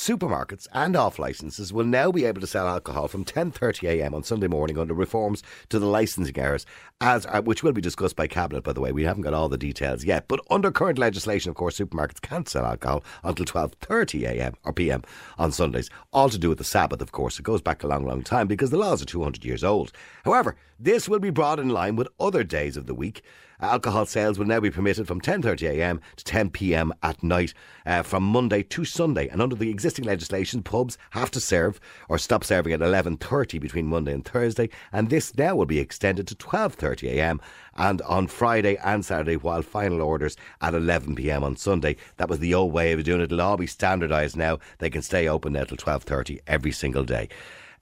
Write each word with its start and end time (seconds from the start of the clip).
Supermarkets 0.00 0.66
and 0.72 0.96
off 0.96 1.18
licenses 1.18 1.74
will 1.74 1.84
now 1.84 2.10
be 2.10 2.24
able 2.24 2.40
to 2.40 2.46
sell 2.46 2.66
alcohol 2.66 3.06
from 3.06 3.22
10.30am 3.22 4.14
on 4.14 4.22
Sunday 4.22 4.46
morning 4.46 4.78
under 4.78 4.94
reforms 4.94 5.42
to 5.68 5.78
the 5.78 5.84
licensing 5.84 6.40
hours, 6.40 6.64
as 7.02 7.26
uh, 7.26 7.42
which 7.42 7.62
will 7.62 7.74
be 7.74 7.82
discussed 7.82 8.16
by 8.16 8.26
Cabinet, 8.26 8.64
by 8.64 8.72
the 8.72 8.80
way. 8.80 8.92
We 8.92 9.04
haven't 9.04 9.24
got 9.24 9.34
all 9.34 9.50
the 9.50 9.58
details 9.58 10.02
yet. 10.02 10.26
But 10.26 10.40
under 10.50 10.70
current 10.70 10.98
legislation, 10.98 11.50
of 11.50 11.56
course, 11.56 11.78
supermarkets 11.78 12.22
can't 12.22 12.48
sell 12.48 12.64
alcohol 12.64 13.04
until 13.22 13.44
12.30am 13.44 14.54
or 14.64 14.72
pm 14.72 15.02
on 15.36 15.52
Sundays. 15.52 15.90
All 16.14 16.30
to 16.30 16.38
do 16.38 16.48
with 16.48 16.56
the 16.56 16.64
Sabbath, 16.64 17.02
of 17.02 17.12
course. 17.12 17.38
It 17.38 17.42
goes 17.42 17.60
back 17.60 17.82
a 17.82 17.86
long, 17.86 18.06
long 18.06 18.22
time 18.22 18.46
because 18.46 18.70
the 18.70 18.78
laws 18.78 19.02
are 19.02 19.04
200 19.04 19.44
years 19.44 19.62
old. 19.62 19.92
However, 20.24 20.56
this 20.78 21.10
will 21.10 21.20
be 21.20 21.28
brought 21.28 21.60
in 21.60 21.68
line 21.68 21.96
with 21.96 22.08
other 22.18 22.42
days 22.42 22.78
of 22.78 22.86
the 22.86 22.94
week. 22.94 23.22
Alcohol 23.60 24.06
sales 24.06 24.38
will 24.38 24.46
now 24.46 24.60
be 24.60 24.70
permitted 24.70 25.06
from 25.06 25.20
10.30am 25.20 26.00
to 26.16 26.24
10pm 26.24 26.90
at 27.02 27.22
night 27.22 27.52
uh, 27.84 28.02
from 28.02 28.22
Monday 28.22 28.62
to 28.62 28.84
Sunday. 28.84 29.28
And 29.28 29.42
under 29.42 29.54
the 29.54 29.70
existing 29.70 30.06
legislation, 30.06 30.62
pubs 30.62 30.96
have 31.10 31.30
to 31.32 31.40
serve 31.40 31.78
or 32.08 32.18
stop 32.18 32.42
serving 32.42 32.72
at 32.72 32.80
11.30 32.80 33.60
between 33.60 33.86
Monday 33.86 34.12
and 34.12 34.24
Thursday. 34.24 34.70
And 34.92 35.10
this 35.10 35.36
now 35.36 35.54
will 35.56 35.66
be 35.66 35.78
extended 35.78 36.26
to 36.28 36.34
12.30am 36.34 37.40
and 37.76 38.02
on 38.02 38.26
Friday 38.26 38.76
and 38.82 39.04
Saturday 39.04 39.36
while 39.36 39.62
final 39.62 40.00
orders 40.00 40.36
at 40.60 40.74
11pm 40.74 41.42
on 41.42 41.56
Sunday. 41.56 41.96
That 42.16 42.28
was 42.28 42.38
the 42.38 42.54
old 42.54 42.72
way 42.72 42.92
of 42.92 43.04
doing 43.04 43.20
it. 43.20 43.24
It'll 43.24 43.42
all 43.42 43.56
be 43.56 43.66
standardised 43.66 44.36
now. 44.36 44.58
They 44.78 44.90
can 44.90 45.02
stay 45.02 45.28
open 45.28 45.52
now 45.52 45.64
till 45.64 45.76
12.30 45.76 46.40
every 46.46 46.72
single 46.72 47.04
day. 47.04 47.28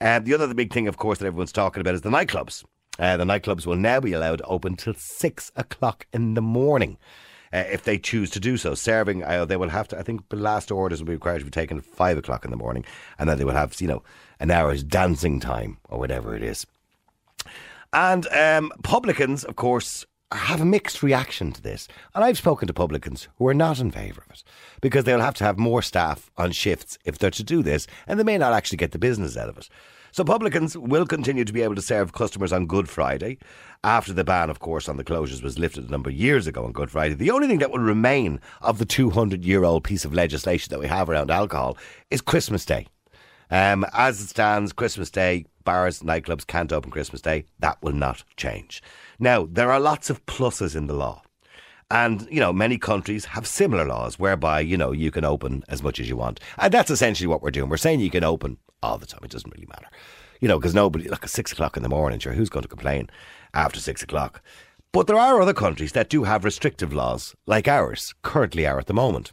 Uh, 0.01 0.19
the 0.19 0.33
other 0.33 0.47
the 0.47 0.55
big 0.55 0.73
thing, 0.73 0.87
of 0.87 0.97
course, 0.97 1.19
that 1.19 1.25
everyone's 1.25 1.51
talking 1.51 1.81
about 1.81 1.95
is 1.95 2.01
the 2.01 2.09
nightclubs. 2.09 2.63
Uh, 2.99 3.17
the 3.17 3.23
nightclubs 3.23 3.65
will 3.65 3.77
now 3.77 3.99
be 3.99 4.13
allowed 4.13 4.39
to 4.39 4.45
open 4.45 4.75
till 4.75 4.93
six 4.93 5.51
o'clock 5.55 6.05
in 6.13 6.33
the 6.33 6.41
morning. 6.41 6.97
Uh, 7.51 7.63
if 7.71 7.83
they 7.83 7.97
choose 7.97 8.29
to 8.29 8.39
do 8.39 8.57
so, 8.57 8.75
serving, 8.75 9.23
uh, 9.23 9.45
they 9.45 9.57
will 9.57 9.69
have 9.69 9.87
to. 9.87 9.97
I 9.97 10.03
think 10.03 10.27
the 10.29 10.35
last 10.35 10.69
orders 10.69 10.99
will 10.99 11.07
be 11.07 11.13
required 11.13 11.39
to 11.39 11.45
be 11.45 11.51
taken 11.51 11.77
at 11.77 11.85
five 11.85 12.17
o'clock 12.17 12.45
in 12.45 12.51
the 12.51 12.57
morning, 12.57 12.85
and 13.17 13.27
then 13.27 13.37
they 13.37 13.45
will 13.45 13.53
have, 13.53 13.79
you 13.81 13.87
know, 13.87 14.03
an 14.39 14.51
hour's 14.51 14.83
dancing 14.83 15.39
time 15.39 15.77
or 15.89 15.97
whatever 15.97 16.35
it 16.35 16.43
is. 16.43 16.67
And 17.91 18.27
um, 18.27 18.71
publicans, 18.83 19.43
of 19.43 19.55
course, 19.55 20.05
have 20.31 20.61
a 20.61 20.65
mixed 20.65 21.01
reaction 21.01 21.51
to 21.53 21.61
this. 21.61 21.87
And 22.13 22.23
I've 22.23 22.37
spoken 22.37 22.67
to 22.67 22.73
publicans 22.73 23.27
who 23.37 23.47
are 23.47 23.53
not 23.53 23.79
in 23.79 23.89
favour 23.89 24.23
of 24.25 24.31
it 24.31 24.43
because 24.79 25.05
they'll 25.05 25.21
have 25.21 25.33
to 25.35 25.43
have 25.43 25.57
more 25.57 25.81
staff 25.81 26.29
on 26.37 26.51
shifts 26.51 26.99
if 27.03 27.17
they're 27.17 27.31
to 27.31 27.43
do 27.43 27.63
this, 27.63 27.87
and 28.05 28.19
they 28.19 28.23
may 28.23 28.37
not 28.37 28.53
actually 28.53 28.77
get 28.77 28.91
the 28.91 28.99
business 28.99 29.35
out 29.35 29.49
of 29.49 29.57
it. 29.57 29.69
So 30.11 30.23
publicans 30.23 30.77
will 30.77 31.05
continue 31.05 31.45
to 31.45 31.53
be 31.53 31.61
able 31.61 31.75
to 31.75 31.81
serve 31.81 32.13
customers 32.13 32.51
on 32.51 32.65
Good 32.65 32.89
Friday 32.89 33.37
after 33.83 34.11
the 34.11 34.23
ban, 34.23 34.49
of 34.49 34.59
course, 34.59 34.89
on 34.89 34.97
the 34.97 35.03
closures 35.03 35.43
was 35.43 35.59
lifted 35.59 35.87
a 35.87 35.91
number 35.91 36.09
of 36.09 36.15
years 36.15 36.47
ago 36.47 36.65
on 36.65 36.71
Good 36.71 36.91
Friday. 36.91 37.13
The 37.13 37.31
only 37.31 37.47
thing 37.47 37.59
that 37.59 37.71
will 37.71 37.79
remain 37.79 38.39
of 38.61 38.77
the 38.77 38.85
200 38.85 39.45
year 39.45 39.63
old 39.63 39.83
piece 39.83 40.05
of 40.05 40.13
legislation 40.13 40.71
that 40.71 40.79
we 40.79 40.87
have 40.87 41.09
around 41.09 41.31
alcohol 41.31 41.77
is 42.09 42.21
Christmas 42.21 42.65
Day. 42.65 42.87
Um, 43.51 43.85
as 43.93 44.21
it 44.21 44.27
stands, 44.27 44.73
Christmas 44.73 45.09
Day, 45.09 45.45
bars, 45.63 46.01
nightclubs 46.01 46.45
can't 46.45 46.73
open 46.73 46.91
Christmas 46.91 47.21
Day. 47.21 47.45
That 47.59 47.81
will 47.81 47.93
not 47.93 48.23
change. 48.37 48.83
Now, 49.17 49.47
there 49.49 49.71
are 49.71 49.79
lots 49.79 50.09
of 50.09 50.25
pluses 50.25 50.75
in 50.75 50.87
the 50.87 50.93
law. 50.93 51.21
And, 51.91 52.27
you 52.29 52.39
know, 52.39 52.53
many 52.53 52.77
countries 52.77 53.25
have 53.25 53.47
similar 53.47 53.85
laws 53.85 54.19
whereby, 54.19 54.59
you 54.59 54.77
know, 54.77 54.91
you 54.91 55.09
can 55.09 55.25
open 55.25 55.63
as 55.69 55.81
much 55.81 55.99
as 55.99 56.07
you 56.07 56.15
want. 56.15 56.39
And 56.59 56.71
that's 56.71 56.91
essentially 56.91 57.25
what 57.25 57.41
we're 57.41 57.49
doing. 57.49 57.69
We're 57.69 57.77
saying 57.77 57.99
you 58.01 58.11
can 58.11 58.23
open 58.23 58.57
all 58.81 58.97
the 58.97 59.05
time. 59.05 59.21
It 59.23 59.31
doesn't 59.31 59.53
really 59.53 59.67
matter. 59.67 59.87
You 60.39 60.47
know, 60.47 60.57
because 60.57 60.73
nobody, 60.73 61.09
like 61.09 61.23
at 61.23 61.29
six 61.29 61.51
o'clock 61.51 61.75
in 61.75 61.83
the 61.83 61.89
morning, 61.89 62.19
sure, 62.19 62.33
who's 62.33 62.49
going 62.49 62.63
to 62.63 62.69
complain 62.69 63.09
after 63.53 63.79
six 63.79 64.01
o'clock? 64.01 64.41
But 64.91 65.07
there 65.07 65.17
are 65.17 65.41
other 65.41 65.53
countries 65.53 65.91
that 65.91 66.09
do 66.09 66.23
have 66.23 66.43
restrictive 66.43 66.93
laws, 66.93 67.35
like 67.45 67.67
ours 67.67 68.15
currently 68.23 68.65
are 68.65 68.79
at 68.79 68.87
the 68.87 68.93
moment. 68.93 69.31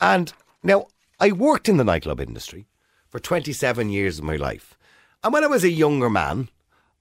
And 0.00 0.32
now, 0.62 0.86
I 1.20 1.32
worked 1.32 1.68
in 1.68 1.76
the 1.76 1.84
nightclub 1.84 2.20
industry 2.20 2.66
for 3.08 3.18
27 3.18 3.90
years 3.90 4.18
of 4.18 4.24
my 4.24 4.36
life. 4.36 4.78
And 5.22 5.32
when 5.32 5.44
I 5.44 5.48
was 5.48 5.64
a 5.64 5.70
younger 5.70 6.08
man, 6.08 6.48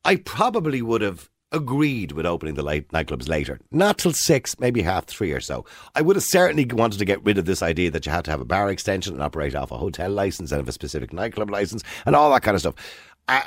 I 0.04 0.16
probably 0.16 0.82
would 0.82 1.02
have 1.02 1.30
agreed 1.52 2.12
with 2.12 2.26
opening 2.26 2.56
the 2.56 2.64
light 2.64 2.88
nightclubs 2.90 3.30
later. 3.30 3.60
Not 3.72 3.98
till 3.98 4.12
six, 4.12 4.60
maybe 4.60 4.82
half 4.82 5.06
three 5.06 5.32
or 5.32 5.40
so. 5.40 5.66
I 5.96 6.02
would 6.02 6.16
have 6.16 6.24
certainly 6.24 6.66
wanted 6.66 7.00
to 7.00 7.06
get 7.06 7.24
rid 7.24 7.38
of 7.38 7.46
this 7.46 7.62
idea 7.62 7.90
that 7.92 8.06
you 8.06 8.12
had 8.12 8.26
to 8.26 8.32
have 8.32 8.42
a 8.42 8.46
bar 8.46 8.70
extension 8.70 9.14
and 9.14 9.24
operate 9.24 9.56
off 9.56 9.72
a 9.72 9.78
hotel 9.78 10.12
license 10.12 10.52
and 10.52 10.60
have 10.60 10.68
a 10.68 10.74
specific 10.74 11.14
nightclub 11.14 11.50
license 11.50 11.84
and 12.06 12.16
all 12.16 12.32
that 12.32 12.44
kind 12.44 12.56
of 12.56 12.62
stuff. 12.62 12.76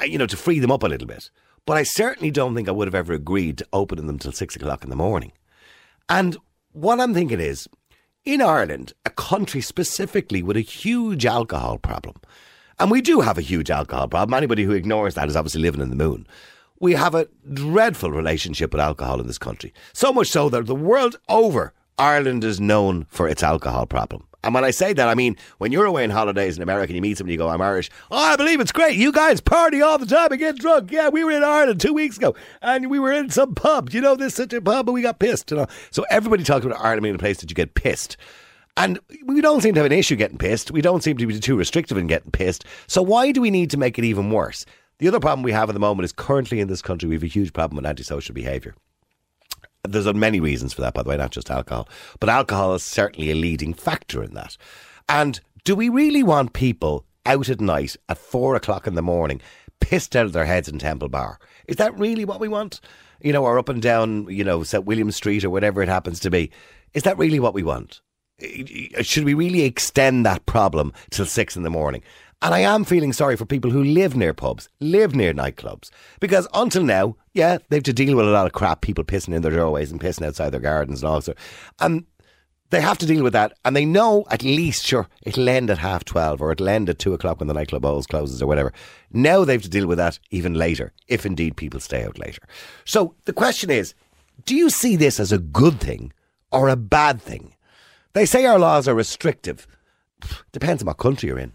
You 0.04 0.18
know, 0.18 0.26
to 0.26 0.36
free 0.36 0.60
them 0.60 0.70
up 0.70 0.82
a 0.82 0.88
little 0.88 1.08
bit. 1.08 1.30
But 1.66 1.76
I 1.76 1.82
certainly 1.82 2.30
don't 2.30 2.54
think 2.54 2.68
I 2.68 2.72
would 2.72 2.88
have 2.88 2.94
ever 2.94 3.12
agreed 3.12 3.58
to 3.58 3.66
opening 3.72 4.06
them 4.06 4.18
till 4.18 4.32
six 4.32 4.56
o'clock 4.56 4.82
in 4.82 4.90
the 4.90 4.96
morning. 4.96 5.32
And 6.08 6.36
what 6.72 7.00
I'm 7.00 7.14
thinking 7.14 7.40
is, 7.40 7.68
in 8.24 8.40
Ireland, 8.40 8.92
a 9.04 9.10
country 9.10 9.60
specifically 9.60 10.42
with 10.42 10.56
a 10.56 10.62
huge 10.62 11.26
alcohol 11.26 11.78
problem, 11.78 12.16
and 12.78 12.90
we 12.90 13.00
do 13.02 13.20
have 13.20 13.38
a 13.38 13.42
huge 13.42 13.70
alcohol 13.70 14.08
problem. 14.08 14.34
Anybody 14.34 14.64
who 14.64 14.72
ignores 14.72 15.14
that 15.14 15.28
is 15.28 15.36
obviously 15.36 15.60
living 15.60 15.80
in 15.80 15.90
the 15.90 15.96
moon. 15.96 16.26
We 16.80 16.94
have 16.94 17.14
a 17.14 17.28
dreadful 17.52 18.10
relationship 18.10 18.72
with 18.72 18.80
alcohol 18.80 19.20
in 19.20 19.26
this 19.26 19.36
country. 19.36 19.74
So 19.92 20.14
much 20.14 20.28
so 20.28 20.48
that 20.48 20.64
the 20.64 20.74
world 20.74 21.18
over, 21.28 21.74
Ireland 21.98 22.42
is 22.42 22.58
known 22.58 23.06
for 23.10 23.28
its 23.28 23.42
alcohol 23.42 23.84
problem. 23.84 24.26
And 24.42 24.54
when 24.54 24.64
I 24.64 24.70
say 24.70 24.94
that, 24.94 25.06
I 25.06 25.14
mean 25.14 25.36
when 25.58 25.72
you're 25.72 25.84
away 25.84 26.04
on 26.04 26.08
holidays 26.08 26.56
in 26.56 26.62
America 26.62 26.90
and 26.90 26.96
you 26.96 27.02
meet 27.02 27.18
somebody, 27.18 27.34
you 27.34 27.38
go, 27.38 27.50
I'm 27.50 27.60
Irish. 27.60 27.90
Oh, 28.10 28.16
I 28.16 28.36
believe 28.36 28.60
it's 28.60 28.72
great. 28.72 28.96
You 28.96 29.12
guys 29.12 29.42
party 29.42 29.82
all 29.82 29.98
the 29.98 30.06
time 30.06 30.30
and 30.30 30.38
get 30.38 30.56
drunk. 30.56 30.90
Yeah, 30.90 31.10
we 31.10 31.22
were 31.22 31.32
in 31.32 31.44
Ireland 31.44 31.82
two 31.82 31.92
weeks 31.92 32.16
ago 32.16 32.34
and 32.62 32.88
we 32.88 32.98
were 32.98 33.12
in 33.12 33.28
some 33.28 33.54
pub. 33.54 33.90
You 33.92 34.00
know, 34.00 34.16
there's 34.16 34.34
such 34.34 34.54
a 34.54 34.62
pub 34.62 34.88
and 34.88 34.94
we 34.94 35.02
got 35.02 35.18
pissed. 35.18 35.50
You 35.50 35.58
know? 35.58 35.66
So 35.90 36.06
everybody 36.10 36.44
talks 36.44 36.64
about 36.64 36.80
Ireland 36.80 37.02
being 37.02 37.14
a 37.14 37.18
place 37.18 37.40
that 37.42 37.50
you 37.50 37.54
get 37.54 37.74
pissed. 37.74 38.16
And 38.78 38.98
we 39.26 39.42
don't 39.42 39.60
seem 39.60 39.74
to 39.74 39.80
have 39.80 39.92
an 39.92 39.98
issue 39.98 40.16
getting 40.16 40.38
pissed. 40.38 40.70
We 40.70 40.80
don't 40.80 41.02
seem 41.02 41.18
to 41.18 41.26
be 41.26 41.38
too 41.38 41.56
restrictive 41.56 41.98
in 41.98 42.06
getting 42.06 42.30
pissed. 42.30 42.64
So 42.86 43.02
why 43.02 43.32
do 43.32 43.42
we 43.42 43.50
need 43.50 43.70
to 43.72 43.76
make 43.76 43.98
it 43.98 44.04
even 44.06 44.30
worse? 44.30 44.64
The 45.00 45.08
other 45.08 45.18
problem 45.18 45.42
we 45.42 45.52
have 45.52 45.70
at 45.70 45.72
the 45.72 45.80
moment 45.80 46.04
is 46.04 46.12
currently 46.12 46.60
in 46.60 46.68
this 46.68 46.82
country 46.82 47.08
we 47.08 47.14
have 47.14 47.22
a 47.22 47.26
huge 47.26 47.54
problem 47.54 47.76
with 47.76 47.86
antisocial 47.86 48.34
behaviour. 48.34 48.74
There's 49.82 50.12
many 50.12 50.40
reasons 50.40 50.74
for 50.74 50.82
that, 50.82 50.92
by 50.92 51.02
the 51.02 51.08
way, 51.08 51.16
not 51.16 51.30
just 51.30 51.50
alcohol. 51.50 51.88
But 52.20 52.28
alcohol 52.28 52.74
is 52.74 52.82
certainly 52.82 53.30
a 53.30 53.34
leading 53.34 53.72
factor 53.72 54.22
in 54.22 54.34
that. 54.34 54.58
And 55.08 55.40
do 55.64 55.74
we 55.74 55.88
really 55.88 56.22
want 56.22 56.52
people 56.52 57.06
out 57.24 57.48
at 57.48 57.62
night 57.62 57.96
at 58.10 58.18
four 58.18 58.54
o'clock 58.54 58.86
in 58.86 58.94
the 58.94 59.00
morning, 59.00 59.40
pissed 59.80 60.14
out 60.14 60.26
of 60.26 60.34
their 60.34 60.44
heads 60.44 60.68
in 60.68 60.78
Temple 60.78 61.08
Bar? 61.08 61.38
Is 61.66 61.76
that 61.76 61.98
really 61.98 62.26
what 62.26 62.38
we 62.38 62.48
want? 62.48 62.82
You 63.22 63.32
know, 63.32 63.44
or 63.44 63.58
up 63.58 63.70
and 63.70 63.80
down, 63.80 64.26
you 64.28 64.44
know, 64.44 64.62
St. 64.64 64.84
William 64.84 65.10
Street 65.12 65.44
or 65.44 65.50
whatever 65.50 65.80
it 65.80 65.88
happens 65.88 66.20
to 66.20 66.30
be. 66.30 66.50
Is 66.92 67.04
that 67.04 67.16
really 67.16 67.40
what 67.40 67.54
we 67.54 67.62
want? 67.62 68.02
Should 69.00 69.24
we 69.24 69.32
really 69.32 69.62
extend 69.62 70.26
that 70.26 70.44
problem 70.44 70.92
till 71.08 71.26
six 71.26 71.56
in 71.56 71.62
the 71.62 71.70
morning? 71.70 72.02
And 72.42 72.54
I 72.54 72.60
am 72.60 72.84
feeling 72.84 73.12
sorry 73.12 73.36
for 73.36 73.44
people 73.44 73.70
who 73.70 73.84
live 73.84 74.16
near 74.16 74.32
pubs, 74.32 74.68
live 74.80 75.14
near 75.14 75.34
nightclubs. 75.34 75.90
Because 76.20 76.48
until 76.54 76.82
now, 76.82 77.16
yeah, 77.34 77.58
they've 77.68 77.82
to 77.82 77.92
deal 77.92 78.16
with 78.16 78.26
a 78.26 78.30
lot 78.30 78.46
of 78.46 78.52
crap, 78.52 78.80
people 78.80 79.04
pissing 79.04 79.34
in 79.34 79.42
their 79.42 79.50
doorways 79.50 79.92
and 79.92 80.00
pissing 80.00 80.26
outside 80.26 80.50
their 80.50 80.60
gardens 80.60 81.02
and 81.02 81.10
all 81.10 81.20
sorts. 81.20 81.40
And 81.80 82.06
they 82.70 82.80
have 82.80 82.98
to 82.98 83.06
deal 83.06 83.22
with 83.22 83.34
that. 83.34 83.52
And 83.64 83.76
they 83.76 83.84
know 83.84 84.24
at 84.30 84.42
least, 84.42 84.86
sure, 84.86 85.06
it'll 85.22 85.48
end 85.48 85.68
at 85.70 85.78
half 85.78 86.04
12 86.04 86.40
or 86.40 86.52
it'll 86.52 86.68
end 86.68 86.88
at 86.88 86.98
2 86.98 87.12
o'clock 87.12 87.40
when 87.40 87.48
the 87.48 87.54
nightclub 87.54 87.84
always 87.84 88.06
closes 88.06 88.40
or 88.40 88.46
whatever. 88.46 88.72
Now 89.12 89.44
they've 89.44 89.60
to 89.60 89.68
deal 89.68 89.86
with 89.86 89.98
that 89.98 90.18
even 90.30 90.54
later, 90.54 90.92
if 91.08 91.26
indeed 91.26 91.56
people 91.56 91.80
stay 91.80 92.04
out 92.04 92.18
later. 92.18 92.42
So 92.84 93.14
the 93.26 93.32
question 93.34 93.70
is 93.70 93.94
do 94.46 94.54
you 94.54 94.70
see 94.70 94.96
this 94.96 95.20
as 95.20 95.32
a 95.32 95.38
good 95.38 95.78
thing 95.80 96.12
or 96.50 96.68
a 96.68 96.76
bad 96.76 97.20
thing? 97.20 97.54
They 98.14 98.24
say 98.24 98.46
our 98.46 98.58
laws 98.58 98.88
are 98.88 98.94
restrictive. 98.94 99.66
Depends 100.52 100.82
on 100.82 100.86
what 100.86 100.98
country 100.98 101.28
you're 101.28 101.38
in. 101.38 101.52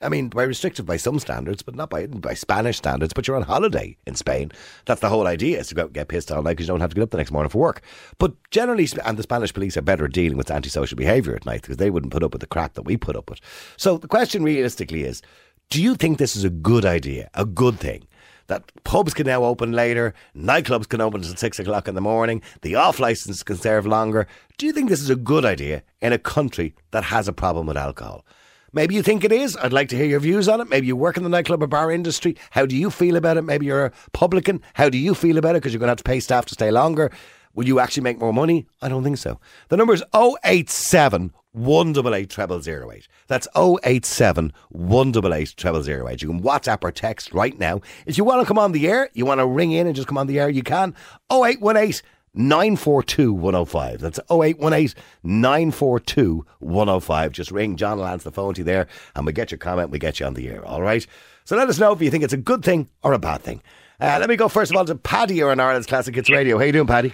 I 0.00 0.08
mean, 0.08 0.28
by 0.28 0.44
restrictive 0.44 0.86
by 0.86 0.96
some 0.96 1.18
standards, 1.18 1.62
but 1.62 1.74
not 1.74 1.90
by 1.90 2.06
by 2.06 2.34
Spanish 2.34 2.76
standards. 2.76 3.12
But 3.12 3.26
you're 3.26 3.36
on 3.36 3.42
holiday 3.42 3.96
in 4.06 4.14
Spain. 4.14 4.52
That's 4.84 5.00
the 5.00 5.08
whole 5.08 5.26
idea: 5.26 5.58
is 5.58 5.68
to 5.68 5.74
go 5.74 5.82
out 5.82 5.86
and 5.86 5.94
get 5.94 6.08
pissed 6.08 6.30
all 6.30 6.42
night 6.42 6.52
because 6.52 6.68
you 6.68 6.72
don't 6.72 6.80
have 6.80 6.90
to 6.90 6.94
get 6.94 7.02
up 7.02 7.10
the 7.10 7.16
next 7.16 7.32
morning 7.32 7.50
for 7.50 7.58
work. 7.58 7.82
But 8.18 8.34
generally, 8.50 8.88
and 9.04 9.16
the 9.16 9.24
Spanish 9.24 9.52
police 9.52 9.76
are 9.76 9.82
better 9.82 10.04
at 10.04 10.12
dealing 10.12 10.38
with 10.38 10.52
antisocial 10.52 10.96
behaviour 10.96 11.34
at 11.34 11.46
night 11.46 11.62
because 11.62 11.78
they 11.78 11.90
wouldn't 11.90 12.12
put 12.12 12.22
up 12.22 12.32
with 12.32 12.40
the 12.40 12.46
crap 12.46 12.74
that 12.74 12.82
we 12.82 12.96
put 12.96 13.16
up 13.16 13.28
with. 13.28 13.40
So 13.76 13.98
the 13.98 14.06
question, 14.06 14.44
realistically, 14.44 15.02
is: 15.02 15.20
Do 15.68 15.82
you 15.82 15.96
think 15.96 16.18
this 16.18 16.36
is 16.36 16.44
a 16.44 16.50
good 16.50 16.84
idea, 16.84 17.28
a 17.34 17.44
good 17.44 17.80
thing? 17.80 18.06
That 18.46 18.70
pubs 18.84 19.14
can 19.14 19.26
now 19.26 19.42
open 19.44 19.72
later, 19.72 20.14
nightclubs 20.34 20.88
can 20.88 21.00
open 21.00 21.20
until 21.20 21.36
six 21.36 21.58
o'clock 21.58 21.88
in 21.88 21.94
the 21.94 22.00
morning, 22.00 22.40
the 22.62 22.76
off 22.76 22.98
license 22.98 23.42
can 23.42 23.56
serve 23.56 23.84
longer. 23.84 24.26
Do 24.56 24.64
you 24.64 24.72
think 24.72 24.88
this 24.88 25.02
is 25.02 25.10
a 25.10 25.16
good 25.16 25.44
idea 25.44 25.82
in 26.00 26.14
a 26.14 26.18
country 26.18 26.74
that 26.92 27.04
has 27.04 27.28
a 27.28 27.34
problem 27.34 27.66
with 27.66 27.76
alcohol? 27.76 28.24
Maybe 28.72 28.94
you 28.94 29.02
think 29.02 29.24
it 29.24 29.32
is. 29.32 29.56
I'd 29.56 29.72
like 29.72 29.88
to 29.88 29.96
hear 29.96 30.06
your 30.06 30.20
views 30.20 30.48
on 30.48 30.60
it. 30.60 30.68
Maybe 30.68 30.86
you 30.86 30.96
work 30.96 31.16
in 31.16 31.22
the 31.22 31.28
nightclub 31.28 31.62
or 31.62 31.66
bar 31.66 31.90
industry. 31.90 32.36
How 32.50 32.66
do 32.66 32.76
you 32.76 32.90
feel 32.90 33.16
about 33.16 33.36
it? 33.36 33.42
Maybe 33.42 33.66
you're 33.66 33.86
a 33.86 33.92
publican. 34.12 34.60
How 34.74 34.90
do 34.90 34.98
you 34.98 35.14
feel 35.14 35.38
about 35.38 35.56
it? 35.56 35.62
Because 35.62 35.72
you're 35.72 35.80
going 35.80 35.88
to 35.88 35.92
have 35.92 35.98
to 35.98 36.04
pay 36.04 36.20
staff 36.20 36.44
to 36.46 36.54
stay 36.54 36.70
longer. 36.70 37.10
Will 37.54 37.66
you 37.66 37.80
actually 37.80 38.02
make 38.02 38.18
more 38.18 38.32
money? 38.32 38.66
I 38.82 38.88
don't 38.88 39.02
think 39.02 39.18
so. 39.18 39.40
The 39.68 39.76
number 39.76 39.94
is 39.94 40.04
087 40.14 41.32
188 41.52 42.30
treble 42.30 42.60
zero 42.60 42.92
eight. 42.92 43.08
That's 43.26 43.48
087 43.56 44.52
188 44.68 45.54
treble 45.56 45.82
zero 45.82 46.08
eight. 46.08 46.22
You 46.22 46.28
can 46.28 46.42
WhatsApp 46.42 46.84
or 46.84 46.92
text 46.92 47.32
right 47.32 47.58
now. 47.58 47.80
If 48.06 48.18
you 48.18 48.24
want 48.24 48.42
to 48.42 48.46
come 48.46 48.58
on 48.58 48.72
the 48.72 48.86
air, 48.86 49.08
you 49.14 49.24
want 49.24 49.40
to 49.40 49.46
ring 49.46 49.72
in 49.72 49.86
and 49.86 49.96
just 49.96 50.06
come 50.08 50.18
on 50.18 50.26
the 50.26 50.38
air, 50.38 50.48
you 50.48 50.62
can. 50.62 50.94
0818 51.32 52.02
942 52.38 53.32
105. 53.32 54.00
That's 54.00 54.20
0818 54.30 54.94
942 55.24 56.46
105. 56.60 57.32
Just 57.32 57.50
ring. 57.50 57.76
John 57.76 57.98
will 57.98 58.06
answer 58.06 58.24
the 58.24 58.32
phone 58.32 58.54
to 58.54 58.60
you 58.60 58.64
there 58.64 58.86
and 59.14 59.26
we 59.26 59.32
get 59.32 59.50
your 59.50 59.58
comment. 59.58 59.90
We 59.90 59.98
get 59.98 60.20
you 60.20 60.26
on 60.26 60.34
the 60.34 60.48
air. 60.48 60.64
All 60.64 60.80
right. 60.80 61.06
So 61.44 61.56
let 61.56 61.68
us 61.68 61.78
know 61.78 61.92
if 61.92 62.00
you 62.00 62.10
think 62.10 62.24
it's 62.24 62.32
a 62.32 62.38
good 62.38 62.64
thing 62.64 62.88
or 63.02 63.12
a 63.12 63.18
bad 63.18 63.42
thing. 63.42 63.60
Uh, 64.00 64.18
let 64.20 64.28
me 64.28 64.36
go 64.36 64.48
first 64.48 64.70
of 64.70 64.76
all 64.76 64.84
to 64.84 64.94
Paddy 64.94 65.34
here 65.34 65.50
on 65.50 65.58
Ireland's 65.58 65.88
Classic 65.88 66.14
Hits 66.14 66.30
Radio. 66.30 66.56
How 66.58 66.64
you 66.64 66.72
doing, 66.72 66.86
Paddy? 66.86 67.12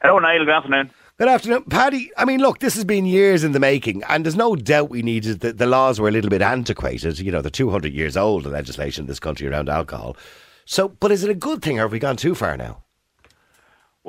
Hello, 0.00 0.18
Niall. 0.18 0.44
Good 0.44 0.48
afternoon. 0.48 0.90
Good 1.18 1.28
afternoon, 1.28 1.64
Paddy. 1.64 2.12
I 2.16 2.24
mean, 2.24 2.40
look, 2.40 2.60
this 2.60 2.76
has 2.76 2.84
been 2.84 3.04
years 3.04 3.42
in 3.42 3.50
the 3.50 3.58
making, 3.58 4.04
and 4.04 4.24
there's 4.24 4.36
no 4.36 4.54
doubt 4.54 4.88
we 4.88 5.02
needed 5.02 5.40
that 5.40 5.58
the 5.58 5.66
laws 5.66 6.00
were 6.00 6.08
a 6.08 6.12
little 6.12 6.30
bit 6.30 6.40
antiquated. 6.40 7.18
You 7.18 7.32
know, 7.32 7.42
they're 7.42 7.50
200 7.50 7.92
years 7.92 8.16
old, 8.16 8.44
the 8.44 8.50
legislation 8.50 9.02
in 9.02 9.08
this 9.08 9.18
country 9.18 9.48
around 9.48 9.68
alcohol. 9.68 10.16
So, 10.64 10.88
but 10.88 11.10
is 11.10 11.24
it 11.24 11.30
a 11.30 11.34
good 11.34 11.60
thing, 11.60 11.78
or 11.78 11.82
have 11.82 11.92
we 11.92 11.98
gone 11.98 12.16
too 12.16 12.36
far 12.36 12.56
now? 12.56 12.84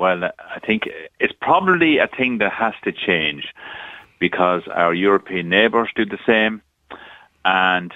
Well, 0.00 0.24
I 0.24 0.60
think 0.60 0.88
it's 1.18 1.34
probably 1.42 1.98
a 1.98 2.08
thing 2.08 2.38
that 2.38 2.52
has 2.52 2.72
to 2.84 2.90
change 2.90 3.44
because 4.18 4.62
our 4.66 4.94
European 4.94 5.50
neighbours 5.50 5.90
do 5.94 6.06
the 6.06 6.18
same, 6.26 6.62
and 7.44 7.92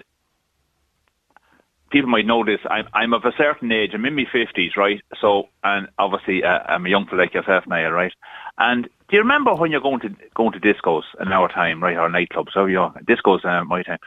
people 1.89 2.11
might 2.11 2.27
know 2.27 2.45
this. 2.45 2.61
I'm, 2.69 2.89
I'm 2.93 3.15
of 3.15 3.25
a 3.25 3.33
certain 3.39 3.73
age. 3.73 3.93
I'm 3.95 4.05
in 4.05 4.17
my 4.17 4.27
fifties, 4.31 4.77
right? 4.77 5.01
So, 5.19 5.49
and 5.63 5.89
obviously, 5.99 6.45
uh, 6.45 6.59
I'm 6.69 6.85
a 6.85 6.91
young 6.91 7.07
fella 7.07 7.21
like 7.21 7.33
yourself, 7.33 7.67
Niall, 7.67 7.93
right? 7.93 8.13
And 8.59 8.85
do 9.09 9.17
you 9.17 9.21
remember 9.21 9.55
when 9.55 9.71
you're 9.71 9.81
going 9.81 10.01
to 10.01 10.15
going 10.35 10.53
to 10.53 10.61
discos 10.61 11.05
in 11.19 11.29
our 11.29 11.49
time, 11.49 11.83
right, 11.83 11.97
or 11.97 12.11
nightclubs? 12.11 12.53
So 12.53 12.67
you 12.67 12.81
discos 13.05 13.47
uh, 13.47 13.65
my 13.65 13.83
time. 13.83 13.99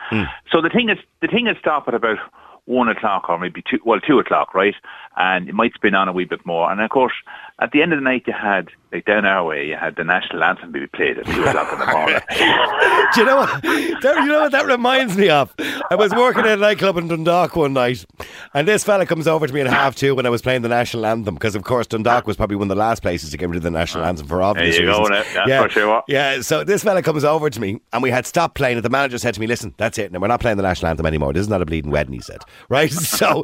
So 0.52 0.62
the 0.62 0.70
thing 0.70 0.90
is, 0.90 1.00
the 1.22 1.28
thing 1.28 1.48
is, 1.48 1.58
stop 1.60 1.88
at 1.88 1.96
about 1.96 2.20
one 2.68 2.90
o'clock 2.90 3.30
or 3.30 3.40
maybe 3.40 3.64
two, 3.70 3.80
well, 3.86 4.00
two 4.00 4.20
o'clock, 4.20 4.54
right? 4.54 4.76
And 5.16 5.50
it 5.50 5.56
might 5.56 5.74
spin 5.74 5.96
on 5.96 6.08
a 6.08 6.14
wee 6.14 6.26
bit 6.26 6.46
more. 6.46 6.72
And 6.72 6.80
of 6.80 6.90
course, 6.92 7.14
at 7.60 7.72
the 7.72 7.82
end 7.82 7.92
of 7.92 7.98
the 7.98 8.04
night, 8.04 8.24
you 8.28 8.34
had 8.34 8.70
like 8.92 9.06
down 9.06 9.26
our 9.26 9.46
way, 9.46 9.68
you 9.68 9.76
had 9.76 9.96
the 9.96 10.04
national 10.04 10.44
anthem 10.44 10.72
be 10.72 10.86
played 10.88 11.18
at 11.18 11.26
two 11.26 11.44
o'clock 11.44 11.74
in 11.74 11.80
the 11.80 11.86
morning. 11.88 12.20
Do 13.14 13.22
you 13.22 13.26
know 13.26 13.38
what? 13.38 13.62
that- 13.62 14.18
you 14.18 14.26
know 14.28 14.42
what 14.42 14.52
that 14.52 14.66
reminds 14.66 15.18
me 15.18 15.30
of? 15.30 15.54
I 15.90 15.96
was 15.96 16.14
working 16.14 16.46
at 16.46 16.58
a 16.58 16.62
nightclub 16.62 16.98
in 16.98 17.08
Dundalk 17.08 17.56
one 17.56 17.74
night, 17.74 18.06
and 18.54 18.68
this 18.68 18.84
fella 18.84 19.06
comes 19.06 19.28
over 19.28 19.48
to 19.48 19.54
me 19.54 19.62
at 19.62 19.68
half 19.68 19.96
two 19.96 20.16
when 20.16 20.26
I 20.26 20.30
was 20.30 20.42
playing 20.42 20.62
the 20.62 20.70
national 20.70 21.06
anthem 21.06 21.34
because, 21.36 21.56
of 21.56 21.64
course, 21.64 21.88
Dundalk 21.88 22.28
was 22.28 22.38
probably 22.38 22.58
one 22.58 22.66
of 22.66 22.70
the 22.70 22.80
last 22.80 23.02
places 23.02 23.32
to 23.32 23.38
get 23.38 23.50
rid 23.50 23.58
of 23.58 23.64
the 23.64 23.72
national 23.72 24.04
ah. 24.04 24.08
anthem 24.08 24.28
for 24.28 24.42
obvious 24.42 24.78
you 24.78 24.86
go, 24.86 25.00
reasons. 25.00 25.26
now. 25.36 25.46
That's 25.46 25.74
for 25.74 25.80
sure. 25.80 26.04
Yeah. 26.08 26.42
So 26.42 26.64
this 26.64 26.84
fella 26.84 27.02
comes 27.02 27.24
over 27.24 27.50
to 27.50 27.60
me, 27.60 27.82
and 27.92 28.04
we 28.04 28.12
had 28.12 28.26
stopped 28.26 28.56
playing. 28.56 28.78
And 28.78 28.86
the 28.86 28.90
manager 28.90 29.18
said 29.18 29.34
to 29.34 29.40
me, 29.40 29.48
"Listen, 29.48 29.74
that's 29.78 29.98
it. 29.98 30.12
Now 30.12 30.20
we're 30.20 30.28
not 30.28 30.42
playing 30.42 30.58
the 30.58 30.64
national 30.64 30.90
anthem 30.90 31.06
anymore. 31.06 31.34
This 31.34 31.42
is 31.42 31.50
not 31.50 31.62
a 31.62 31.66
bleeding 31.66 31.92
wedding." 31.92 32.14
He 32.14 32.22
said. 32.22 32.42
Right. 32.70 32.92
So 33.18 33.44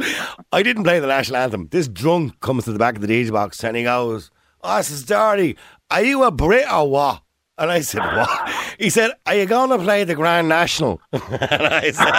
I 0.51 0.61
didn't 0.63 0.83
play 0.83 0.99
the 0.99 1.07
national 1.07 1.37
anthem. 1.37 1.67
This 1.71 1.87
drunk 1.87 2.39
comes 2.41 2.65
to 2.65 2.71
the 2.73 2.79
back 2.79 2.95
of 2.95 3.01
the 3.01 3.07
DJ 3.07 3.31
box 3.31 3.63
and 3.63 3.75
he 3.77 3.83
goes, 3.83 4.29
"Oh, 4.61 4.77
this 4.77 4.91
is 4.91 5.03
dirty. 5.03 5.57
Are 5.89 6.03
you 6.03 6.23
a 6.23 6.31
Brit 6.31 6.71
or 6.71 6.89
what?" 6.89 7.21
And 7.57 7.71
I 7.71 7.81
said, 7.81 7.99
what? 8.01 8.49
He 8.79 8.89
said, 8.89 9.11
are 9.27 9.35
you 9.35 9.45
going 9.45 9.69
to 9.69 9.77
play 9.77 10.03
the 10.03 10.15
Grand 10.15 10.49
National? 10.49 10.99
and 11.13 11.21
I 11.23 11.91
said, 11.91 12.11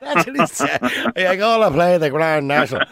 that's 0.00 0.26
what 0.26 0.36
he 0.38 0.46
said. 0.46 0.82
Are 0.82 1.32
you 1.32 1.38
going 1.38 1.62
to 1.62 1.70
play 1.70 1.96
the 1.96 2.10
Grand 2.10 2.46
National? 2.46 2.82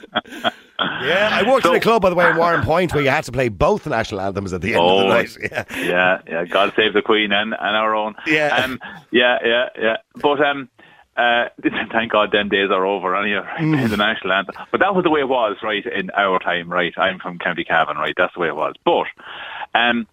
Yeah, 1.03 1.29
I 1.31 1.49
worked 1.49 1.67
in 1.67 1.75
a 1.75 1.81
club, 1.81 2.01
by 2.01 2.09
the 2.09 2.17
way, 2.17 2.29
in 2.31 2.37
Warrenpoint 2.37 2.95
where 2.95 3.03
you 3.03 3.11
had 3.11 3.25
to 3.25 3.33
play 3.33 3.49
both 3.51 3.85
the 3.85 3.91
national 3.91 4.23
anthems 4.23 4.55
at 4.55 4.63
the 4.63 4.69
end 4.75 4.79
of 4.79 4.83
Oh, 4.91 4.99
the 5.01 5.09
night. 5.09 5.37
Yeah. 5.43 5.65
yeah, 5.77 6.19
yeah. 6.27 6.45
God 6.47 6.73
save 6.75 6.95
the 6.95 7.03
Queen 7.03 7.33
and, 7.33 7.53
and 7.53 7.77
our 7.77 7.95
own. 7.95 8.15
Yeah. 8.27 8.57
um, 8.65 8.81
yeah, 9.11 9.39
yeah, 9.45 9.69
yeah. 9.79 9.97
But 10.17 10.41
um, 10.43 10.71
uh, 11.21 11.49
thank 11.93 12.13
God, 12.13 12.33
them 12.33 12.49
days 12.49 12.71
are 12.71 12.87
over. 12.87 13.15
Anyway, 13.17 13.41
right, 13.45 13.61
Mm. 13.61 13.91
the 13.95 13.97
national 13.97 14.33
anthem. 14.33 14.55
But 14.71 14.81
that 14.81 14.95
was 14.95 15.05
the 15.05 15.11
way 15.11 15.21
it 15.21 15.29
was, 15.29 15.57
right, 15.63 15.85
in 15.87 16.11
our 16.17 16.39
time, 16.39 16.71
right. 16.71 16.93
I'm 16.97 17.19
from 17.19 17.39
County 17.39 17.65
Cavan, 17.65 17.97
right. 17.97 18.15
That's 18.17 18.35
the 18.35 18.41
way 18.41 18.49
it 18.49 18.57
was. 18.57 18.75
But, 18.85 19.07
um, 19.79 20.07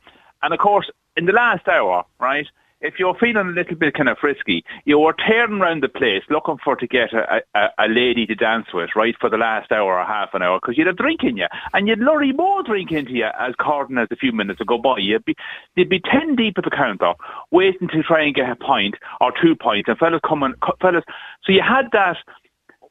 and 0.44 0.54
of 0.54 0.60
course, 0.60 0.90
in 1.16 1.26
the 1.26 1.34
last 1.34 1.68
hour, 1.68 2.06
right. 2.20 2.48
If 2.80 3.00
you're 3.00 3.18
feeling 3.20 3.38
a 3.38 3.52
little 3.52 3.76
bit 3.76 3.96
kind 3.96 4.08
of 4.08 4.20
frisky, 4.20 4.64
you 4.86 5.00
were 5.00 5.16
tearing 5.28 5.60
around 5.60 5.82
the 5.82 5.90
place 5.90 6.22
looking 6.30 6.58
for 6.64 6.76
to 6.76 6.86
get 6.86 7.12
a, 7.12 7.42
a, 7.56 7.70
a 7.80 7.88
lady 7.88 8.28
to 8.28 8.36
dance 8.36 8.68
with, 8.72 8.92
right, 8.96 9.16
for 9.20 9.32
the 9.32 9.38
last 9.38 9.72
hour 9.72 9.98
or 10.00 10.06
half 10.06 10.30
an 10.34 10.44
hour, 10.44 10.60
because 10.62 10.78
you'd 10.78 10.86
have 10.86 10.98
drink 10.98 11.24
in 11.24 11.38
you, 11.38 11.48
and 11.74 11.88
you'd 11.88 11.98
lurry 11.98 12.34
more 12.34 12.62
drink 12.62 12.92
into 12.92 13.14
you 13.14 13.26
as 13.40 13.56
Corden 13.56 14.00
as 14.00 14.08
a 14.12 14.16
few 14.16 14.32
minutes 14.32 14.60
would 14.60 14.68
go 14.68 14.78
by. 14.78 15.00
You'd 15.00 15.26
be, 15.26 15.36
you'd 15.76 15.90
be 15.90 16.00
ten 16.00 16.36
deep 16.36 16.60
at 16.60 16.66
the 16.66 16.70
counter, 16.70 17.14
waiting 17.50 17.88
to 17.88 18.04
try 18.04 18.22
and 18.22 18.36
get 18.36 18.48
a 18.48 18.56
pint 18.56 18.94
or 19.22 19.34
two 19.42 19.56
pints, 19.56 19.90
and 19.90 19.98
fellas 19.98 20.22
coming, 20.24 20.54
co- 20.62 20.78
fellas. 20.80 21.04
So 21.46 21.54
you 21.54 21.64
had 21.64 21.90
that, 21.94 22.18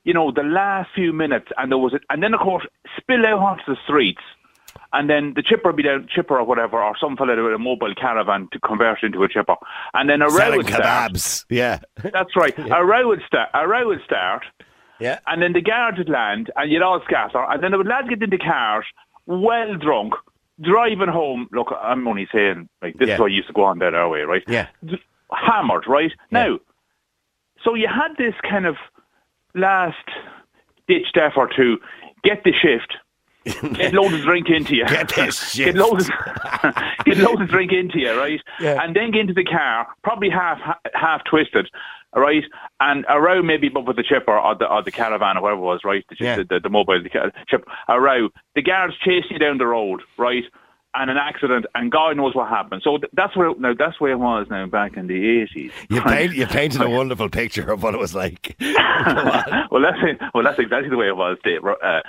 you 0.02 0.14
know, 0.14 0.32
the 0.32 0.42
last 0.42 0.90
few 0.96 1.12
minutes, 1.12 1.46
and 1.58 1.70
there 1.70 1.78
was, 1.78 1.94
a, 1.94 2.00
and 2.10 2.24
then 2.24 2.34
of 2.34 2.40
course 2.40 2.66
spill 2.98 3.24
out 3.24 3.38
onto 3.38 3.62
the 3.68 3.76
streets. 3.84 4.22
And 4.92 5.08
then 5.10 5.32
the 5.34 5.42
chipper 5.42 5.68
would 5.68 5.76
be 5.76 5.82
down, 5.82 6.08
chipper 6.08 6.38
or 6.38 6.44
whatever, 6.44 6.82
or 6.82 6.96
some 6.98 7.16
fella 7.16 7.42
with 7.42 7.54
a 7.54 7.58
mobile 7.58 7.94
caravan 7.94 8.48
to 8.52 8.60
convert 8.60 9.02
it 9.02 9.06
into 9.06 9.22
a 9.22 9.28
chipper. 9.28 9.56
And 9.94 10.08
then 10.08 10.22
a 10.22 10.26
row 10.26 10.30
Selling 10.38 10.56
would 10.58 10.68
start. 10.68 11.12
kebabs. 11.12 11.44
Yeah. 11.50 11.78
That's 12.12 12.34
right. 12.36 12.54
A 12.58 12.84
row 12.84 13.08
would 13.08 13.22
start. 13.26 13.48
A 13.54 13.66
row 13.66 13.86
would 13.88 14.02
start, 14.04 14.44
Yeah. 15.00 15.18
and 15.26 15.42
then 15.42 15.52
the 15.52 15.60
guards 15.60 15.98
would 15.98 16.08
land, 16.08 16.50
and 16.56 16.70
you'd 16.70 16.82
all 16.82 17.00
scatter, 17.04 17.44
and 17.48 17.62
then 17.62 17.72
the 17.72 17.78
lads 17.78 18.08
get 18.08 18.22
into 18.22 18.38
cars, 18.38 18.84
well 19.26 19.74
drunk, 19.76 20.14
driving 20.60 21.08
home. 21.08 21.48
Look, 21.52 21.72
I'm 21.82 22.06
only 22.08 22.28
saying, 22.32 22.68
like 22.82 22.96
this 22.98 23.08
Yeah. 23.08 23.14
is 23.14 23.20
what 23.20 23.32
used 23.32 23.48
to 23.48 23.52
go 23.52 23.64
on 23.64 23.78
that 23.80 23.94
our 23.94 24.08
way, 24.08 24.22
right? 24.22 24.42
Yeah. 24.48 24.68
D- 24.84 25.02
hammered, 25.32 25.84
right? 25.88 26.12
Now, 26.30 26.58
so 27.64 27.74
you 27.74 27.88
had 27.88 28.16
this 28.16 28.34
kind 28.48 28.64
of 28.66 28.76
last 29.54 29.96
ditched 30.88 31.16
effort 31.16 31.52
to 31.56 31.78
get 32.22 32.44
the 32.44 32.52
shift. 32.52 32.94
Get 33.74 33.94
loads 33.94 34.14
of 34.14 34.22
drink 34.22 34.48
into 34.48 34.74
you. 34.74 34.86
Get 34.86 35.08
this 35.14 35.54
Get 35.56 35.76
loads, 35.76 36.08
of, 36.08 36.74
get 37.04 37.16
loads 37.18 37.40
of 37.42 37.48
drink 37.48 37.72
into 37.72 37.98
you, 38.00 38.12
right? 38.18 38.40
Yeah. 38.60 38.82
And 38.82 38.94
then 38.96 39.12
get 39.12 39.20
into 39.22 39.34
the 39.34 39.44
car, 39.44 39.86
probably 40.02 40.30
half 40.30 40.58
half 40.94 41.22
twisted, 41.24 41.68
right? 42.14 42.42
And 42.80 43.04
a 43.08 43.20
row 43.20 43.42
maybe 43.42 43.68
above 43.68 43.86
with 43.86 43.96
the 43.96 44.02
chipper 44.02 44.36
or 44.36 44.54
the, 44.56 44.66
or 44.68 44.82
the 44.82 44.90
caravan 44.90 45.36
or 45.36 45.42
whatever 45.42 45.60
it 45.60 45.64
was, 45.64 45.80
right? 45.84 46.04
The, 46.08 46.16
Yeah. 46.18 46.36
the, 46.36 46.44
the, 46.44 46.60
the 46.64 46.68
mobile 46.70 47.00
the 47.02 47.32
a 47.88 48.00
row. 48.00 48.28
The 48.56 48.62
guards 48.62 48.94
chasing 49.04 49.30
you 49.32 49.38
down 49.38 49.58
the 49.58 49.66
road, 49.66 50.02
right? 50.18 50.44
And 50.98 51.10
an 51.10 51.18
accident, 51.18 51.66
and 51.74 51.92
God 51.92 52.16
knows 52.16 52.34
what 52.34 52.48
happened. 52.48 52.80
So 52.82 52.96
th- 52.96 53.10
that's 53.12 53.36
where 53.36 53.54
now 53.56 53.74
that's 53.78 54.00
where 54.00 54.12
it 54.12 54.18
was 54.18 54.46
now 54.48 54.64
back 54.66 54.96
in 54.96 55.08
the 55.08 55.42
eighties. 55.42 55.70
You, 55.90 56.00
paint, 56.06 56.34
you 56.34 56.46
painted 56.46 56.80
a 56.80 56.88
wonderful 56.88 57.28
picture 57.28 57.70
of 57.70 57.82
what 57.82 57.92
it 57.94 57.98
was 58.00 58.14
like. 58.14 58.56
well, 58.60 59.82
that's 59.82 59.98
well, 60.32 60.42
that's 60.42 60.58
exactly 60.58 60.88
the 60.88 60.96
way 60.96 61.08
it 61.08 61.16
was 61.16 61.36
Dave, 61.44 61.64
uh, 61.64 61.76
uh, 61.82 62.00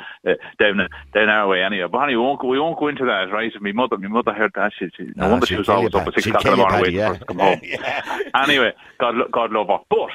down 0.58 0.88
down 1.14 1.30
our 1.30 1.48
way 1.50 1.62
anyway. 1.64 1.88
But 1.92 1.98
anyway, 2.04 2.16
we 2.22 2.24
won't 2.24 2.40
go, 2.40 2.48
we 2.48 2.60
won't 2.60 2.80
go 2.80 2.88
into 2.88 3.04
that, 3.06 3.26
right? 3.32 3.52
My 3.60 3.72
mother, 3.74 3.98
my 3.98 4.08
mother 4.08 4.32
heard 4.34 4.52
that. 4.56 4.72
She, 4.80 4.88
she, 4.96 5.04
no 5.16 5.26
No, 5.26 5.30
wonder 5.32 5.46
she'd 5.48 5.58
was 5.58 5.70
always 5.70 5.94
up 5.94 6.08
at 6.08 6.14
six 6.14 6.26
o'clock 6.28 6.46
in 6.46 6.52
the 6.52 6.58
morning 6.58 6.82
waiting 6.82 7.00
for 7.00 7.12
us 7.12 7.20
to 7.20 7.26
come 7.26 7.40
home. 7.40 7.60
yeah. 7.64 8.20
Anyway, 8.36 8.72
God, 9.00 9.16
God 9.32 9.52
love 9.52 9.68
her. 9.68 9.80
But 9.90 10.10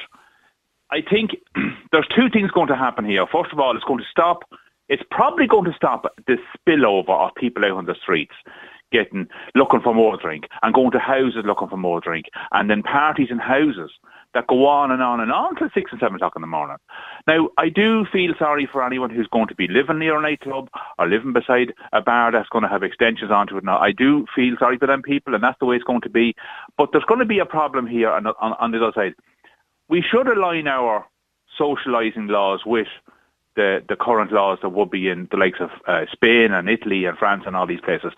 I 0.91 1.01
think 1.07 1.31
there's 1.91 2.07
two 2.15 2.29
things 2.31 2.49
going 2.51 2.67
to 2.69 2.75
happen 2.75 3.05
here. 3.05 3.25
First 3.31 3.51
of 3.53 3.59
all, 3.59 3.75
it's 3.75 3.85
going 3.85 3.99
to 3.99 4.05
stop. 4.09 4.43
It's 4.93 5.01
probably 5.09 5.47
going 5.47 5.65
to 5.65 5.73
stop 5.73 6.05
the 6.27 6.37
spillover 6.55 7.09
of 7.09 7.33
people 7.33 7.65
out 7.65 7.71
on 7.71 7.87
the 7.87 7.95
streets 7.99 8.35
getting 8.91 9.27
looking 9.55 9.81
for 9.81 9.95
more 9.95 10.17
drink 10.17 10.43
and 10.61 10.71
going 10.71 10.91
to 10.91 10.99
houses 10.99 11.41
looking 11.47 11.67
for 11.67 11.77
more 11.77 11.99
drink, 11.99 12.25
and 12.51 12.69
then 12.69 12.83
parties 12.83 13.29
in 13.31 13.39
houses 13.39 13.89
that 14.35 14.45
go 14.45 14.67
on 14.67 14.91
and 14.91 15.01
on 15.01 15.19
and 15.19 15.31
on 15.31 15.55
till 15.55 15.69
six 15.73 15.91
and 15.91 15.99
seven 15.99 16.17
o'clock 16.17 16.33
in 16.35 16.41
the 16.43 16.47
morning. 16.47 16.77
Now, 17.25 17.49
I 17.57 17.69
do 17.69 18.05
feel 18.13 18.35
sorry 18.37 18.69
for 18.71 18.85
anyone 18.85 19.09
who's 19.09 19.25
going 19.33 19.47
to 19.47 19.55
be 19.55 19.67
living 19.67 19.97
near 19.97 20.15
a 20.15 20.21
nightclub 20.21 20.69
or 20.99 21.07
living 21.07 21.33
beside 21.33 21.73
a 21.91 21.99
bar 21.99 22.31
that's 22.31 22.49
going 22.49 22.61
to 22.61 22.69
have 22.69 22.83
extensions 22.83 23.31
onto 23.31 23.57
it. 23.57 23.63
Now, 23.63 23.79
I 23.79 23.93
do 23.93 24.27
feel 24.35 24.53
sorry 24.59 24.77
for 24.77 24.85
them 24.85 25.01
people, 25.01 25.33
and 25.33 25.43
that's 25.43 25.57
the 25.59 25.65
way 25.65 25.75
it's 25.75 25.83
going 25.83 26.01
to 26.01 26.09
be. 26.09 26.35
But 26.77 26.89
there's 26.91 27.05
going 27.05 27.19
to 27.19 27.25
be 27.25 27.39
a 27.39 27.47
problem 27.47 27.87
here 27.87 28.11
on, 28.11 28.27
on, 28.27 28.53
on 28.59 28.69
the 28.69 28.77
other 28.77 28.93
side. 28.93 29.15
We 29.89 30.03
should 30.03 30.27
align 30.27 30.67
our 30.67 31.07
socialising 31.59 32.29
laws 32.29 32.61
with 32.63 32.87
the, 33.55 33.83
the 33.87 33.95
current 33.95 34.31
laws 34.31 34.59
that 34.61 34.69
would 34.69 34.89
be 34.89 35.09
in 35.09 35.27
the 35.31 35.37
likes 35.37 35.59
of 35.59 35.69
uh, 35.87 36.05
Spain 36.11 36.51
and 36.51 36.69
Italy 36.69 37.05
and 37.05 37.17
France 37.17 37.43
and 37.45 37.55
all 37.55 37.67
these 37.67 37.81
places 37.81 38.11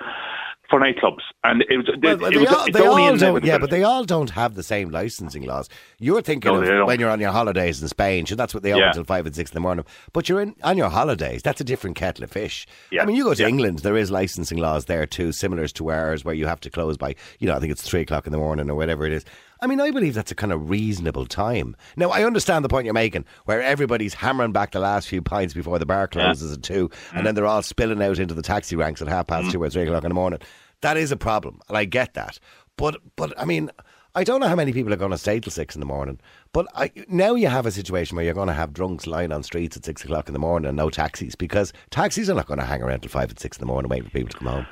for 0.70 0.80
nightclubs. 0.80 1.20
And 1.44 1.62
it 1.70 1.78
was, 1.78 1.88
Well, 2.02 2.14
it, 2.14 2.20
well, 2.20 2.32
it 2.32 2.34
they 2.34 2.40
was 2.40 2.50
all, 2.52 2.66
it's 2.66 2.78
they 2.78 2.88
only 2.88 3.04
all 3.04 3.14
in 3.14 3.20
don't, 3.20 3.44
yeah, 3.46 3.60
but 3.60 3.70
they 3.70 3.84
all 3.84 4.04
don't 4.04 4.32
have 4.32 4.56
the 4.56 4.64
same 4.64 4.90
licensing 4.90 5.44
laws. 5.44 5.70
You're 6.00 6.24
thinking 6.24 6.52
No, 6.52 6.82
of 6.82 6.88
when 6.88 7.00
you're 7.00 7.12
on 7.12 7.20
your 7.20 7.32
holidays 7.32 7.82
in 7.84 7.88
Spain, 7.88 8.26
sure, 8.26 8.36
that's 8.36 8.54
what 8.54 8.64
they 8.64 8.72
open 8.72 8.82
Yeah. 8.82 8.88
until 8.90 9.04
five 9.04 9.28
and 9.28 9.36
six 9.36 9.52
in 9.52 9.54
the 9.54 9.60
morning. 9.60 9.86
But 10.12 10.28
you're 10.28 10.42
in 10.42 10.56
on 10.64 10.76
your 10.76 10.90
holidays. 10.90 11.44
That's 11.44 11.62
a 11.62 11.64
different 11.64 11.96
kettle 11.98 12.24
of 12.24 12.32
fish. 12.32 12.66
Yeah. 12.92 13.04
I 13.04 13.06
mean, 13.06 13.16
you 13.16 13.26
go 13.26 13.36
to 13.36 13.44
Yeah. 13.44 13.48
England, 13.48 13.80
there 13.80 13.96
is 13.96 14.10
licensing 14.10 14.58
laws 14.58 14.86
there 14.86 15.06
too, 15.06 15.32
similar 15.32 15.68
to 15.68 15.92
ours, 15.92 16.26
where 16.26 16.34
you 16.34 16.48
have 16.48 16.62
to 16.62 16.72
close 16.72 16.98
by, 16.98 17.14
you 17.38 17.48
know, 17.48 17.56
I 17.56 17.60
think 17.60 17.72
it's 17.72 17.84
three 17.84 18.02
o'clock 18.02 18.26
in 18.26 18.32
the 18.32 18.40
morning 18.40 18.68
or 18.68 18.74
whatever 18.76 19.06
it 19.06 19.14
is. 19.14 19.24
I 19.62 19.68
mean, 19.68 19.80
I 19.80 19.92
believe 19.92 20.14
that's 20.14 20.32
a 20.32 20.36
kind 20.36 20.52
of 20.52 20.70
reasonable 20.70 21.26
time. 21.26 21.76
Now, 21.96 22.10
I 22.10 22.24
understand 22.24 22.66
the 22.66 22.70
point 22.70 22.86
you're 22.86 22.94
making, 22.94 23.26
where 23.46 23.62
everybody's 23.62 24.14
hammering 24.14 24.52
back 24.52 24.72
the 24.72 24.80
last 24.80 25.08
few 25.08 25.22
pints 25.22 25.54
before 25.54 25.80
the 25.80 25.86
bar 25.86 26.08
closes 26.08 26.52
at 26.54 26.62
two, 26.64 26.90
Mm. 26.90 27.18
and 27.18 27.26
then 27.28 27.36
they're 27.36 27.46
all 27.46 27.62
spilling 27.62 28.02
out 28.02 28.20
into 28.20 28.34
the 28.34 28.42
taxi 28.42 28.76
ranks 28.76 29.02
at 29.02 29.08
half 29.08 29.28
past 29.28 29.52
two 29.52 29.62
or 29.64 29.70
three 29.70 29.84
o'clock 29.84 30.04
in 30.04 30.10
the 30.10 30.16
morning. 30.16 30.40
That 30.82 30.98
is 30.98 31.12
a 31.12 31.18
problem, 31.18 31.60
and 31.70 31.78
I 31.78 31.86
get 31.86 32.14
that. 32.16 32.38
But, 32.78 32.98
but 33.16 33.34
I 33.40 33.46
mean, 33.46 33.72
I 34.14 34.24
don't 34.24 34.40
know 34.40 34.48
how 34.48 34.56
many 34.56 34.72
people 34.74 34.94
are 34.94 34.98
going 34.98 35.12
to 35.12 35.18
stay 35.18 35.40
till 35.40 35.52
six 35.52 35.76
in 35.76 35.80
the 35.80 35.86
morning, 35.86 36.20
but 36.54 36.68
I, 36.76 36.92
now 37.10 37.36
you 37.36 37.48
have 37.48 37.66
a 37.66 37.72
situation 37.72 38.16
where 38.16 38.24
you're 38.26 38.34
going 38.34 38.48
to 38.48 38.54
have 38.54 38.74
drunks 38.74 39.08
lying 39.08 39.32
on 39.32 39.44
streets 39.44 39.76
at 39.78 39.84
six 39.86 40.04
o'clock 40.04 40.28
in 40.28 40.34
the 40.34 40.40
morning 40.40 40.68
and 40.68 40.78
no 40.78 40.90
taxis 40.90 41.36
because 41.36 41.74
taxis 41.92 42.30
are 42.30 42.34
not 42.36 42.48
going 42.48 42.60
to 42.60 42.66
hang 42.66 42.82
around 42.82 43.02
till 43.02 43.12
five 43.12 43.30
at 43.32 43.40
six 43.40 43.58
in 43.58 43.62
the 43.62 43.66
morning 43.68 43.90
waiting 43.90 44.06
for 44.06 44.12
people 44.12 44.30
to 44.30 44.38
come 44.38 44.48
home. 44.48 44.68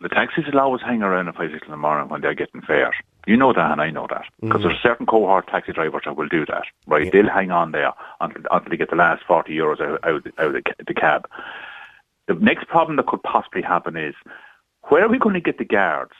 The 0.00 0.08
taxis 0.10 0.44
will 0.52 0.60
always 0.60 0.82
hang 0.82 1.02
around 1.02 1.28
at 1.28 1.36
five 1.36 1.50
six 1.52 1.64
in 1.66 1.70
the 1.70 1.76
morning 1.78 2.08
when 2.10 2.20
they're 2.20 2.34
getting 2.34 2.60
fares. 2.60 2.94
You 3.26 3.36
know 3.36 3.52
that, 3.52 3.72
and 3.72 3.80
I 3.80 3.90
know 3.90 4.06
that 4.08 4.24
because 4.40 4.62
there's 4.62 4.78
a 4.78 4.82
certain 4.82 5.04
cohort 5.04 5.48
taxi 5.48 5.72
drivers 5.72 6.02
that 6.04 6.16
will 6.16 6.28
do 6.28 6.46
that. 6.46 6.62
Right? 6.86 7.10
They'll 7.10 7.28
hang 7.28 7.50
on 7.50 7.72
there 7.72 7.92
until, 8.20 8.42
until 8.52 8.70
they 8.70 8.76
get 8.76 8.90
the 8.90 8.96
last 8.96 9.24
forty 9.26 9.56
euros 9.56 9.80
out, 9.80 9.98
out, 10.04 10.26
out 10.38 10.54
of 10.54 10.64
the, 10.86 10.94
cab. 10.94 11.28
The 12.28 12.34
next 12.34 12.68
problem 12.68 12.96
that 12.96 13.06
could 13.06 13.22
possibly 13.24 13.62
happen 13.62 13.96
is 13.96 14.14
where 14.88 15.04
are 15.04 15.08
we 15.08 15.18
going 15.18 15.34
to 15.34 15.40
get 15.40 15.58
the 15.58 15.64
guards 15.64 16.12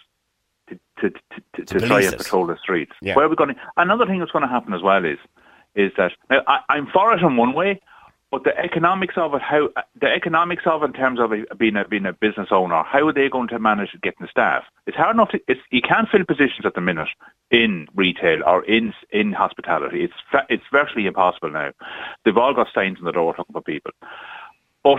to 0.68 0.78
to 1.00 1.10
to, 1.10 1.64
to, 1.64 1.78
to 1.78 1.86
try 1.86 2.02
and 2.02 2.16
patrol 2.16 2.46
the 2.46 2.58
streets? 2.58 2.92
Yeah. 3.00 3.14
Where 3.14 3.26
are 3.26 3.28
we 3.28 3.36
going 3.36 3.54
to? 3.54 3.60
Another 3.76 4.04
thing 4.04 4.18
that's 4.18 4.32
going 4.32 4.42
to 4.42 4.48
happen 4.48 4.74
as 4.74 4.82
well 4.82 5.04
is 5.04 5.18
is 5.76 5.92
that 5.96 6.12
now, 6.28 6.42
I, 6.48 6.60
I'm 6.70 6.88
for 6.88 7.12
it 7.12 7.22
in 7.22 7.36
one 7.36 7.52
way, 7.52 7.80
but 8.30 8.44
the 8.44 8.56
economics 8.58 9.14
of 9.16 9.34
it, 9.34 9.42
how 9.42 9.68
the 10.00 10.08
economics 10.08 10.64
of 10.66 10.82
it 10.82 10.86
in 10.86 10.92
terms 10.92 11.20
of 11.20 11.30
being 11.58 11.76
a 11.76 11.86
being 11.86 12.06
a 12.06 12.12
business 12.12 12.48
owner, 12.50 12.82
how 12.82 13.06
are 13.06 13.12
they 13.12 13.28
going 13.28 13.48
to 13.48 13.58
manage 13.58 13.90
getting 14.02 14.26
staff? 14.28 14.64
It's 14.86 14.96
hard 14.96 15.16
enough. 15.16 15.30
To, 15.30 15.40
it's 15.46 15.60
you 15.70 15.80
can't 15.80 16.08
fill 16.08 16.24
positions 16.24 16.66
at 16.66 16.74
the 16.74 16.80
minute 16.80 17.08
in 17.50 17.86
retail 17.94 18.42
or 18.44 18.64
in 18.64 18.92
in 19.10 19.32
hospitality. 19.32 20.04
It's 20.04 20.44
it's 20.48 20.64
virtually 20.72 21.06
impossible 21.06 21.50
now. 21.50 21.70
They've 22.24 22.36
all 22.36 22.54
got 22.54 22.68
signs 22.74 22.98
on 22.98 23.04
the 23.04 23.12
door 23.12 23.34
talking 23.34 23.52
for 23.52 23.62
people, 23.62 23.92
but 24.82 24.98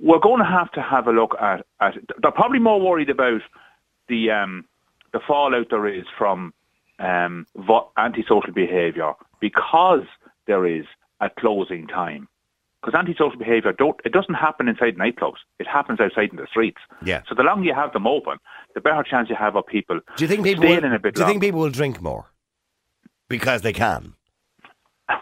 we're 0.00 0.18
going 0.18 0.38
to 0.40 0.44
have 0.44 0.72
to 0.72 0.82
have 0.82 1.06
a 1.06 1.12
look 1.12 1.36
at 1.40 1.66
at. 1.80 1.94
They're 2.20 2.30
probably 2.32 2.58
more 2.58 2.80
worried 2.80 3.10
about 3.10 3.42
the 4.08 4.30
um 4.30 4.64
the 5.12 5.20
fallout 5.20 5.66
there 5.70 5.86
is 5.86 6.06
from 6.16 6.54
um, 6.98 7.46
antisocial 7.96 8.52
behaviour 8.54 9.12
because 9.40 10.04
there 10.46 10.66
is 10.66 10.84
a 11.20 11.28
closing 11.28 11.86
time. 11.86 12.28
Because 12.82 12.98
antisocial 12.98 13.38
behaviour 13.38 13.72
don't 13.72 14.00
it 14.04 14.12
doesn't 14.12 14.34
happen 14.34 14.66
inside 14.68 14.96
nightclubs. 14.96 15.36
It 15.60 15.68
happens 15.68 16.00
outside 16.00 16.30
in 16.30 16.36
the 16.36 16.46
streets. 16.50 16.80
Yeah. 17.04 17.22
So 17.28 17.34
the 17.36 17.44
longer 17.44 17.64
you 17.64 17.74
have 17.74 17.92
them 17.92 18.06
open, 18.08 18.38
the 18.74 18.80
better 18.80 19.04
chance 19.08 19.28
you 19.28 19.36
have 19.36 19.54
of 19.54 19.66
people 19.66 20.00
Do 20.16 20.24
you 20.24 20.28
think 20.28 20.42
people? 20.42 20.64
Will, 20.68 20.84
in 20.84 20.92
a 20.92 20.98
bit 20.98 21.14
do 21.14 21.20
you 21.20 21.26
think 21.26 21.40
people 21.40 21.60
will 21.60 21.70
drink 21.70 22.02
more 22.02 22.26
because 23.28 23.62
they 23.62 23.72
can? 23.72 24.14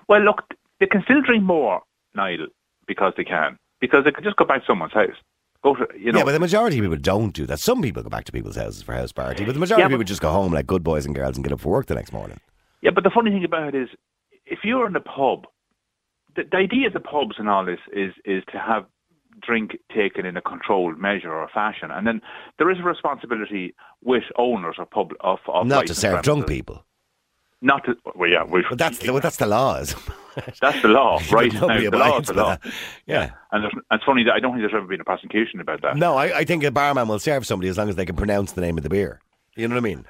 Well, 0.08 0.22
look, 0.22 0.42
they 0.78 0.86
can 0.86 1.02
still 1.02 1.20
drink 1.22 1.44
more, 1.44 1.82
Niall, 2.14 2.46
because 2.86 3.12
they 3.16 3.24
can. 3.24 3.58
Because 3.80 4.04
they 4.04 4.12
can 4.12 4.24
just 4.24 4.36
go 4.36 4.44
back 4.44 4.60
to 4.60 4.66
someone's 4.66 4.92
house. 4.92 5.16
Go 5.62 5.74
to 5.74 5.86
you 5.98 6.12
know. 6.12 6.18
yeah, 6.20 6.24
but 6.24 6.32
the 6.32 6.40
majority 6.40 6.78
of 6.78 6.84
people 6.84 6.96
don't 6.96 7.34
do 7.34 7.44
that. 7.46 7.60
Some 7.60 7.82
people 7.82 8.02
go 8.02 8.08
back 8.08 8.24
to 8.24 8.32
people's 8.32 8.56
houses 8.56 8.82
for 8.82 8.94
house 8.94 9.12
party, 9.12 9.44
but 9.44 9.52
the 9.52 9.60
majority 9.60 9.82
Yeah, 9.82 9.86
of 9.86 9.90
people 9.90 10.04
just 10.04 10.22
go 10.22 10.30
home 10.30 10.52
like 10.52 10.66
good 10.66 10.82
boys 10.82 11.04
and 11.04 11.14
girls 11.14 11.36
and 11.36 11.44
get 11.44 11.52
up 11.52 11.60
for 11.60 11.68
work 11.68 11.86
the 11.86 11.94
next 11.94 12.12
morning. 12.12 12.40
Yeah, 12.80 12.92
but 12.94 13.04
the 13.04 13.10
funny 13.10 13.30
thing 13.30 13.44
about 13.44 13.74
it 13.74 13.82
is, 13.82 13.88
if 14.46 14.60
you're 14.64 14.86
in 14.86 14.96
a 14.96 15.00
pub, 15.00 15.46
the, 16.40 16.48
the 16.50 16.56
idea 16.56 16.86
of 16.86 16.92
the 16.92 17.00
pubs 17.00 17.36
and 17.38 17.48
all 17.48 17.64
this 17.64 17.80
is 17.92 18.12
is 18.24 18.42
to 18.52 18.58
have 18.58 18.86
drink 19.40 19.78
taken 19.94 20.26
in 20.26 20.36
a 20.36 20.42
controlled 20.42 20.98
measure 20.98 21.32
or 21.32 21.48
fashion, 21.48 21.90
and 21.90 22.06
then 22.06 22.20
there 22.58 22.70
is 22.70 22.78
a 22.78 22.82
responsibility 22.82 23.74
with 24.02 24.24
owners 24.36 24.76
of 24.78 24.90
pub 24.90 25.12
of, 25.20 25.38
of 25.48 25.66
Not 25.66 25.86
to 25.86 25.94
serve 25.94 26.22
drunk 26.22 26.46
people. 26.46 26.84
Not 27.62 27.84
to 27.84 27.94
well, 28.14 28.30
yeah, 28.30 28.44
we, 28.44 28.64
But 28.68 28.78
that's 28.78 28.98
the, 28.98 29.12
well, 29.12 29.20
that's 29.20 29.36
the 29.36 29.46
laws. 29.46 29.94
that's 30.60 30.80
the 30.80 30.88
law, 30.88 31.20
right? 31.30 31.52
Now, 31.52 31.68
the 31.68 31.90
law 31.90 32.18
is 32.18 32.28
the 32.28 32.34
law. 32.34 32.56
that. 32.56 32.72
Yeah. 33.06 33.32
And, 33.52 33.70
it's 33.90 34.04
funny 34.04 34.24
that 34.24 34.32
I 34.32 34.40
don't 34.40 34.52
think 34.52 34.62
there's 34.62 34.74
ever 34.74 34.86
been 34.86 35.02
a 35.02 35.04
prosecution 35.04 35.60
about 35.60 35.82
that. 35.82 35.96
No, 35.96 36.16
I, 36.16 36.38
I 36.38 36.44
think 36.44 36.64
a 36.64 36.70
barman 36.70 37.06
will 37.06 37.18
serve 37.18 37.46
somebody 37.46 37.68
as 37.68 37.76
long 37.76 37.90
as 37.90 37.96
they 37.96 38.06
can 38.06 38.16
pronounce 38.16 38.52
the 38.52 38.62
name 38.62 38.78
of 38.78 38.82
the 38.82 38.88
beer. 38.88 39.20
You 39.56 39.68
know 39.68 39.74
what 39.74 39.84
I 39.84 39.84
mean? 39.84 40.06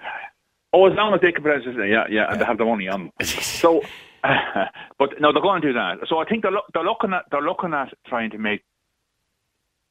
Oh, 0.73 0.87
as 0.87 0.97
long 0.97 1.13
as 1.13 1.21
they 1.21 1.33
can 1.33 1.43
pronounce 1.43 1.65
it, 1.67 1.75
yeah, 1.89 2.05
yeah, 2.09 2.31
and 2.31 2.41
they 2.41 2.45
have 2.45 2.59
the 2.59 2.65
money 2.65 2.87
on. 2.87 3.11
them. 3.19 3.27
so, 3.27 3.83
but 4.99 5.21
no, 5.21 5.33
they're 5.33 5.43
going 5.43 5.63
to 5.63 5.69
do 5.69 5.75
that. 5.75 5.99
So 6.09 6.19
I 6.19 6.25
think 6.25 6.43
they're, 6.43 6.53
look, 6.53 6.65
they're 6.75 6.85
looking 6.85 7.13
at 7.13 7.25
they're 7.31 7.43
looking 7.43 7.73
at 7.75 7.93
trying 8.07 8.31
to 8.31 8.39
make 8.39 8.63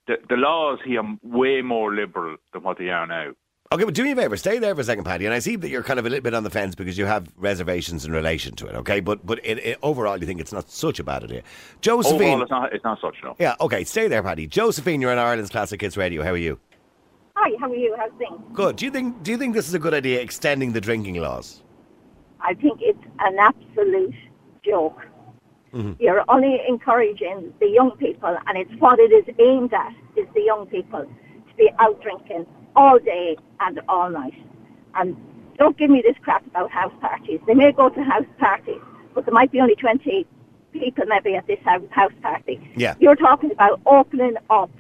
the 0.08 0.18
the 0.30 0.36
laws 0.36 0.80
here 0.86 1.04
way 1.24 1.62
more 1.62 1.94
liberal 1.94 2.38
than 2.54 2.64
what 2.64 2.78
they 2.78 2.90
are 2.90 3.08
now. 3.08 3.32
Okay, 3.72 3.84
but 3.84 3.94
do 3.94 4.04
me 4.04 4.12
a 4.14 4.16
favour, 4.16 4.36
stay 4.36 4.58
there 4.58 4.74
for 4.74 4.82
a 4.82 4.84
second, 4.84 5.04
Paddy. 5.04 5.26
And 5.26 5.34
I 5.34 5.38
see 5.38 5.56
that 5.56 5.70
you're 5.70 5.84
kind 5.84 6.00
of 6.00 6.08
a 6.08 6.10
little 6.10 6.24
bit 6.24 6.34
on 6.34 6.44
the 6.44 6.50
fence 6.50 6.74
because 6.74 6.98
you 6.98 7.06
have 7.06 7.32
reservations 7.38 8.04
in 8.04 8.12
relation 8.12 8.56
to 8.56 8.66
it. 8.66 8.76
Okay, 8.78 9.00
but 9.00 9.24
but 9.24 9.38
in, 9.46 9.60
in, 9.60 9.76
overall, 9.84 10.18
you 10.18 10.26
think 10.26 10.40
it's 10.40 10.52
not 10.52 10.72
such 10.72 11.00
a 11.00 11.04
bad 11.04 11.24
idea. 11.24 11.44
Josephine, 11.82 12.22
Overall, 12.22 12.42
it's 12.42 12.52
not 12.52 12.74
it's 12.74 12.84
not 12.84 13.00
such 13.00 13.18
no. 13.24 13.36
yeah, 13.38 13.56
okay, 13.62 13.84
stay 13.84 14.08
there, 14.08 14.24
Paddy. 14.24 14.48
Josephine, 14.48 15.02
you're 15.02 15.12
on 15.12 15.20
Ireland's 15.20 15.52
Classic 15.52 15.80
Hits 15.80 15.98
Radio. 15.98 16.24
How 16.24 16.32
are 16.32 16.38
you? 16.38 16.60
Hi, 17.36 17.52
how 17.60 17.70
are 17.72 17.76
you? 17.76 17.96
How's 17.96 18.12
things? 18.18 18.42
Good. 18.54 18.76
Do 18.76 18.86
you 18.86 18.92
think 18.92 19.22
do 19.22 19.30
you 19.30 19.38
think 19.38 19.54
this 19.54 19.68
is 19.68 19.76
a 19.76 19.80
good 19.80 19.94
idea, 19.94 20.20
extending 20.20 20.72
the 20.74 20.82
drinking 20.82 21.22
laws? 21.22 21.62
I 22.42 22.54
think 22.54 22.80
it's 22.82 23.04
an 23.20 23.38
absolute 23.40 24.16
joke. 24.64 25.02
Mm-hmm. 25.74 25.94
You're 26.00 26.24
only 26.28 26.62
encouraging 26.68 27.54
the 27.60 27.68
young 27.68 27.92
people, 27.92 28.38
and 28.48 28.58
it's 28.58 28.72
what 28.80 29.00
it 29.00 29.12
is 29.12 29.36
aimed 29.40 29.74
at, 29.74 29.94
is 30.16 30.28
the 30.34 30.42
young 30.42 30.66
people 30.66 31.02
to 31.02 31.56
be 31.58 31.70
out 31.80 32.02
drinking 32.02 32.46
all 32.76 32.98
day 33.00 33.38
and 33.60 33.80
all 33.88 34.10
night. 34.10 34.34
And 34.96 35.16
don't 35.58 35.78
give 35.78 35.90
me 35.90 36.02
this 36.02 36.16
crap 36.22 36.46
about 36.48 36.72
house 36.72 36.94
parties. 37.02 37.40
They 37.46 37.54
may 37.54 37.72
go 37.72 37.90
to 37.90 38.04
house 38.04 38.26
parties, 38.40 38.82
but 39.14 39.26
there 39.26 39.34
might 39.34 39.52
be 39.52 39.60
only 39.60 39.76
20 39.76 40.26
people 40.72 41.06
maybe 41.08 41.36
at 41.36 41.46
this 41.48 41.60
house 41.64 41.82
house 41.92 42.14
party. 42.22 42.72
Yeah. 42.76 42.96
You're 43.00 43.16
talking 43.16 43.52
about 43.52 43.82
opening 43.86 44.38
up 44.50 44.72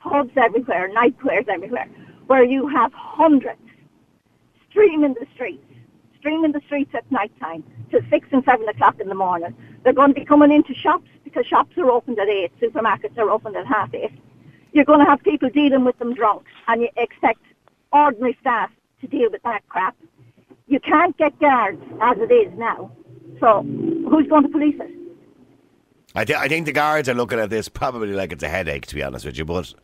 pubs 0.00 0.32
everywhere, 0.36 0.90
nightclubs 0.94 1.48
everywhere, 1.48 1.88
where 2.26 2.44
you 2.44 2.66
have 2.68 2.92
hundreds 2.92 3.60
streaming 4.70 5.14
the 5.14 5.26
streets, 5.34 5.64
streaming 6.24 6.52
the 6.52 6.60
streets 6.64 6.90
at 6.94 7.10
night 7.12 7.30
time 7.38 7.62
till 7.90 8.00
six 8.08 8.26
and 8.32 8.42
seven 8.44 8.66
o'clock 8.66 8.98
in 8.98 9.08
the 9.08 9.14
morning. 9.14 9.54
They're 9.82 9.92
going 9.92 10.14
to 10.14 10.18
be 10.18 10.24
coming 10.24 10.50
into 10.50 10.72
shops 10.74 11.06
because 11.22 11.44
shops 11.46 11.76
are 11.76 11.90
opened 11.90 12.18
at 12.18 12.28
eight, 12.28 12.50
supermarkets 12.62 13.18
are 13.18 13.28
opened 13.28 13.56
at 13.56 13.66
half 13.66 13.92
eight. 13.92 14.10
You're 14.72 14.86
going 14.86 15.00
to 15.00 15.04
have 15.04 15.22
people 15.22 15.50
dealing 15.50 15.84
with 15.84 15.98
them 15.98 16.14
drunk, 16.14 16.44
and 16.66 16.80
you 16.80 16.88
expect 16.96 17.40
ordinary 17.92 18.36
staff 18.40 18.70
to 19.02 19.06
deal 19.06 19.28
with 19.30 19.42
that 19.42 19.68
crap. 19.68 19.94
You 20.66 20.80
can't 20.80 21.14
get 21.18 21.38
guards 21.40 21.82
as 22.00 22.16
it 22.18 22.32
is 22.32 22.50
now. 22.58 22.90
So 23.38 23.62
who's 23.62 24.26
going 24.26 24.44
to 24.44 24.48
police 24.48 24.76
it? 24.80 24.90
I, 26.14 26.24
th- 26.24 26.38
I 26.38 26.48
think 26.48 26.64
the 26.64 26.72
guards 26.72 27.06
are 27.10 27.14
looking 27.14 27.38
at 27.38 27.50
this 27.50 27.68
probably 27.68 28.08
like 28.14 28.32
it's 28.32 28.42
a 28.42 28.48
headache, 28.48 28.86
to 28.86 28.94
be 28.94 29.02
honest 29.02 29.26
with 29.26 29.36
you. 29.36 29.44
But 29.44 29.74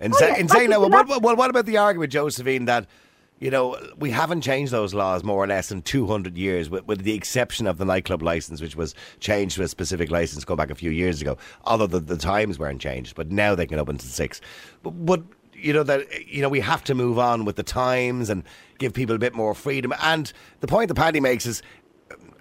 in, 0.00 0.12
Oh, 0.12 0.18
sa- 0.18 0.26
yeah, 0.26 0.36
in 0.38 0.48
saying 0.48 0.70
that, 0.70 0.80
well, 0.80 0.90
what- 0.90 1.06
what, 1.06 1.22
well, 1.22 1.36
what 1.36 1.50
about 1.50 1.66
the 1.66 1.76
argument, 1.76 2.10
Josephine, 2.10 2.64
that 2.64 2.86
you 3.40 3.50
know 3.50 3.78
we 3.98 4.10
haven't 4.10 4.42
changed 4.42 4.72
those 4.72 4.94
laws 4.94 5.24
more 5.24 5.42
or 5.42 5.46
less 5.46 5.70
in 5.70 5.82
200 5.82 6.36
years, 6.36 6.70
with, 6.70 6.86
with 6.86 7.02
the 7.02 7.14
exception 7.14 7.66
of 7.66 7.78
the 7.78 7.84
nightclub 7.84 8.22
license, 8.22 8.60
which 8.60 8.76
was 8.76 8.94
changed 9.20 9.56
to 9.56 9.62
a 9.62 9.68
specific 9.68 10.10
license 10.10 10.44
go 10.44 10.56
back 10.56 10.70
a 10.70 10.74
few 10.74 10.90
years 10.90 11.20
ago. 11.20 11.36
Although 11.64 11.86
the, 11.86 12.00
the 12.00 12.16
times 12.16 12.58
weren't 12.58 12.80
changed, 12.80 13.14
but 13.14 13.30
now 13.30 13.54
they 13.54 13.66
can 13.66 13.78
open 13.78 13.98
to 13.98 14.06
six. 14.06 14.40
But, 14.82 14.90
but 14.90 15.22
you 15.54 15.72
know 15.72 15.82
that 15.82 16.26
you 16.26 16.42
know 16.42 16.48
we 16.48 16.60
have 16.60 16.84
to 16.84 16.94
move 16.94 17.18
on 17.18 17.44
with 17.44 17.56
the 17.56 17.62
times 17.62 18.30
and 18.30 18.44
give 18.78 18.94
people 18.94 19.16
a 19.16 19.18
bit 19.18 19.34
more 19.34 19.54
freedom. 19.54 19.92
And 20.02 20.32
the 20.60 20.66
point 20.66 20.88
that 20.88 20.94
Paddy 20.94 21.20
makes 21.20 21.46
is 21.46 21.62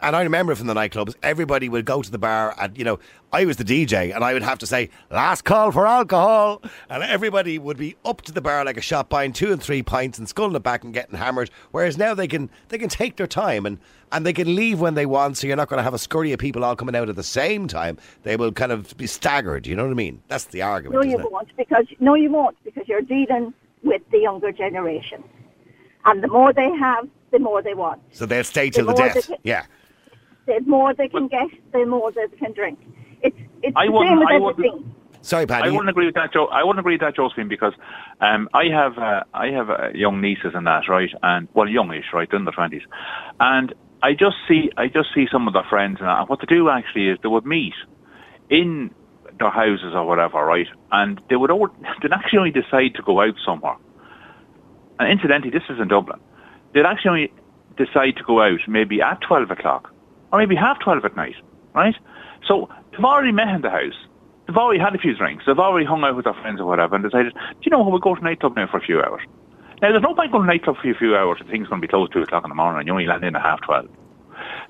and 0.02 0.16
I 0.16 0.22
remember 0.22 0.54
from 0.56 0.68
the 0.68 0.74
nightclubs, 0.74 1.16
everybody 1.24 1.70
would 1.70 1.86
go 1.86 2.02
to 2.02 2.12
the 2.12 2.18
bar 2.18 2.54
and, 2.60 2.78
you 2.78 2.84
know, 2.84 3.00
I 3.34 3.46
was 3.46 3.58
the 3.58 3.64
DJ 3.64 4.14
and 4.14 4.24
I 4.24 4.34
would 4.34 4.44
have 4.44 4.60
to 4.60 4.68
say, 4.68 4.90
last 5.10 5.44
call 5.44 5.72
for 5.72 5.88
alcohol. 5.88 6.62
And 6.90 7.04
everybody 7.04 7.58
would 7.58 7.78
be 7.78 7.96
up 8.06 8.22
to 8.24 8.32
the 8.32 8.42
bar 8.42 8.64
like 8.64 8.78
a 8.78 8.82
shot 8.82 9.10
buying 9.10 9.34
two 9.34 9.52
and 9.52 9.62
three 9.62 9.82
pints 9.82 10.18
and 10.18 10.30
sculling 10.30 10.56
it 10.56 10.64
back 10.64 10.84
and 10.84 10.94
getting 10.94 11.18
hammered. 11.18 11.50
Whereas 11.72 11.98
now 11.98 12.14
they 12.14 12.28
can 12.28 12.50
they 12.70 12.78
can 12.78 12.90
take 12.90 13.18
their 13.18 13.28
time 13.28 13.66
and, 13.66 13.80
and 14.12 14.26
they 14.26 14.34
can 14.34 14.56
leave 14.56 14.80
when 14.80 14.94
they 14.94 15.06
want. 15.06 15.38
So 15.38 15.48
you're 15.48 15.58
not 15.58 15.68
going 15.68 15.80
to 15.80 15.84
have 15.84 15.94
a 15.94 16.00
scurry 16.00 16.32
of 16.32 16.40
people 16.40 16.64
all 16.64 16.76
coming 16.76 16.96
out 16.96 17.10
at 17.10 17.16
the 17.16 17.24
same 17.24 17.68
time. 17.68 17.98
They 18.24 18.36
will 18.36 18.52
kind 18.52 18.72
of 18.72 18.96
be 18.98 19.08
staggered. 19.08 19.66
You 19.66 19.76
know 19.76 19.84
what 19.84 19.92
I 19.92 19.96
mean? 19.96 20.22
That's 20.28 20.46
the 20.46 20.62
argument. 20.62 21.02
No, 21.02 21.10
you 21.10 21.20
it? 21.20 21.32
won't 21.32 21.56
because 21.58 21.86
no, 22.00 22.14
you 22.14 22.30
won't 22.30 22.56
because 22.64 22.88
you're 22.88 23.02
dealing 23.02 23.54
with 23.84 24.02
the 24.12 24.20
younger 24.20 24.52
generation, 24.52 25.24
and 26.06 26.24
the 26.24 26.28
more 26.28 26.54
they 26.54 26.72
have, 26.76 27.08
the 27.32 27.40
more 27.40 27.62
they 27.62 27.74
want. 27.74 28.02
So 28.12 28.26
they'll 28.26 28.44
stay 28.44 28.70
till 28.70 28.86
the, 28.86 28.94
they 28.94 29.10
death. 29.10 29.32
Yeah. 29.44 29.66
The 30.48 30.62
more 30.66 30.94
they 30.94 31.10
can 31.10 31.28
get, 31.28 31.50
the 31.72 31.86
more 31.86 32.12
they 32.12 32.28
can 32.38 32.54
drink. 32.54 32.80
It's 33.22 33.38
it's 33.62 33.76
I 33.76 33.88
the 33.88 34.00
same 34.00 34.20
with 34.20 34.28
I 34.30 34.36
everything. 34.36 34.96
Sorry, 35.22 35.46
Paddy. 35.46 35.68
I 35.68 35.72
wouldn't 35.72 35.90
agree 35.90 36.06
with 36.06 36.16
that, 36.16 36.32
Joe. 36.32 36.46
I 36.46 36.64
wouldn't 36.64 36.80
agree 36.80 36.94
with 36.94 37.02
that, 37.02 37.16
Josephine, 37.16 37.50
because 37.50 37.74
um, 38.22 38.48
I 38.54 38.66
have 38.66 38.98
uh, 38.98 39.24
I 39.34 39.48
have 39.48 39.70
uh, 39.70 39.90
young 39.94 40.22
nieces 40.22 40.54
and 40.56 40.66
that, 40.68 40.88
right? 40.88 41.10
And 41.22 41.50
well, 41.54 41.68
youngish, 41.68 42.06
right, 42.14 42.32
in 42.32 42.46
the 42.46 42.52
twenties, 42.52 42.84
and 43.40 43.74
I 44.02 44.14
just 44.14 44.38
see 44.48 44.72
I 44.78 44.88
just 44.88 45.10
see 45.14 45.28
some 45.32 45.48
of 45.48 45.54
their 45.54 45.66
friends 45.70 45.98
and, 46.00 46.08
that, 46.08 46.20
and 46.20 46.30
what 46.30 46.40
they 46.40 46.46
do 46.46 46.70
actually 46.70 47.10
is 47.10 47.18
they 47.22 47.28
would 47.30 47.46
meet 47.46 47.74
in 48.50 48.92
their 49.38 49.50
houses 49.50 49.94
or 49.94 50.06
whatever, 50.06 50.46
right? 50.46 50.68
And 50.92 51.20
they 51.30 51.36
would 51.36 51.52
all, 51.52 51.68
they'd 52.02 52.14
actually 52.14 52.40
only 52.40 52.52
decide 52.52 52.96
to 52.96 53.04
go 53.04 53.22
out 53.22 53.36
somewhere. 53.46 53.76
And 55.00 55.12
incidentally, 55.12 55.52
this 55.52 55.64
is 55.70 55.80
in 55.80 55.90
Dublin. 55.90 56.20
They'd 56.74 56.86
actually 56.86 57.10
only 57.10 57.34
decide 57.76 58.16
to 58.18 58.24
go 58.24 58.42
out 58.42 58.60
maybe 58.68 59.02
at 59.02 59.20
twelve 59.22 59.52
o'clock 59.52 59.92
or 60.32 60.40
maybe 60.40 60.56
half 60.56 60.80
twelve 60.80 61.06
at 61.06 61.16
night, 61.16 61.36
right? 61.74 61.96
So 62.48 62.70
they've 62.92 63.04
already 63.04 63.32
met 63.32 63.50
in 63.50 63.62
the 63.62 63.70
house. 63.70 63.98
They've 64.48 64.56
already 64.58 64.80
had 64.80 64.96
a 64.96 64.98
few 64.98 65.16
drinks. 65.16 65.44
They've 65.46 65.60
already 65.60 65.86
hung 65.86 66.04
out 66.04 66.16
with 66.16 66.26
their 66.26 66.34
friends 66.36 66.62
or 66.62 66.66
whatever 66.66 66.96
and 66.96 67.04
decided, 67.04 67.34
do 67.34 67.40
you 67.64 67.70
know 67.72 67.80
what, 67.80 67.92
we'll 67.92 68.00
go 68.00 68.16
to 68.16 68.24
nightclub 68.24 68.56
now 68.56 68.68
for 68.68 68.78
a 68.78 68.82
few 68.82 69.02
hours. 69.02 69.22
Now, 69.82 69.92
there's 69.92 70.02
no 70.02 70.16
point 70.16 70.32
going 70.32 70.44
to 70.44 70.48
nightclub 70.48 70.78
for 70.82 70.90
a 70.90 70.96
few 70.96 71.18
hours 71.18 71.40
if 71.42 71.48
things 71.52 71.68
going 71.68 71.82
to 71.82 71.86
be 71.88 71.92
closed 71.92 72.14
two 72.14 72.22
o'clock 72.22 72.46
in 72.46 72.50
the 72.50 72.56
morning 72.56 72.80
and 72.80 72.88
you 72.88 72.94
only 72.94 73.06
land 73.08 73.26
in 73.26 73.36
at 73.36 73.42
half 73.42 73.60
twelve. 73.62 73.90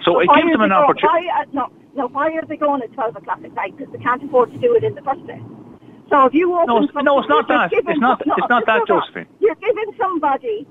So 0.03 0.19
it 0.19 0.27
why 0.27 0.41
gives 0.41 0.53
them 0.53 0.61
an 0.61 0.71
opportunity. 0.71 1.27
Why, 1.27 1.41
uh, 1.41 1.45
no, 1.53 1.69
no, 1.95 2.07
why 2.07 2.31
are 2.31 2.45
they 2.45 2.57
going 2.57 2.81
at 2.81 2.91
12 2.93 3.17
o'clock 3.17 3.39
at 3.43 3.53
night? 3.53 3.77
Because 3.77 3.91
they 3.93 3.99
can't 3.99 4.23
afford 4.23 4.51
to 4.51 4.57
do 4.57 4.75
it 4.75 4.83
in 4.83 4.95
the 4.95 5.01
first 5.01 5.23
place. 5.25 5.41
So 6.09 6.25
if 6.25 6.33
you 6.33 6.53
open 6.55 6.67
No, 6.67 6.83
it's- 6.83 7.03
no, 7.03 7.19
it's 7.19 7.29
not 7.29 7.47
that. 7.49 7.71
It's 7.73 7.99
not- 7.99 8.19
some- 8.23 8.33
it's 8.37 8.49
not 8.49 8.65
that, 8.65 8.87
Josephine. 8.87 9.27
You're 9.39 9.55
giving 9.55 9.93
somebody 9.97 10.65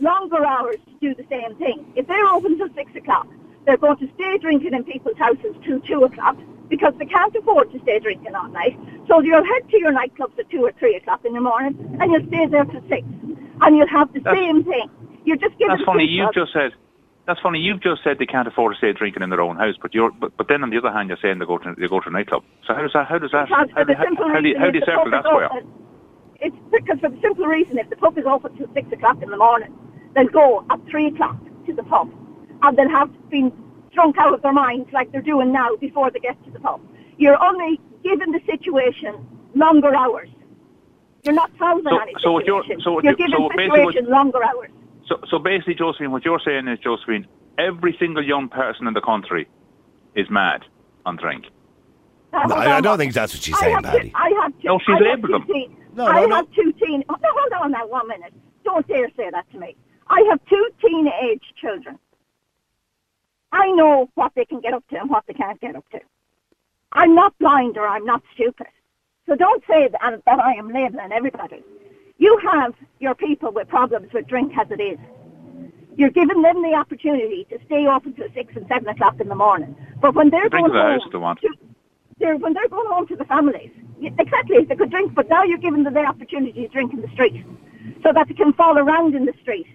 longer 0.00 0.44
hours 0.44 0.76
to 0.86 0.92
do 1.00 1.14
the 1.14 1.24
same 1.28 1.54
thing. 1.56 1.84
If 1.94 2.06
they're 2.06 2.26
open 2.26 2.58
till 2.58 2.68
6 2.74 2.94
o'clock, 2.96 3.26
they're 3.66 3.76
going 3.76 3.98
to 3.98 4.08
stay 4.14 4.38
drinking 4.38 4.74
in 4.74 4.84
people's 4.84 5.16
houses 5.18 5.54
till 5.64 5.80
2 5.80 6.04
o'clock 6.04 6.36
because 6.68 6.94
they 6.98 7.06
can't 7.06 7.34
afford 7.36 7.70
to 7.72 7.78
stay 7.82 7.98
drinking 7.98 8.34
all 8.34 8.48
night. 8.48 8.78
So 9.08 9.20
you'll 9.20 9.44
head 9.44 9.68
to 9.70 9.78
your 9.78 9.92
nightclubs 9.92 10.38
at 10.38 10.50
2 10.50 10.64
or 10.64 10.72
3 10.78 10.96
o'clock 10.96 11.20
in 11.24 11.34
the 11.34 11.40
morning 11.40 11.74
and 12.00 12.10
you'll 12.10 12.26
stay 12.28 12.46
there 12.50 12.64
till 12.64 12.82
6. 12.88 13.02
And 13.62 13.76
you'll 13.76 13.88
have 13.88 14.12
the 14.12 14.20
That's- 14.20 14.36
same 14.42 14.64
thing. 14.64 14.90
You're 15.24 15.36
just 15.36 15.56
giving 15.58 15.76
That's 15.76 15.84
funny. 15.86 16.04
You've 16.04 16.34
just 16.34 16.52
said. 16.52 16.72
That's 17.28 17.38
funny. 17.38 17.60
You've 17.60 17.80
just 17.80 18.02
said 18.02 18.18
they 18.18 18.26
can't 18.26 18.48
afford 18.48 18.74
to 18.74 18.78
stay 18.78 18.92
drinking 18.92 19.22
in 19.22 19.30
their 19.30 19.40
own 19.40 19.54
house, 19.54 19.76
but 19.80 19.94
you're. 19.94 20.10
But, 20.10 20.36
but 20.36 20.48
then 20.48 20.64
on 20.64 20.70
the 20.70 20.78
other 20.78 20.90
hand, 20.90 21.08
you're 21.08 21.18
saying 21.22 21.38
they 21.38 21.46
go 21.46 21.58
to 21.58 21.72
they 21.78 21.86
go 21.86 22.00
to 22.00 22.08
a 22.08 22.10
nightclub. 22.10 22.42
So 22.66 22.74
how 22.74 22.82
does 22.82 22.90
that? 22.94 23.06
How 23.06 23.18
does 23.18 23.30
that? 23.30 23.46
How, 23.48 23.62
for 23.70 23.84
do- 23.84 23.94
the 23.94 24.02
simple 24.02 24.26
how, 24.26 24.34
how 24.34 24.40
do 24.40 24.48
you, 24.48 24.58
how 24.58 24.70
do 24.74 24.78
you 24.78 24.84
circle 24.84 25.06
that 25.14 25.22
square? 25.22 25.48
It's 26.42 26.56
because 26.74 26.98
for 26.98 27.10
the 27.10 27.20
simple 27.22 27.46
reason 27.46 27.78
if 27.78 27.88
the 27.88 27.94
pub 27.94 28.18
is 28.18 28.26
open 28.26 28.56
till 28.58 28.66
six 28.74 28.90
o'clock 28.90 29.22
in 29.22 29.30
the 29.30 29.36
morning, 29.36 29.70
they'll 30.16 30.26
go 30.26 30.66
at 30.70 30.80
three 30.90 31.06
o'clock 31.06 31.38
to 31.66 31.72
the 31.72 31.84
pub, 31.84 32.10
and 32.62 32.76
they'll 32.76 32.88
have 32.90 33.10
been 33.30 33.52
drunk 33.92 34.16
out 34.18 34.32
of 34.34 34.42
their 34.42 34.52
minds 34.52 34.88
like 34.92 35.12
they're 35.12 35.20
doing 35.20 35.52
now 35.52 35.76
before 35.76 36.10
they 36.10 36.20
get 36.20 36.42
to 36.44 36.50
the 36.50 36.60
pub. 36.60 36.80
You're 37.18 37.42
only 37.42 37.80
giving 38.02 38.32
the 38.32 38.40
situation 38.46 39.26
longer 39.54 39.94
hours. 39.94 40.28
You're 41.24 41.34
not 41.34 41.50
solving 41.58 41.84
So- 41.84 41.98
any 41.98 42.12
so 42.20 42.32
what 42.32 42.46
you're- 42.46 42.80
so 42.82 42.92
what 42.92 43.04
you're 43.04 43.12
you- 43.12 43.16
giving 43.16 43.32
so 43.36 43.48
basically 43.56 43.68
what- 43.84 43.94
situation 43.94 44.10
longer 44.10 44.42
hours. 44.44 44.70
So, 45.06 45.20
so 45.28 45.38
basically, 45.38 45.74
Josephine, 45.74 46.10
what 46.12 46.24
you're 46.24 46.40
saying 46.40 46.68
is, 46.68 46.78
Josephine, 46.78 47.26
every 47.58 47.94
single 47.98 48.24
young 48.24 48.48
person 48.48 48.86
in 48.86 48.94
the 48.94 49.00
country 49.00 49.46
is 50.14 50.30
mad 50.30 50.64
on 51.04 51.16
drink. 51.16 51.44
Now, 52.32 52.44
No, 52.44 52.54
I, 52.54 52.76
I 52.78 52.80
don't 52.80 52.96
think 52.98 53.12
that's 53.12 53.34
what 53.34 53.42
she's 53.42 53.54
I 53.56 53.60
saying, 53.60 53.74
have 53.74 53.84
Paddy. 53.84 54.08
Two, 54.10 54.16
I 54.16 54.28
have 54.42 54.52
two. 54.52 54.68
No, 54.68 54.78
she's 54.78 54.96
I 54.96 54.98
labelled 55.00 55.32
them. 55.34 55.46
Teen, 55.46 55.76
No, 55.94 56.06
I 56.06 56.20
no, 56.20 56.26
no. 56.26 56.36
have 56.36 56.50
two 56.52 56.72
teen. 56.72 57.04
Oh, 57.10 57.16
no, 57.22 57.28
hold 57.36 57.52
on 57.64 57.72
now, 57.72 57.86
one 57.86 58.08
minute. 58.08 58.32
Don't 58.64 58.86
dare 58.88 59.10
say 59.16 59.28
that 59.30 59.44
to 59.52 59.58
me. 59.58 59.76
I 60.08 60.20
have 60.30 60.40
two 60.48 60.68
teenage 60.80 61.42
children. 61.60 61.98
I 63.52 63.70
know 63.72 64.08
what 64.14 64.32
they 64.34 64.44
can 64.44 64.60
get 64.60 64.74
up 64.74 64.84
to 64.88 64.96
and 65.00 65.10
what 65.10 65.24
they 65.26 65.34
can't 65.34 65.60
get 65.60 65.76
up 65.76 65.88
to. 65.90 66.00
I'm 66.92 67.14
not 67.14 67.38
blind 67.38 67.76
or 67.76 67.86
I'm 67.86 68.04
not 68.04 68.22
stupid. 68.34 68.66
So 69.26 69.36
don't 69.36 69.62
say 69.68 69.88
that, 69.88 70.22
that 70.26 70.38
I 70.40 70.54
am 70.54 70.68
labelling 70.72 71.12
everybody. 71.12 71.62
You 72.18 72.38
have 72.52 72.74
your 72.98 73.14
people 73.14 73.52
with 73.52 73.68
problems 73.68 74.12
with 74.12 74.26
drink 74.26 74.52
as 74.58 74.70
it 74.70 74.80
is. 74.80 74.98
You're 75.96 76.10
giving 76.10 76.42
them 76.42 76.62
the 76.62 76.74
opportunity 76.74 77.46
to 77.50 77.58
stay 77.66 77.86
open 77.86 78.14
until 78.16 78.32
six 78.34 78.54
and 78.56 78.66
seven 78.68 78.88
o'clock 78.88 79.20
in 79.20 79.28
the 79.28 79.34
morning. 79.34 79.76
But 80.00 80.14
when 80.14 80.30
they're 80.30 80.48
Drink 80.48 80.68
going 80.68 80.72
home, 80.72 80.92
house 80.92 81.02
if 81.06 81.12
they 81.12 81.18
want. 81.18 81.40
to- 81.40 81.48
they're, 82.18 82.36
when 82.36 82.52
they're 82.54 82.68
going 82.68 82.88
home 82.88 83.06
to 83.08 83.16
the 83.16 83.24
families, 83.24 83.70
exactly, 84.18 84.64
they 84.64 84.76
could 84.76 84.90
drink, 84.90 85.14
but 85.14 85.28
now 85.28 85.42
you're 85.42 85.58
giving 85.58 85.82
them 85.84 85.94
the 85.94 86.04
opportunity 86.04 86.62
to 86.62 86.68
drink 86.68 86.92
in 86.92 87.00
the 87.02 87.08
street, 87.08 87.44
so 88.02 88.12
that 88.12 88.28
they 88.28 88.34
can 88.34 88.52
fall 88.52 88.78
around 88.78 89.14
in 89.14 89.24
the 89.24 89.34
street, 89.40 89.66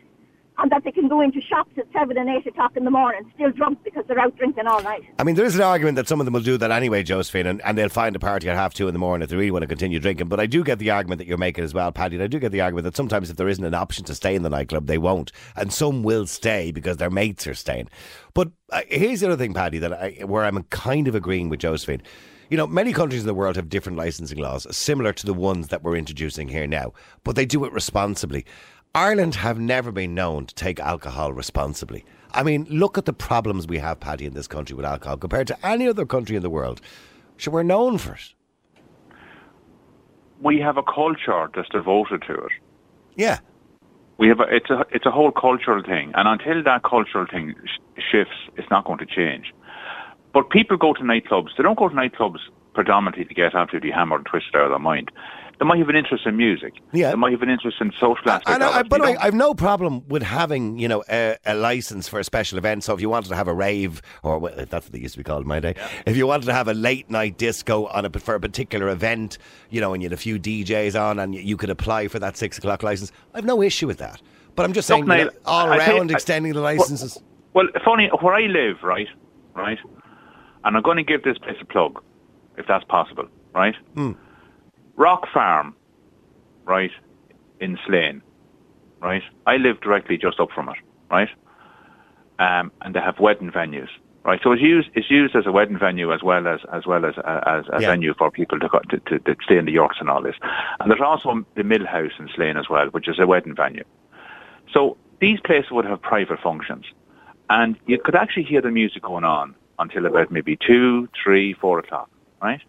and 0.60 0.72
that 0.72 0.84
they 0.84 0.92
can 0.92 1.08
go 1.08 1.22
into 1.22 1.40
shops 1.42 1.72
at 1.78 1.86
seven 1.94 2.18
and 2.18 2.30
eight 2.30 2.46
o'clock 2.48 2.76
in 2.76 2.84
the 2.84 2.92
morning, 2.92 3.30
still 3.36 3.52
drunk 3.52 3.80
because 3.84 4.04
they're 4.08 4.20
out 4.20 4.36
drinking 4.38 4.68
all 4.68 4.82
night. 4.82 5.04
I 5.20 5.24
mean, 5.24 5.36
there 5.36 5.46
is 5.46 5.56
an 5.56 5.62
argument 5.62 5.96
that 5.98 6.08
some 6.08 6.20
of 6.20 6.26
them 6.26 6.34
will 6.34 6.42
do 6.42 6.58
that 6.58 6.72
anyway, 6.72 7.04
Josephine, 7.04 7.46
and, 7.46 7.62
and 7.64 7.78
they'll 7.78 7.90
find 7.90 8.16
a 8.16 8.20
party 8.20 8.50
at 8.50 8.56
half 8.56 8.74
two 8.74 8.88
in 8.88 8.94
the 8.94 9.00
morning 9.00 9.24
if 9.24 9.30
they 9.30 9.36
really 9.36 9.52
want 9.52 9.64
to 9.64 9.68
continue 9.68 10.00
drinking. 10.00 10.28
But 10.28 10.40
I 10.40 10.46
do 10.46 10.64
get 10.64 10.80
the 10.80 10.90
argument 10.90 11.20
that 11.20 11.28
you're 11.28 11.38
making 11.38 11.64
as 11.64 11.74
well, 11.74 11.92
Paddy. 11.92 12.16
And 12.16 12.24
I 12.24 12.28
do 12.28 12.40
get 12.40 12.52
the 12.52 12.62
argument 12.62 12.86
that 12.86 12.96
sometimes 12.96 13.30
if 13.30 13.38
there 13.38 13.48
isn't 13.48 13.64
an 13.64 13.74
option 13.74 14.04
to 14.06 14.16
stay 14.16 14.36
in 14.36 14.44
the 14.44 14.50
nightclub, 14.50 14.88
they 14.88 14.98
won't. 14.98 15.32
And 15.56 15.72
some 15.72 16.04
will 16.04 16.26
stay 16.28 16.72
because 16.72 16.98
their 16.98 17.10
mates 17.10 17.46
are 17.48 17.54
staying. 17.54 17.90
But 18.34 18.52
uh, 18.72 18.82
here's 18.88 19.22
the 19.22 19.28
other 19.28 19.38
thing, 19.38 19.54
Paddy, 19.54 19.80
that 19.80 19.94
I, 19.94 20.26
where 20.26 20.44
I'm 20.44 20.64
kind 20.64 21.08
of 21.08 21.16
agreeing 21.16 21.50
with 21.50 21.60
Josephine. 21.60 22.02
You 22.50 22.56
know, 22.56 22.66
many 22.66 22.94
countries 22.94 23.22
in 23.22 23.28
the 23.28 23.34
world 23.34 23.58
have 23.58 23.68
different 23.68 23.98
licensing 23.98 24.38
laws, 24.38 24.66
similar 24.74 25.12
to 25.12 25.26
the 25.26 25.34
ones 25.34 25.68
that 25.68 25.84
we're 25.84 25.98
introducing 25.98 26.48
here 26.48 26.66
now, 26.66 26.94
but 27.26 27.36
they 27.36 27.46
do 27.46 27.66
it 27.66 27.74
responsibly. 27.74 28.46
Ireland 28.96 29.36
have 29.36 29.60
never 29.60 29.92
been 29.92 30.16
known 30.16 30.46
to 30.48 30.56
take 30.56 30.80
alcohol 30.80 31.34
responsibly. 31.34 32.04
I 32.32 32.44
mean, 32.44 32.66
look 32.70 32.98
at 32.98 33.06
the 33.06 33.14
problems 33.14 33.68
we 33.68 33.78
have, 33.78 34.00
Paddy, 34.00 34.26
in 34.26 34.34
this 34.34 34.48
country 34.48 34.76
with 34.76 34.86
alcohol 34.86 35.18
compared 35.18 35.48
to 35.48 35.66
any 35.66 35.88
other 35.88 36.06
country 36.06 36.36
in 36.36 36.42
the 36.42 36.50
world. 36.50 36.82
So 37.38 37.52
we're 37.52 37.64
known 37.64 37.98
for 37.98 38.14
it. 38.14 38.34
We 40.42 40.60
have 40.60 40.78
a 40.78 40.84
culture 40.84 41.50
that's 41.56 41.70
devoted 41.70 42.24
to 42.28 42.34
it. 42.34 42.52
Yeah. 43.16 43.40
We 44.18 44.28
have 44.28 44.40
a, 44.40 44.44
it's 44.44 44.70
a 44.70 44.86
it's 44.92 45.06
a 45.06 45.12
whole 45.12 45.32
cultural 45.32 45.84
thing, 45.84 46.12
and 46.16 46.28
until 46.28 46.64
that 46.64 46.84
cultural 46.84 47.28
thing 47.28 47.54
sh- 47.66 48.02
shifts, 48.12 48.36
it's 48.56 48.70
not 48.72 48.86
going 48.86 48.98
to 49.00 49.06
change. 49.06 49.54
But 50.34 50.50
people 50.50 50.78
go 50.78 50.94
to 50.94 51.02
nightclubs. 51.02 51.50
They 51.56 51.64
don't 51.64 51.78
go 51.78 51.90
to 51.90 51.96
nightclubs 51.96 52.40
predominantly 52.74 53.26
to 53.26 53.34
get 53.34 53.56
absolutely 53.56 53.92
hammered 53.92 54.20
and 54.20 54.26
twisted 54.28 54.56
out 54.56 54.66
of 54.66 54.70
their 54.72 54.80
mind. 54.80 55.12
They 55.60 55.66
might 55.66 55.80
have 55.80 55.90
an 55.90 55.96
interest 55.96 56.28
in 56.28 56.38
music. 56.38 56.76
Yeah. 56.94 57.10
They 57.10 57.16
might 57.16 57.32
have 57.32 57.42
an 57.42 57.50
interest 57.50 57.78
in 57.82 57.92
social 58.00 58.30
aspects. 58.30 58.48
I, 58.48 58.84
but 58.84 59.02
I, 59.02 59.16
I've 59.20 59.34
no 59.34 59.56
problem 59.56 60.08
with 60.08 60.22
having, 60.22 60.78
you 60.78 60.88
know, 60.88 61.04
a, 61.10 61.36
a 61.48 61.56
license 61.56 62.08
for 62.08 62.20
a 62.20 62.24
special 62.24 62.60
event. 62.60 62.84
So 62.84 62.94
if 62.94 63.02
you 63.02 63.10
wanted 63.10 63.30
to 63.30 63.36
have 63.36 63.48
a 63.48 63.54
rave, 63.54 64.04
or 64.22 64.38
well, 64.38 64.54
that's 64.56 64.86
what 64.86 64.92
they 64.92 65.00
used 65.00 65.16
to 65.16 65.20
be 65.20 65.24
called 65.24 65.42
in 65.42 65.48
my 65.48 65.60
day, 65.60 65.74
if 66.06 66.16
you 66.16 66.28
wanted 66.28 66.46
to 66.46 66.54
have 66.54 66.68
a 66.68 66.76
late 66.76 67.10
night 67.10 67.40
disco 67.40 67.88
on 67.88 68.06
a 68.06 68.10
for 68.20 68.36
a 68.36 68.40
particular 68.40 68.90
event, 68.90 69.40
you 69.72 69.82
know, 69.82 69.94
and 69.94 70.04
you 70.04 70.08
had 70.10 70.14
a 70.14 70.18
few 70.18 70.38
DJs 70.40 71.00
on, 71.00 71.18
and 71.18 71.34
you, 71.34 71.58
could 71.58 71.72
apply 71.72 72.08
for 72.08 72.20
that 72.20 72.38
six 72.38 72.60
o'clock 72.60 72.84
license, 72.84 73.12
I've 73.34 73.46
no 73.46 73.64
issue 73.64 73.88
with 73.88 73.98
that. 73.98 74.22
But 74.56 74.66
I'm 74.66 74.74
just 74.74 74.88
Look, 74.92 75.08
saying, 75.08 75.20
you 75.20 75.26
know, 75.26 75.32
all 75.46 75.72
I 75.72 75.88
you- 75.88 75.94
around 75.96 76.12
extending 76.12 76.54
the 76.54 76.62
Well- 76.62 76.76
licenses. 76.78 77.20
Well, 77.54 77.66
funny 77.84 78.12
where 78.22 78.36
I 78.36 78.42
live, 78.42 78.84
right, 78.84 79.08
right, 79.56 79.80
and 80.64 80.78
I'm 80.78 80.84
going 80.84 80.98
to 80.98 81.04
give 81.04 81.24
this 81.24 81.40
place 81.40 81.58
a 81.60 81.66
plug, 81.66 82.04
if 82.58 82.68
that's 82.68 82.84
possible, 82.84 83.26
right. 83.56 83.74
Hmm. 83.96 84.12
Rock 84.98 85.28
Farm, 85.34 85.76
right, 86.66 86.92
in 87.60 87.78
Slane, 87.86 88.22
right. 89.00 89.22
I 89.46 89.58
live 89.58 89.80
directly 89.82 90.18
just 90.18 90.40
up 90.40 90.50
from 90.54 90.70
it, 90.70 90.76
right, 91.10 91.30
um, 92.40 92.72
and 92.82 92.94
they 92.96 93.00
have 93.00 93.20
wedding 93.20 93.52
venues, 93.52 93.90
right. 94.24 94.40
So 94.44 94.52
it's 94.52 94.62
used 94.62 94.90
it's 94.96 95.10
used 95.12 95.36
as 95.36 95.46
a 95.46 95.52
wedding 95.52 95.78
venue 95.78 96.12
as 96.14 96.24
well 96.24 96.48
as 96.48 96.62
as 96.74 96.86
well 96.86 97.06
as 97.06 97.14
as 97.18 97.66
a 97.72 97.80
Yeah. 97.82 97.90
venue 97.92 98.14
for 98.18 98.32
people 98.32 98.60
to, 98.60 98.68
to, 98.90 98.98
to 99.00 99.20
to 99.20 99.36
stay 99.44 99.58
in 99.58 99.66
the 99.66 99.72
yurts 99.72 99.98
and 100.00 100.10
all 100.10 100.22
this. 100.22 100.36
And 100.80 100.90
there's 100.92 101.02
also 101.02 101.46
the 101.56 101.64
Mill 101.64 101.86
House 101.86 102.14
in 102.20 102.28
Slane 102.36 102.58
as 102.58 102.68
well, 102.70 102.88
which 102.88 103.08
is 103.08 103.20
a 103.20 103.28
wedding 103.28 103.56
venue. 103.56 103.84
So 104.74 104.98
these 105.20 105.40
places 105.40 105.72
would 105.72 105.86
have 105.86 106.02
private 106.02 106.40
functions, 106.40 106.86
and 107.52 107.76
you 107.86 108.00
could 108.00 108.16
actually 108.16 108.44
hear 108.44 108.62
the 108.62 108.72
music 108.72 109.04
going 109.04 109.24
on 109.24 109.56
until 109.80 110.08
about 110.08 110.32
maybe 110.32 110.58
two, 110.58 111.08
three, 111.24 111.54
four 111.54 111.78
o'clock, 111.80 112.10
right? 112.42 112.62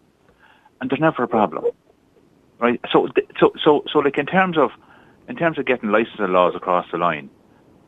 And 0.79 0.89
there's 0.89 1.01
never 1.01 1.23
a 1.23 1.27
problem, 1.27 1.65
right? 2.59 2.79
So, 2.91 3.07
so, 3.39 3.51
so, 3.63 3.83
so, 3.91 3.99
like 3.99 4.17
in 4.17 4.25
terms 4.25 4.57
of, 4.57 4.71
in 5.27 5.35
terms 5.35 5.57
of 5.57 5.65
getting 5.65 5.89
licensing 5.91 6.27
laws 6.31 6.53
across 6.55 6.85
the 6.91 6.97
line, 6.97 7.29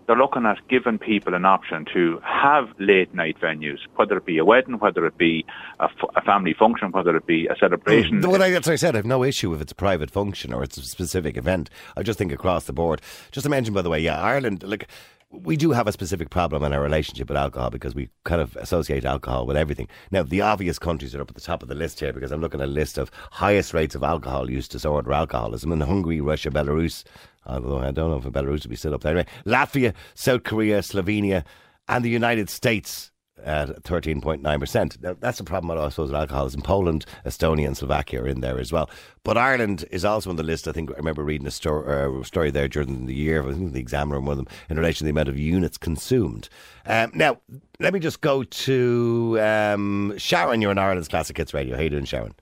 they're 0.08 0.18
looking 0.18 0.46
at 0.46 0.58
giving 0.68 0.98
people 0.98 1.34
an 1.36 1.46
option 1.46 1.86
to 1.94 2.20
have 2.26 2.68
late 2.80 3.14
night 3.14 3.38
venues, 3.40 3.78
whether 3.96 4.18
it 4.18 4.26
be 4.26 4.38
a 4.40 4.44
wedding, 4.46 4.80
whether 4.80 5.06
it 5.06 5.18
be 5.18 5.46
a, 5.80 5.84
f- 5.86 6.10
a 6.16 6.22
family 6.22 6.54
function, 6.54 6.92
whether 6.92 7.16
it 7.16 7.26
be 7.28 7.48
a 7.48 7.56
celebration. 7.56 8.20
Mm, 8.22 8.28
well, 8.32 8.42
I- 8.42 8.50
that's 8.50 8.68
what 8.68 8.74
I 8.74 8.78
said. 8.78 8.96
I 8.96 8.98
have 8.98 9.06
no 9.06 9.24
issue 9.24 9.54
if 9.54 9.62
it's 9.62 9.72
a 9.72 9.76
private 9.76 10.10
function 10.12 10.54
or 10.54 10.64
it's 10.64 10.78
a 10.78 10.82
specific 10.82 11.38
event. 11.38 11.70
I 11.96 12.04
just 12.04 12.18
think 12.18 12.32
across 12.34 12.66
the 12.66 12.74
board. 12.74 13.02
Just 13.32 13.44
to 13.46 13.50
mention, 13.50 13.74
by 13.74 13.84
the 13.84 13.90
way, 13.90 14.00
yeah, 14.00 14.20
Ireland, 14.22 14.64
like, 14.64 14.88
we 15.32 15.56
do 15.56 15.72
have 15.72 15.88
a 15.88 15.92
specific 15.92 16.30
problem 16.30 16.64
in 16.64 16.74
our 16.74 16.82
relationship 16.82 17.30
with 17.30 17.38
alcohol 17.38 17.70
because 17.70 17.96
we 17.96 18.10
kind 18.26 18.42
of 18.42 18.56
associate 18.58 19.06
alcohol 19.06 19.46
with 19.46 19.56
everything. 19.56 19.88
Now, 20.12 20.24
the 20.24 20.42
obvious 20.42 20.78
countries 20.78 21.16
are 21.16 21.22
up 21.22 21.30
at 21.30 21.36
the 21.36 21.42
top 21.42 21.64
of 21.64 21.70
the 21.70 21.76
list 21.76 22.00
here 22.00 22.12
because 22.14 22.32
I'm 22.32 22.42
looking 22.42 22.62
at 22.62 22.68
a 22.68 22.72
list 22.72 22.98
of 22.98 23.12
highest 23.32 23.74
rates 23.74 23.96
of 23.96 24.04
alcohol 24.04 24.50
use 24.50 24.68
disorder 24.68 25.14
alcoholism 25.14 25.72
in 25.72 25.82
Hungary, 25.82 26.22
Russia, 26.22 26.52
Belarus. 26.52 27.04
Although 27.46 27.80
I 27.80 27.92
don't 27.92 28.12
know 28.12 28.18
if 28.18 28.24
Belarus 28.24 28.64
would 28.64 28.70
be 28.70 28.76
still 28.76 28.94
up 28.94 29.02
there. 29.02 29.18
Anyway, 29.18 29.28
Latvia, 29.46 29.94
South 30.16 30.44
Korea, 30.44 30.80
Slovenia, 30.80 31.44
and 31.88 32.06
the 32.06 32.10
United 32.10 32.50
States 32.50 33.11
at 33.44 33.84
13.9%. 33.84 35.02
Now, 35.02 35.16
that's 35.20 35.40
a 35.40 35.44
problem, 35.44 35.78
I 35.78 35.90
suppose, 35.90 36.10
with 36.12 36.20
alcohol 36.20 36.46
is 36.46 36.56
in 36.56 36.62
Poland, 36.62 37.06
Estonia, 37.26 37.68
and 37.68 37.76
Slovakia 37.78 38.22
are 38.24 38.28
in 38.28 38.42
there 38.42 38.60
as 38.60 38.72
well. 38.72 38.90
But 39.24 39.38
Ireland 39.38 39.86
is 39.92 40.04
also 40.06 40.30
on 40.30 40.36
the 40.36 40.44
list. 40.44 40.68
I 40.68 40.72
think 40.72 40.92
I 40.92 40.96
remember 40.96 41.24
reading 41.24 41.48
a 41.48 41.52
story, 41.52 41.86
uh, 42.20 42.24
story 42.24 42.52
there 42.52 42.68
during 42.68 43.06
the 43.06 43.14
year, 43.14 43.48
I 43.48 43.54
think 43.54 43.74
the 43.74 43.80
Examiner, 43.80 44.20
one 44.20 44.32
of 44.32 44.38
them, 44.38 44.48
in 44.70 44.78
relation 44.78 45.00
to 45.00 45.04
the 45.06 45.12
amount 45.12 45.30
of 45.30 45.38
units 45.38 45.78
consumed. 45.78 46.50
Um, 46.86 47.12
now, 47.14 47.38
let 47.80 47.94
me 47.94 48.00
just 48.00 48.22
go 48.22 48.44
to 48.44 49.40
um, 49.42 50.14
Sharon. 50.18 50.62
You're 50.62 50.72
on 50.72 50.78
Ireland's 50.78 51.08
Classic 51.08 51.36
Hits 51.38 51.54
Radio. 51.54 51.76
How 51.76 51.82
are 51.82 51.84
you 51.84 51.90
doing, 51.90 52.06
Sharon? 52.06 52.34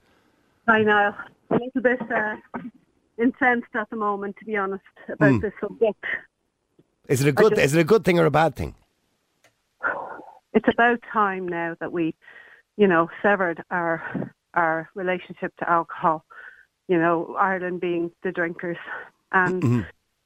I 0.68 0.84
know. 0.84 1.14
A 1.52 1.54
little 1.54 1.82
bit 1.82 2.00
uh, 2.12 2.36
incensed 3.18 3.74
at 3.76 3.90
the 3.90 3.96
moment, 3.96 4.36
to 4.38 4.46
be 4.46 4.56
honest, 4.56 4.84
about 5.12 5.32
Hmm. 5.32 5.40
this 5.40 5.54
subject. 5.60 6.04
Is 7.08 7.22
it 7.22 7.28
a 7.28 7.32
good? 7.32 7.52
just- 7.56 7.62
Is 7.62 7.76
it 7.76 7.80
a 7.80 7.84
good 7.84 8.06
thing 8.06 8.20
or 8.20 8.26
a 8.26 8.32
bad 8.32 8.56
thing? 8.56 8.76
It's 10.54 10.68
about 10.68 11.00
time 11.12 11.48
now 11.48 11.76
that 11.80 11.92
we, 11.92 12.16
you 12.78 12.88
know, 12.88 13.10
severed 13.22 13.64
our 13.70 14.34
our 14.54 14.90
relationship 14.96 15.56
to 15.58 15.70
alcohol. 15.70 16.26
You 16.88 16.98
know, 16.98 17.36
Ireland 17.40 17.82
being 17.82 18.12
the 18.24 18.32
drinkers, 18.32 18.78
and 19.32 19.64
Mm-hmm. 19.64 19.82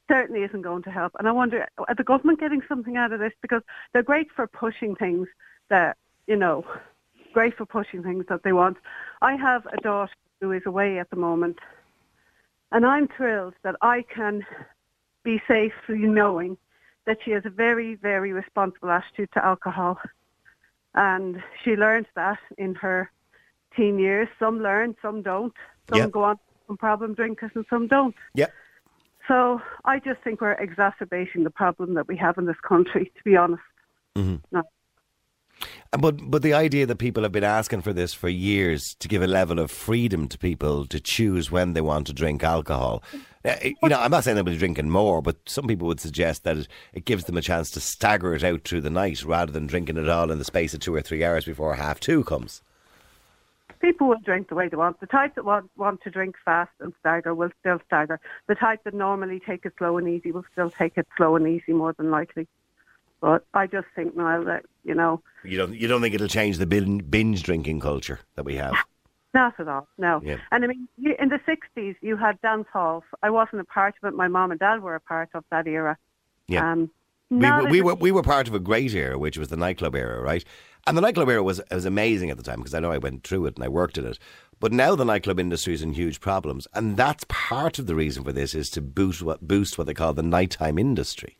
certainly 0.09 0.43
isn't 0.43 0.61
going 0.61 0.83
to 0.83 0.91
help. 0.91 1.13
And 1.19 1.27
I 1.27 1.31
wonder, 1.31 1.67
are 1.77 1.95
the 1.95 2.03
government 2.03 2.39
getting 2.39 2.61
something 2.67 2.97
out 2.97 3.11
of 3.11 3.19
this? 3.19 3.33
Because 3.41 3.61
they're 3.91 4.03
great 4.03 4.27
for 4.35 4.47
pushing 4.47 4.95
things 4.95 5.27
that, 5.69 5.97
you 6.27 6.35
know, 6.35 6.63
great 7.33 7.55
for 7.57 7.65
pushing 7.65 8.03
things 8.03 8.25
that 8.29 8.43
they 8.43 8.53
want. 8.53 8.77
I 9.21 9.35
have 9.35 9.65
a 9.65 9.81
daughter 9.81 10.11
who 10.39 10.51
is 10.51 10.63
away 10.65 10.99
at 10.99 11.09
the 11.09 11.15
moment, 11.15 11.57
and 12.71 12.85
I'm 12.85 13.07
thrilled 13.15 13.55
that 13.63 13.75
I 13.81 14.03
can 14.13 14.41
be 15.23 15.41
safely 15.47 15.99
knowing 15.99 16.57
that 17.05 17.17
she 17.23 17.31
has 17.31 17.45
a 17.45 17.49
very, 17.49 17.95
very 17.95 18.31
responsible 18.33 18.89
attitude 18.89 19.29
to 19.33 19.45
alcohol. 19.45 19.99
And 20.95 21.41
she 21.63 21.75
learned 21.75 22.07
that 22.15 22.39
in 22.57 22.75
her 22.75 23.11
teen 23.75 23.99
years. 23.99 24.27
Some 24.39 24.61
learn, 24.61 24.95
some 25.01 25.21
don't. 25.21 25.53
Some 25.89 25.99
Yeah. 25.99 26.07
go 26.07 26.23
on 26.23 26.39
from 26.67 26.77
problem 26.77 27.13
drinkers 27.13 27.51
and 27.55 27.65
some 27.69 27.87
don't. 27.87 28.15
Yeah. 28.33 28.47
So 29.27 29.61
I 29.85 29.99
just 29.99 30.21
think 30.21 30.41
we're 30.41 30.53
exacerbating 30.53 31.43
the 31.43 31.49
problem 31.49 31.93
that 31.95 32.07
we 32.07 32.17
have 32.17 32.37
in 32.37 32.45
this 32.45 32.59
country, 32.61 33.11
to 33.17 33.23
be 33.23 33.35
honest. 33.35 33.63
Mm-hmm. 34.15 34.35
No. 34.51 34.63
But 35.99 36.31
but 36.31 36.41
the 36.41 36.53
idea 36.53 36.87
that 36.87 36.97
people 36.97 37.21
have 37.21 37.31
been 37.31 37.43
asking 37.43 37.81
for 37.83 37.93
this 37.93 38.13
for 38.13 38.27
years 38.27 38.95
to 38.95 39.07
give 39.07 39.21
a 39.21 39.27
level 39.27 39.59
of 39.59 39.69
freedom 39.69 40.27
to 40.29 40.37
people 40.39 40.87
to 40.87 40.99
choose 40.99 41.51
when 41.51 41.73
they 41.73 41.81
want 41.81 42.07
to 42.07 42.13
drink 42.13 42.43
alcohol. 42.43 43.03
Uh, 43.45 43.55
You 43.63 43.89
know, 43.89 43.99
I'm 43.99 44.09
not 44.09 44.23
saying 44.23 44.35
they'll 44.35 44.43
be 44.43 44.57
drinking 44.57 44.89
more, 44.89 45.21
but 45.21 45.37
some 45.45 45.67
people 45.67 45.87
would 45.87 45.99
suggest 45.99 46.45
that 46.45 46.57
it, 46.57 46.67
it 46.93 47.05
gives 47.05 47.25
them 47.25 47.37
a 47.37 47.41
chance 47.41 47.69
to 47.71 47.79
stagger 47.79 48.33
it 48.33 48.43
out 48.43 48.63
through 48.63 48.81
the 48.81 48.89
night 48.89 49.23
rather 49.23 49.51
than 49.51 49.67
drinking 49.67 49.97
it 49.97 50.09
all 50.09 50.31
in 50.31 50.39
the 50.39 50.45
space 50.45 50.73
of 50.73 50.79
two 50.79 50.95
or 50.95 51.01
three 51.01 51.23
hours 51.23 51.45
before 51.45 51.75
half 51.75 51.99
two 51.99 52.23
comes. 52.23 52.63
People 53.79 54.07
will 54.07 54.19
drink 54.23 54.47
the 54.47 54.55
way 54.55 54.69
they 54.69 54.77
want. 54.77 54.99
The 54.99 55.07
type 55.07 55.35
that 55.35 55.45
want, 55.45 55.69
want 55.77 56.01
to 56.03 56.09
drink 56.09 56.35
fast 56.43 56.71
and 56.79 56.93
stagger 57.01 57.35
will 57.35 57.51
still 57.59 57.79
stagger. 57.85 58.19
The 58.47 58.55
type 58.55 58.83
that 58.85 58.93
normally 58.93 59.41
take 59.45 59.65
it 59.65 59.73
slow 59.77 59.97
and 59.97 60.07
easy 60.07 60.31
will 60.31 60.45
still 60.53 60.71
take 60.71 60.97
it 60.97 61.07
slow 61.17 61.35
and 61.35 61.47
easy 61.47 61.73
more 61.73 61.93
than 61.93 62.09
likely. 62.09 62.47
But 63.23 63.45
I 63.53 63.67
just 63.67 63.87
think, 63.95 64.17
Niall, 64.17 64.43
that, 64.43 64.65
you 64.83 64.93
know, 64.93 65.21
You 65.45 65.57
don't 65.57 65.73
you 65.73 65.87
don't 65.87 66.01
think 66.01 66.13
it'll 66.13 66.27
change 66.27 66.57
the 66.57 66.65
binge 66.65 67.41
drinking 67.41 67.79
culture 67.79 68.19
that 68.35 68.43
we 68.43 68.55
have? 68.57 68.75
Not 69.33 69.57
at 69.61 69.67
all, 69.69 69.87
no. 69.97 70.21
Yeah. 70.25 70.39
And 70.51 70.65
I 70.65 70.67
mean, 70.67 70.89
you, 70.97 71.15
in 71.17 71.29
the 71.29 71.39
60s, 71.47 71.95
you 72.01 72.17
had 72.17 72.41
dance 72.41 72.67
halls. 72.73 73.05
I 73.23 73.29
wasn't 73.29 73.61
a 73.61 73.63
part 73.63 73.95
of 74.03 74.09
it. 74.09 74.13
My 74.13 74.27
mom 74.27 74.51
and 74.51 74.59
dad 74.59 74.83
were 74.83 74.95
a 74.95 74.99
part 74.99 75.29
of 75.33 75.45
that 75.51 75.67
era. 75.67 75.97
Yeah. 76.49 76.69
Um, 76.69 76.91
we, 77.29 77.49
were, 77.49 77.69
we 77.69 77.81
were 77.81 77.95
we 77.95 78.11
were 78.11 78.23
part 78.23 78.49
of 78.49 78.55
a 78.55 78.59
great 78.59 78.93
era, 78.93 79.17
which 79.17 79.37
was 79.37 79.47
the 79.47 79.55
nightclub 79.55 79.95
era, 79.95 80.21
right? 80.21 80.43
And 80.85 80.97
the 80.97 81.01
nightclub 81.01 81.29
era 81.29 81.41
was 81.41 81.61
was 81.71 81.85
amazing 81.85 82.29
at 82.29 82.35
the 82.35 82.43
time 82.43 82.57
because 82.57 82.73
I 82.73 82.81
know 82.81 82.91
I 82.91 82.97
went 82.97 83.23
through 83.23 83.45
it 83.45 83.55
and 83.55 83.63
I 83.63 83.69
worked 83.69 83.97
in 83.97 84.05
it. 84.05 84.19
But 84.59 84.73
now 84.73 84.95
the 84.95 85.05
nightclub 85.05 85.39
industry 85.39 85.73
is 85.73 85.81
in 85.81 85.93
huge 85.93 86.19
problems, 86.19 86.67
and 86.73 86.97
that's 86.97 87.25
part 87.29 87.79
of 87.79 87.87
the 87.87 87.95
reason 87.95 88.25
for 88.25 88.33
this 88.33 88.53
is 88.53 88.69
to 88.71 88.81
boost 88.81 89.21
what 89.21 89.47
boost 89.47 89.77
what 89.77 89.87
they 89.87 89.93
call 89.93 90.13
the 90.13 90.21
nighttime 90.21 90.77
industry. 90.77 91.37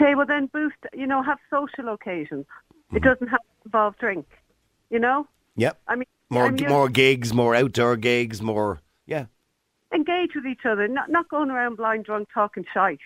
Okay, 0.00 0.14
well 0.14 0.26
then 0.26 0.46
boost, 0.46 0.76
you 0.94 1.06
know, 1.06 1.22
have 1.22 1.38
social 1.50 1.88
occasions. 1.88 2.46
Mm-hmm. 2.46 2.96
It 2.98 3.02
doesn't 3.02 3.28
have 3.28 3.40
to 3.40 3.46
involve 3.64 3.96
drink, 3.98 4.26
you 4.90 4.98
know? 4.98 5.26
Yep, 5.56 5.76
I 5.88 5.96
mean, 5.96 6.06
more 6.30 6.52
you- 6.52 6.68
more 6.68 6.88
gigs, 6.88 7.34
more 7.34 7.54
outdoor 7.56 7.96
gigs, 7.96 8.40
more 8.40 8.80
yeah. 9.06 9.26
engage 9.92 10.34
with 10.36 10.46
each 10.46 10.64
other, 10.64 10.86
not 10.86 11.10
not 11.10 11.28
going 11.28 11.50
around 11.50 11.76
blind 11.76 12.04
drunk 12.04 12.28
talking 12.32 12.64
shite. 12.72 13.00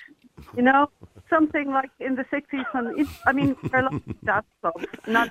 You 0.54 0.62
know, 0.62 0.90
something 1.30 1.70
like 1.70 1.90
in 1.98 2.16
the 2.16 2.26
sixties. 2.30 2.64
When 2.72 3.08
I 3.26 3.32
mean, 3.32 3.56
there 3.70 3.82
are 3.84 3.86
a 3.86 3.90
lot 3.90 3.94
of 3.94 4.20
dance 4.24 4.46
clubs, 4.60 4.84
not 5.06 5.30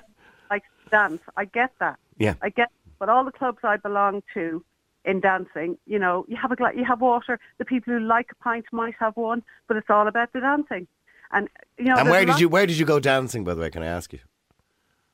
like 0.50 0.64
dance. 0.90 1.20
I 1.36 1.44
get 1.44 1.70
that. 1.78 1.98
Yeah. 2.18 2.34
I 2.42 2.48
get. 2.48 2.70
But 2.98 3.08
all 3.08 3.24
the 3.24 3.32
clubs 3.32 3.58
I 3.62 3.76
belong 3.76 4.22
to 4.34 4.64
in 5.04 5.20
dancing, 5.20 5.76
you 5.86 5.98
know, 5.98 6.24
you 6.28 6.36
have 6.36 6.50
a 6.50 6.56
gla- 6.56 6.74
you 6.74 6.84
have 6.84 7.00
water. 7.00 7.38
The 7.58 7.64
people 7.64 7.92
who 7.92 8.00
like 8.00 8.30
a 8.32 8.42
pint 8.42 8.64
might 8.72 8.94
have 8.98 9.16
one, 9.16 9.44
but 9.68 9.76
it's 9.76 9.90
all 9.90 10.08
about 10.08 10.32
the 10.32 10.40
dancing. 10.40 10.88
And 11.32 11.48
you 11.78 11.86
know, 11.86 11.96
And 11.96 12.10
where 12.10 12.24
did 12.24 12.40
you 12.40 12.48
where 12.48 12.66
did 12.66 12.78
you 12.78 12.84
go 12.84 13.00
dancing? 13.00 13.44
By 13.44 13.54
the 13.54 13.60
way, 13.60 13.70
can 13.70 13.82
I 13.82 13.86
ask 13.86 14.12
you? 14.12 14.20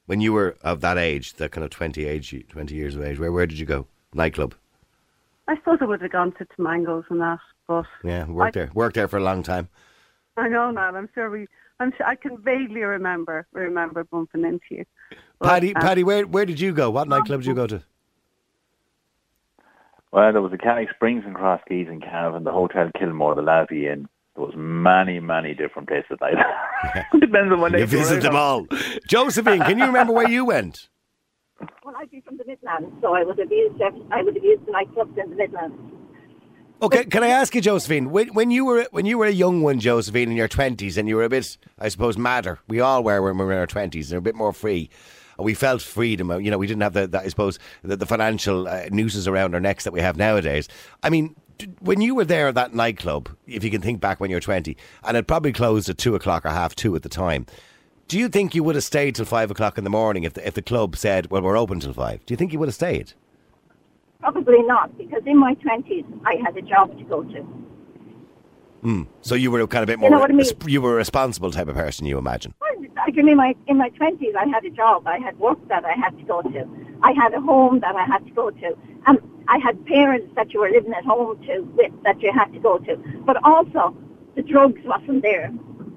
When 0.07 0.20
you 0.20 0.33
were 0.33 0.57
of 0.62 0.81
that 0.81 0.98
age, 0.98 1.35
that 1.35 1.52
kind 1.52 1.64
of 1.64 1.70
twenty 1.70 2.07
age, 2.07 2.35
twenty 2.48 2.74
years 2.74 2.96
of 2.96 3.02
age, 3.02 3.18
where 3.18 3.31
where 3.33 3.46
did 3.46 3.59
you 3.59 3.66
go? 3.66 3.87
Nightclub. 4.14 4.54
I 5.46 5.57
suppose 5.57 5.78
I 5.81 5.85
would 5.87 6.02
have 6.02 6.12
gone 6.12 6.33
to 6.33 6.44
Tamangos 6.46 7.04
and 7.11 7.20
that, 7.20 7.38
but 7.66 7.87
Yeah, 8.02 8.26
worked 8.26 8.57
I- 8.57 8.61
there. 8.61 8.70
Worked 8.74 8.96
there 8.96 9.09
for 9.09 9.18
a 9.18 9.22
long 9.22 9.42
time. 9.42 9.68
I 10.37 10.48
know 10.48 10.70
now. 10.70 10.94
I'm 10.94 11.09
sure 11.14 11.31
we. 11.31 11.46
I'm 11.81 11.92
sure 11.96 12.07
I 12.07 12.16
can 12.16 12.38
vaguely 12.38 12.83
remember 12.83 13.46
remember 13.52 14.02
bumping 14.04 14.44
into 14.44 14.64
you. 14.70 14.85
But, 15.38 15.48
Paddy, 15.48 15.74
um, 15.74 15.81
Paddy, 15.83 16.04
where 16.04 16.26
where 16.26 16.44
did 16.46 16.59
you 16.61 16.72
go? 16.72 16.90
What 16.90 17.09
nightclub 17.09 17.40
did 17.40 17.46
you 17.46 17.54
go 17.54 17.66
to? 17.68 17.83
Well, 20.11 20.33
there 20.33 20.40
was 20.42 20.50
the 20.52 20.59
Canic 20.59 20.88
Springs 20.94 21.24
and 21.26 21.37
in 21.37 21.42
Crosskeys 21.42 21.88
in 21.88 22.00
Cavan, 22.00 22.44
the 22.44 22.52
Hotel 22.52 22.90
Kilmore, 22.98 23.35
the 23.35 23.42
Lavie 23.42 23.92
Inn. 23.92 24.09
There 24.38 24.46
was 24.46 24.55
many, 24.57 25.18
many 25.18 25.53
different 25.53 25.88
places 25.88 26.16
like 26.20 26.35
that. 26.35 27.07
Depends 27.20 27.53
on 27.53 27.61
when 27.61 27.72
they 27.72 27.81
You 27.81 27.87
visited 27.87 28.22
them 28.22 28.37
all. 28.37 28.68
Josephine, 29.09 29.62
can 29.62 29.79
you 29.79 29.87
remember 29.87 30.12
where 30.12 30.29
you 30.29 30.44
went? 30.44 30.88
Well, 31.85 31.94
I'd 31.98 32.09
be 32.11 32.20
from 32.20 32.37
the 32.37 32.44
Midlands, 32.46 32.94
so 33.03 33.14
I 33.14 33.24
would 33.24 33.37
have 33.38 33.51
used 33.51 33.83
I 34.12 34.22
would 34.22 34.37
have 34.37 34.44
used 34.44 34.64
the 34.66 34.70
nightclubs 34.70 35.18
in 35.20 35.31
the 35.31 35.35
Midlands. 35.37 35.77
Okay, 36.81 37.05
can 37.05 37.24
I 37.24 37.29
ask 37.29 37.53
you, 37.53 37.61
Josephine, 37.61 38.11
when, 38.11 38.29
when 38.29 38.53
you 38.53 38.64
were 38.64 38.87
when 38.92 39.07
you 39.07 39.18
were 39.18 39.27
a 39.27 39.33
young 39.33 39.62
one, 39.62 39.81
Josephine, 39.81 40.31
in 40.31 40.37
your 40.37 40.46
twenties, 40.46 40.96
and 40.96 41.09
you 41.09 41.16
were 41.16 41.24
a 41.24 41.29
bit, 41.29 41.57
I 41.81 41.88
suppose, 41.88 42.16
madder. 42.16 42.61
We 42.68 42.79
all 42.79 43.03
were 43.03 43.20
when 43.22 43.38
we 43.38 43.44
were 43.44 43.53
in 43.55 43.59
our 43.59 43.66
twenties, 43.66 44.12
and 44.12 44.18
a 44.18 44.20
bit 44.20 44.37
more 44.37 44.53
free. 44.53 44.88
We 45.37 45.55
felt 45.55 45.83
freedom. 45.83 46.31
uh, 46.31 46.37
You 46.38 46.53
know, 46.53 46.59
we 46.59 46.68
didn't 46.68 46.83
have 46.83 46.92
the, 46.92 47.09
the 47.09 47.20
I 47.20 47.27
suppose, 47.29 47.59
the, 47.83 47.96
the 47.96 48.07
financial 48.07 48.68
uh, 48.68 48.85
nooses 48.92 49.27
around 49.27 49.55
our 49.55 49.61
necks 49.61 49.83
that 49.83 49.92
we 49.92 50.01
have 50.01 50.16
nowadays. 50.16 50.68
I 51.03 51.11
mean, 51.11 51.29
d- 51.29 51.35
when 51.80 52.00
you 52.00 52.14
were 52.14 52.24
there 52.24 52.48
at 52.48 52.54
that 52.54 52.74
nightclub, 52.74 53.28
if 53.46 53.64
you 53.64 53.70
can 53.70 53.80
think 53.80 54.00
back 54.00 54.20
when 54.20 54.30
you 54.30 54.36
were 54.36 54.40
twenty, 54.40 54.76
and 55.04 55.16
it 55.16 55.26
probably 55.26 55.52
closed 55.52 55.88
at 55.88 55.98
two 55.98 56.14
o'clock 56.14 56.44
or 56.44 56.50
half 56.50 56.74
two 56.74 56.94
at 56.96 57.02
the 57.02 57.08
time. 57.08 57.46
Do 58.06 58.18
you 58.18 58.28
think 58.28 58.54
you 58.54 58.64
would 58.64 58.74
have 58.74 58.84
stayed 58.84 59.16
till 59.16 59.24
five 59.26 59.50
o'clock 59.50 59.76
in 59.76 59.84
the 59.84 59.90
morning 59.90 60.24
if 60.24 60.34
the, 60.34 60.46
if 60.46 60.54
the 60.54 60.62
club 60.62 60.96
said, 60.96 61.30
"Well, 61.30 61.42
we're 61.42 61.58
open 61.58 61.80
till 61.80 61.92
5? 61.92 62.24
Do 62.24 62.32
you 62.32 62.36
think 62.36 62.52
you 62.52 62.58
would 62.58 62.68
have 62.68 62.74
stayed? 62.74 63.12
Probably 64.20 64.62
not, 64.62 64.96
because 64.96 65.22
in 65.26 65.38
my 65.38 65.54
twenties 65.54 66.04
I 66.24 66.36
had 66.44 66.56
a 66.56 66.62
job 66.62 66.96
to 66.96 67.04
go 67.04 67.22
to. 67.22 67.67
So 69.22 69.34
you 69.34 69.50
were 69.50 69.66
kind 69.66 69.82
of 69.82 69.88
a 69.88 69.92
bit 69.92 69.98
You 69.98 70.00
more. 70.02 70.10
know 70.10 70.18
what 70.20 70.30
I 70.30 70.34
mean? 70.34 70.46
You 70.66 70.80
were 70.80 70.92
a 70.94 70.96
responsible 70.96 71.50
type 71.50 71.68
of 71.68 71.74
person, 71.74 72.06
you 72.06 72.18
imagine. 72.18 72.54
Like 72.96 73.16
in 73.16 73.36
my 73.36 73.54
in 73.66 73.76
my 73.78 73.88
twenties, 73.90 74.34
I 74.38 74.46
had 74.46 74.64
a 74.64 74.70
job. 74.70 75.06
I 75.06 75.18
had 75.18 75.38
work 75.38 75.58
that 75.68 75.84
I 75.84 75.92
had 75.92 76.16
to 76.18 76.24
go 76.24 76.42
to. 76.42 76.68
I 77.02 77.12
had 77.12 77.32
a 77.32 77.40
home 77.40 77.80
that 77.80 77.94
I 77.94 78.04
had 78.04 78.24
to 78.26 78.30
go 78.32 78.50
to. 78.50 78.76
Um, 79.06 79.18
I 79.48 79.58
had 79.58 79.84
parents 79.86 80.34
that 80.34 80.52
you 80.52 80.60
were 80.60 80.68
living 80.70 80.92
at 80.92 81.04
home 81.04 81.40
to 81.46 81.60
with 81.76 81.92
that 82.02 82.20
you 82.20 82.32
had 82.32 82.52
to 82.52 82.58
go 82.58 82.78
to. 82.78 82.96
But 83.24 83.36
also, 83.44 83.96
the 84.34 84.42
drugs 84.42 84.80
wasn't 84.84 85.22
there. 85.22 85.52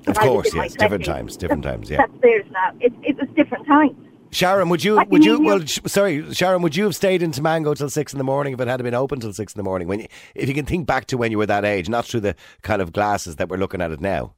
Of 0.07 0.17
I 0.17 0.25
course, 0.27 0.53
yes, 0.55 0.73
different 0.75 1.05
times, 1.05 1.37
different 1.37 1.63
times, 1.63 1.89
yeah. 1.89 1.97
That's 1.97 2.17
theirs 2.21 2.45
now. 2.51 2.71
It, 2.79 2.93
it 3.03 3.17
was 3.19 3.27
different 3.35 3.67
times. 3.67 3.95
Sharon, 4.31 4.69
would 4.69 4.83
you? 4.83 5.03
Would 5.09 5.25
you? 5.25 5.41
Well, 5.41 5.65
sh- 5.65 5.79
sorry, 5.87 6.33
Sharon, 6.33 6.61
would 6.61 6.75
you 6.75 6.85
have 6.85 6.95
stayed 6.95 7.21
in 7.21 7.31
Tamango 7.31 7.75
till 7.75 7.89
six 7.89 8.13
in 8.13 8.17
the 8.17 8.23
morning 8.23 8.53
if 8.53 8.59
it 8.59 8.67
had 8.67 8.81
been 8.81 8.93
open 8.93 9.19
till 9.19 9.33
six 9.33 9.53
in 9.53 9.59
the 9.59 9.63
morning? 9.63 9.87
When, 9.87 10.01
you, 10.01 10.07
if 10.35 10.47
you 10.47 10.55
can 10.55 10.65
think 10.65 10.87
back 10.87 11.05
to 11.07 11.17
when 11.17 11.31
you 11.31 11.37
were 11.37 11.45
that 11.45 11.65
age, 11.65 11.89
not 11.89 12.05
through 12.05 12.21
the 12.21 12.35
kind 12.61 12.81
of 12.81 12.93
glasses 12.93 13.35
that 13.35 13.49
we're 13.49 13.57
looking 13.57 13.81
at 13.81 13.91
it 13.91 13.99
now. 13.99 14.33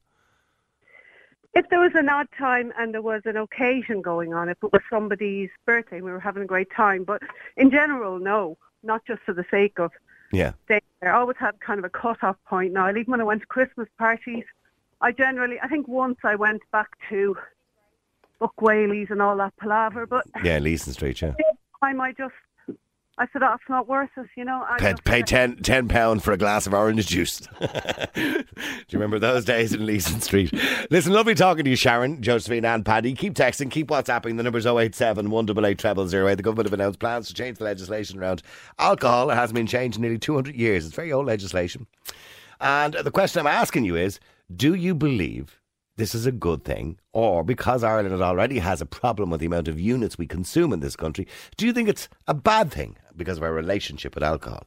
If 1.54 1.70
there 1.70 1.80
was 1.80 1.92
an 1.94 2.10
odd 2.10 2.28
time 2.36 2.74
and 2.80 2.96
there 2.96 3.04
was 3.04 3.22
an 3.26 3.38
occasion 3.38 4.02
going 4.02 4.34
on, 4.34 4.50
if 4.50 4.58
it 4.64 4.74
was 4.74 4.82
somebody's 4.90 5.52
birthday, 5.68 6.02
we 6.02 6.12
were 6.12 6.20
having 6.20 6.42
a 6.42 6.48
great 6.48 6.72
time. 6.72 7.04
But 7.04 7.22
in 7.56 7.70
general, 7.70 8.18
no, 8.18 8.58
not 8.82 9.06
just 9.06 9.22
for 9.22 9.34
the 9.34 9.46
sake 9.52 9.80
of 9.80 9.92
Yeah, 10.32 10.54
staying 10.66 10.82
there. 11.00 11.14
I 11.14 11.20
always 11.20 11.38
had 11.38 11.60
kind 11.60 11.78
of 11.78 11.86
a 11.86 11.90
cut-off 11.90 12.38
point 12.48 12.74
now. 12.74 12.90
Even 12.90 13.04
when 13.06 13.22
I 13.22 13.26
went 13.26 13.42
to 13.42 13.48
Christmas 13.48 13.88
parties, 14.00 14.46
I 15.02 15.12
generally, 15.12 15.60
I 15.62 15.68
think 15.68 15.88
once 15.88 16.18
I 16.24 16.34
went 16.34 16.64
back 16.72 16.90
to 17.10 17.38
Buck 18.40 18.62
Whaley's 18.62 19.08
and 19.10 19.22
all 19.22 19.38
that 19.38 19.56
palaver, 19.58 20.06
but 20.06 20.26
yeah, 20.44 20.60
Leeson 20.60 20.94
Street. 20.94 21.22
Yeah, 21.22 21.34
I 21.82 21.94
might 21.94 22.18
just, 22.18 22.34
I 23.18 23.28
said, 23.32 23.44
oh, 23.44 23.48
that's 23.52 23.64
not 23.70 23.88
worth 23.88 24.10
it, 24.18 24.28
you 24.36 24.44
know. 24.44 24.66
I 24.68 24.78
pay, 24.80 24.96
pay 25.06 25.22
ten, 25.22 25.58
ten 25.58 25.88
pound 25.88 26.24
for 26.24 26.32
a 26.32 26.38
glass 26.38 26.66
of 26.66 26.74
orange 26.74 27.08
juice. 27.08 27.40
Do 27.60 27.70
you 28.16 28.44
remember 28.94 29.20
those 29.20 29.46
days 29.46 29.74
in 29.74 29.86
Leeson 29.86 30.20
Street? 30.22 30.52
Listen, 30.90 31.14
lovely 31.14 31.36
talking 31.36 31.64
to 31.64 31.70
you, 31.70 31.76
Sharon, 31.76 32.22
Josephine, 32.22 32.66
and 32.66 32.86
Paddy. 32.86 33.14
Keep 33.14 33.36
texting, 33.36 33.70
keep 33.70 33.88
WhatsApping. 33.88 34.38
The 34.38 34.44
number's 34.44 34.66
087 34.66 35.30
188 35.30 36.10
0008. 36.10 36.36
The 36.36 36.44
government 36.44 36.68
have 36.68 36.74
announced 36.74 37.00
plans 37.00 37.28
to 37.28 37.34
change 37.34 37.60
the 37.60 37.66
legislation 37.66 38.20
around 38.20 38.42
alcohol. 38.80 39.30
It 39.30 39.36
hasn't 39.36 39.56
been 39.56 39.68
changed 39.68 39.98
in 39.98 40.02
nearly 40.02 40.20
200 40.20 40.56
years. 40.56 40.86
It's 40.86 40.96
very 40.96 41.14
old 41.14 41.28
legislation. 41.28 41.88
And 42.60 42.94
the 42.94 43.12
question 43.12 43.40
I'm 43.40 43.48
asking 43.48 43.86
you 43.86 43.96
is 43.96 44.20
do 44.56 44.74
you 44.74 44.96
believe 44.96 45.60
this 45.96 46.16
is 46.16 46.26
a 46.26 46.32
good 46.32 46.64
thing? 46.64 46.98
Or 47.12 47.44
because 47.44 47.84
Ireland 47.84 48.22
already 48.22 48.60
has 48.60 48.82
a 48.82 48.86
problem 48.86 49.30
with 49.30 49.40
the 49.40 49.46
amount 49.46 49.68
of 49.68 49.80
units 49.80 50.18
we 50.18 50.28
consume 50.28 50.74
in 50.74 50.80
this 50.80 50.96
country, 50.96 51.28
do 51.58 51.66
you 51.66 51.74
think 51.74 51.90
it's 51.90 52.10
a 52.28 52.34
bad 52.34 52.72
thing 52.72 52.98
because 53.16 53.38
of 53.38 53.44
our 53.44 53.54
relationship 53.54 54.16
with 54.16 54.24
alcohol? 54.24 54.66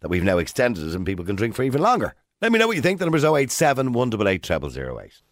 That 0.00 0.08
we've 0.08 0.24
now 0.24 0.38
extended 0.38 0.86
it 0.86 0.94
and 0.94 1.06
people 1.06 1.24
can 1.24 1.36
drink 1.36 1.54
for 1.54 1.62
even 1.62 1.82
longer? 1.82 2.14
Let 2.40 2.50
me 2.50 2.58
know 2.58 2.66
what 2.66 2.76
you 2.76 2.82
think. 2.82 2.98
The 2.98 3.04
number's 3.04 3.24
087 3.24 3.92
188 3.92 4.72
0008. 4.72 5.22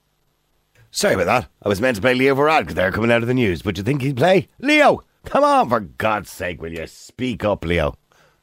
Sorry 0.93 1.15
about 1.15 1.27
that. 1.27 1.49
I 1.63 1.69
was 1.69 1.81
meant 1.81 1.97
to 1.97 2.03
play 2.03 2.15
Leo 2.15 2.35
Varadkar 2.35 2.73
there 2.73 2.93
coming 2.93 3.13
out 3.13 3.23
of 3.23 3.29
the 3.29 3.35
news, 3.35 3.63
but 3.63 3.77
you 3.77 3.83
think 3.83 4.03
he'd 4.03 4.17
play? 4.17 4.49
Leo! 4.59 5.05
Come 5.25 5.45
on, 5.45 5.69
for 5.69 5.81
God's 5.81 6.31
sake, 6.31 6.61
will 6.63 6.73
you 6.73 6.87
speak 6.87 7.45
up, 7.45 7.65
Leo? 7.65 7.95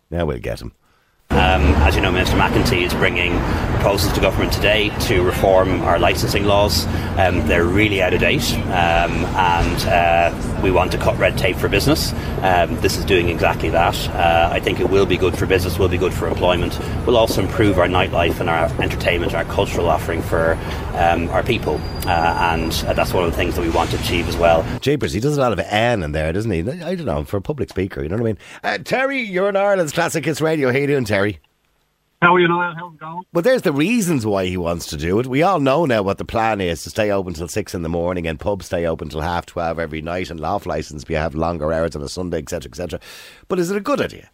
Now 0.09 0.25
we'll 0.25 0.39
get 0.39 0.61
him. 0.61 0.73
Um, 1.29 1.63
as 1.83 1.95
you 1.95 2.01
know, 2.01 2.11
Minister 2.11 2.35
McEntee 2.37 2.85
is 2.85 2.93
bringing 2.93 3.37
proposals 3.75 4.13
to 4.13 4.21
government 4.21 4.53
today 4.53 4.89
to 5.07 5.21
reform 5.23 5.81
our 5.81 5.99
licensing 5.99 6.45
laws. 6.45 6.85
Um, 7.17 7.45
they're 7.47 7.65
really 7.65 8.01
out 8.01 8.13
of 8.13 8.21
date, 8.21 8.53
um, 8.53 9.25
and 9.35 9.85
uh, 9.85 10.61
we 10.63 10.71
want 10.71 10.91
to 10.93 10.97
cut 10.97 11.17
red 11.17 11.37
tape 11.37 11.57
for 11.57 11.67
business. 11.67 12.13
Um, 12.41 12.79
this 12.81 12.97
is 12.97 13.05
doing 13.05 13.29
exactly 13.29 13.69
that. 13.69 13.95
Uh, 14.09 14.49
I 14.51 14.59
think 14.59 14.79
it 14.79 14.89
will 14.89 15.05
be 15.05 15.17
good 15.17 15.37
for 15.37 15.45
business, 15.45 15.77
will 15.77 15.89
be 15.89 15.97
good 15.97 16.13
for 16.13 16.27
employment, 16.27 16.79
will 17.05 17.17
also 17.17 17.41
improve 17.41 17.77
our 17.77 17.87
nightlife 17.87 18.39
and 18.39 18.49
our 18.49 18.65
entertainment, 18.81 19.33
our 19.33 19.45
cultural 19.45 19.89
offering 19.89 20.21
for 20.21 20.53
um, 20.95 21.27
our 21.29 21.43
people, 21.43 21.75
uh, 22.05 22.53
and 22.53 22.71
uh, 22.87 22.93
that's 22.93 23.13
one 23.13 23.25
of 23.25 23.31
the 23.31 23.37
things 23.37 23.55
that 23.55 23.61
we 23.61 23.69
want 23.69 23.89
to 23.91 23.99
achieve 23.99 24.27
as 24.27 24.37
well. 24.37 24.65
Japers, 24.79 25.13
he 25.13 25.19
does 25.19 25.37
a 25.37 25.41
lot 25.41 25.53
of 25.53 25.59
N 25.59 26.03
in 26.03 26.13
there, 26.13 26.31
doesn't 26.31 26.51
he? 26.51 26.59
I 26.59 26.95
don't 26.95 27.05
know, 27.05 27.23
for 27.23 27.37
a 27.37 27.41
public 27.41 27.69
speaker, 27.69 28.01
you 28.01 28.09
know 28.09 28.15
what 28.15 28.21
I 28.21 28.25
mean? 28.25 28.37
Uh, 28.63 28.77
Terry, 28.79 29.21
you're 29.21 29.49
in 29.49 29.55
Ireland's 29.55 29.91
Classic 29.91 30.25
Radio. 30.41 30.71
How 30.71 30.77
you 30.77 30.87
doing, 30.87 31.05
Terry? 31.05 31.16
How 32.21 32.33
are 32.33 32.39
you 32.39 32.47
know 32.47 32.59
how's 32.59 32.93
it 32.93 32.99
going? 32.99 33.23
Well, 33.31 33.43
there's 33.43 33.61
the 33.61 33.71
reasons 33.71 34.25
why 34.25 34.45
he 34.45 34.57
wants 34.57 34.87
to 34.87 34.97
do 34.97 35.19
it. 35.19 35.27
We 35.27 35.43
all 35.43 35.59
know 35.59 35.85
now 35.85 36.01
what 36.01 36.17
the 36.17 36.25
plan 36.25 36.61
is 36.61 36.81
to 36.83 36.89
stay 36.89 37.11
open 37.11 37.33
till 37.33 37.47
six 37.47 37.75
in 37.75 37.83
the 37.83 37.89
morning 37.89 38.25
and 38.25 38.39
pubs 38.39 38.65
stay 38.65 38.87
open 38.87 39.09
till 39.09 39.21
half 39.21 39.45
twelve 39.45 39.77
every 39.77 40.01
night 40.01 40.31
and 40.31 40.39
loft 40.39 40.65
license 40.65 41.07
we 41.07 41.13
have 41.13 41.35
longer 41.35 41.71
hours 41.71 41.95
on 41.95 42.01
a 42.01 42.09
Sunday, 42.09 42.39
etc., 42.39 42.71
etc. 42.71 42.99
But 43.47 43.59
is 43.59 43.69
it 43.69 43.77
a 43.77 43.81
good 43.81 44.01
idea? 44.01 44.31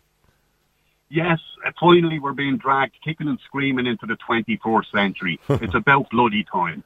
Yes, 1.10 1.39
uh, 1.65 1.72
finally 1.78 2.19
we're 2.19 2.34
being 2.34 2.58
dragged 2.58 2.96
kicking 3.04 3.28
and 3.28 3.39
screaming 3.46 3.86
into 3.86 4.06
the 4.06 4.17
24th 4.28 4.89
century. 4.91 5.39
it's 5.50 5.76
about 5.76 6.10
bloody 6.10 6.46
time. 6.46 6.84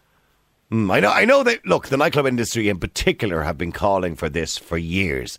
Mm, 0.71 0.91
I 0.91 0.99
know. 0.99 1.11
I 1.11 1.25
know 1.25 1.43
that. 1.43 1.65
Look, 1.65 1.87
the 1.87 1.97
nightclub 1.97 2.25
industry 2.25 2.69
in 2.69 2.79
particular 2.79 3.43
have 3.43 3.57
been 3.57 3.71
calling 3.71 4.15
for 4.15 4.29
this 4.29 4.57
for 4.57 4.77
years. 4.77 5.37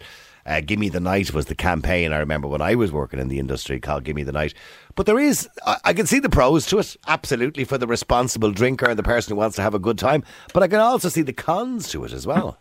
Uh, 0.49 0.63
Give 0.63 0.79
Me 0.79 0.89
the 0.89 0.99
Night 0.99 1.35
was 1.35 1.47
the 1.47 1.55
campaign 1.55 2.11
I 2.11 2.19
remember 2.19 2.49
when 2.49 2.63
I 2.63 2.75
was 2.75 2.91
working 2.91 3.21
in 3.21 3.29
the 3.29 3.39
industry 3.39 3.79
called 3.79 4.05
Give 4.05 4.17
Me 4.17 4.23
the 4.23 4.33
Night. 4.33 4.55
But 4.95 5.05
there 5.05 5.19
is, 5.19 5.47
I, 5.67 5.77
I 5.85 5.93
can 5.93 6.07
see 6.07 6.21
the 6.21 6.31
pros 6.31 6.65
to 6.67 6.79
it, 6.79 6.97
absolutely, 7.07 7.65
for 7.65 7.77
the 7.77 7.87
responsible 7.87 8.51
drinker 8.51 8.87
and 8.87 8.99
the 8.99 9.03
person 9.03 9.33
who 9.33 9.37
wants 9.37 9.57
to 9.57 9.63
have 9.63 9.75
a 9.75 9.79
good 9.79 9.99
time. 9.99 10.25
But 10.55 10.63
I 10.63 10.69
can 10.69 10.81
also 10.81 11.11
see 11.11 11.23
the 11.23 11.35
cons 11.35 11.91
to 11.91 12.05
it 12.05 12.13
as 12.13 12.27
well. 12.27 12.59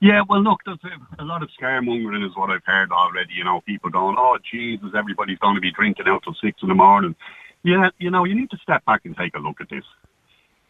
Yeah, 0.00 0.22
well, 0.26 0.42
look, 0.42 0.60
there's 0.64 0.78
a, 0.84 1.22
a 1.22 1.26
lot 1.26 1.42
of 1.42 1.50
scaremongering 1.60 2.26
is 2.26 2.34
what 2.34 2.48
I've 2.48 2.64
heard 2.64 2.90
already. 2.90 3.34
You 3.34 3.44
know, 3.44 3.60
people 3.66 3.90
going, 3.90 4.16
"Oh, 4.18 4.38
Jesus, 4.50 4.92
everybody's 4.96 5.38
going 5.38 5.56
to 5.56 5.60
be 5.60 5.72
drinking 5.72 6.08
out 6.08 6.22
till 6.24 6.34
six 6.42 6.62
in 6.62 6.68
the 6.68 6.74
morning." 6.74 7.14
Yeah, 7.62 7.90
you 7.98 8.10
know, 8.10 8.24
you 8.24 8.34
need 8.34 8.50
to 8.50 8.56
step 8.62 8.82
back 8.86 9.02
and 9.04 9.14
take 9.14 9.34
a 9.34 9.38
look 9.38 9.60
at 9.60 9.68
this. 9.68 9.84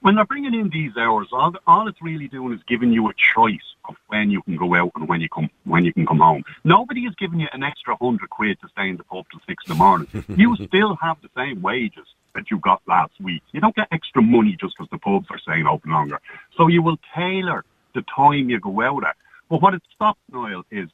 When 0.03 0.15
they're 0.15 0.25
bringing 0.25 0.55
in 0.55 0.71
these 0.71 0.97
hours, 0.97 1.29
all, 1.31 1.53
all 1.67 1.87
it's 1.87 2.01
really 2.01 2.27
doing 2.27 2.55
is 2.55 2.61
giving 2.67 2.91
you 2.91 3.09
a 3.09 3.13
choice 3.35 3.59
of 3.87 3.97
when 4.09 4.31
you 4.31 4.41
can 4.43 4.57
go 4.57 4.75
out 4.75 4.93
and 4.95 5.07
when 5.07 5.21
you 5.21 5.29
come 5.29 5.51
when 5.65 5.85
you 5.85 5.93
can 5.93 6.07
come 6.07 6.21
home. 6.21 6.43
Nobody 6.65 7.03
is 7.03 7.15
giving 7.17 7.41
you 7.41 7.49
an 7.53 7.63
extra 7.63 7.97
hundred 7.97 8.31
quid 8.31 8.59
to 8.63 8.69
stay 8.69 8.89
in 8.89 8.97
the 8.97 9.05
pub 9.05 9.27
till 9.31 9.41
six 9.47 9.63
in 9.67 9.73
the 9.73 9.79
morning. 9.79 10.09
you 10.29 10.57
still 10.57 10.97
have 10.97 11.19
the 11.21 11.29
same 11.37 11.61
wages 11.61 12.07
that 12.35 12.51
you 12.51 12.59
got 12.59 12.81
last 12.87 13.13
week. 13.21 13.43
You 13.53 13.61
don't 13.61 13.77
get 13.77 13.89
extra 13.93 14.23
money 14.23 14.57
just 14.59 14.75
because 14.77 14.91
the 14.91 14.99
pubs 14.99 15.27
are 15.31 15.39
staying 15.39 15.67
open 15.67 15.91
longer. 15.91 16.21
So 16.57 16.69
you 16.69 16.83
will 16.83 16.99
tailor 17.15 17.65
the 17.95 18.03
time 18.03 18.49
you 18.49 18.59
go 18.59 18.81
out 18.81 19.05
at. 19.05 19.17
But 19.51 19.61
what 19.61 19.75
it 19.75 19.83
stops, 19.95 20.21
Niall, 20.33 20.65
is, 20.71 20.89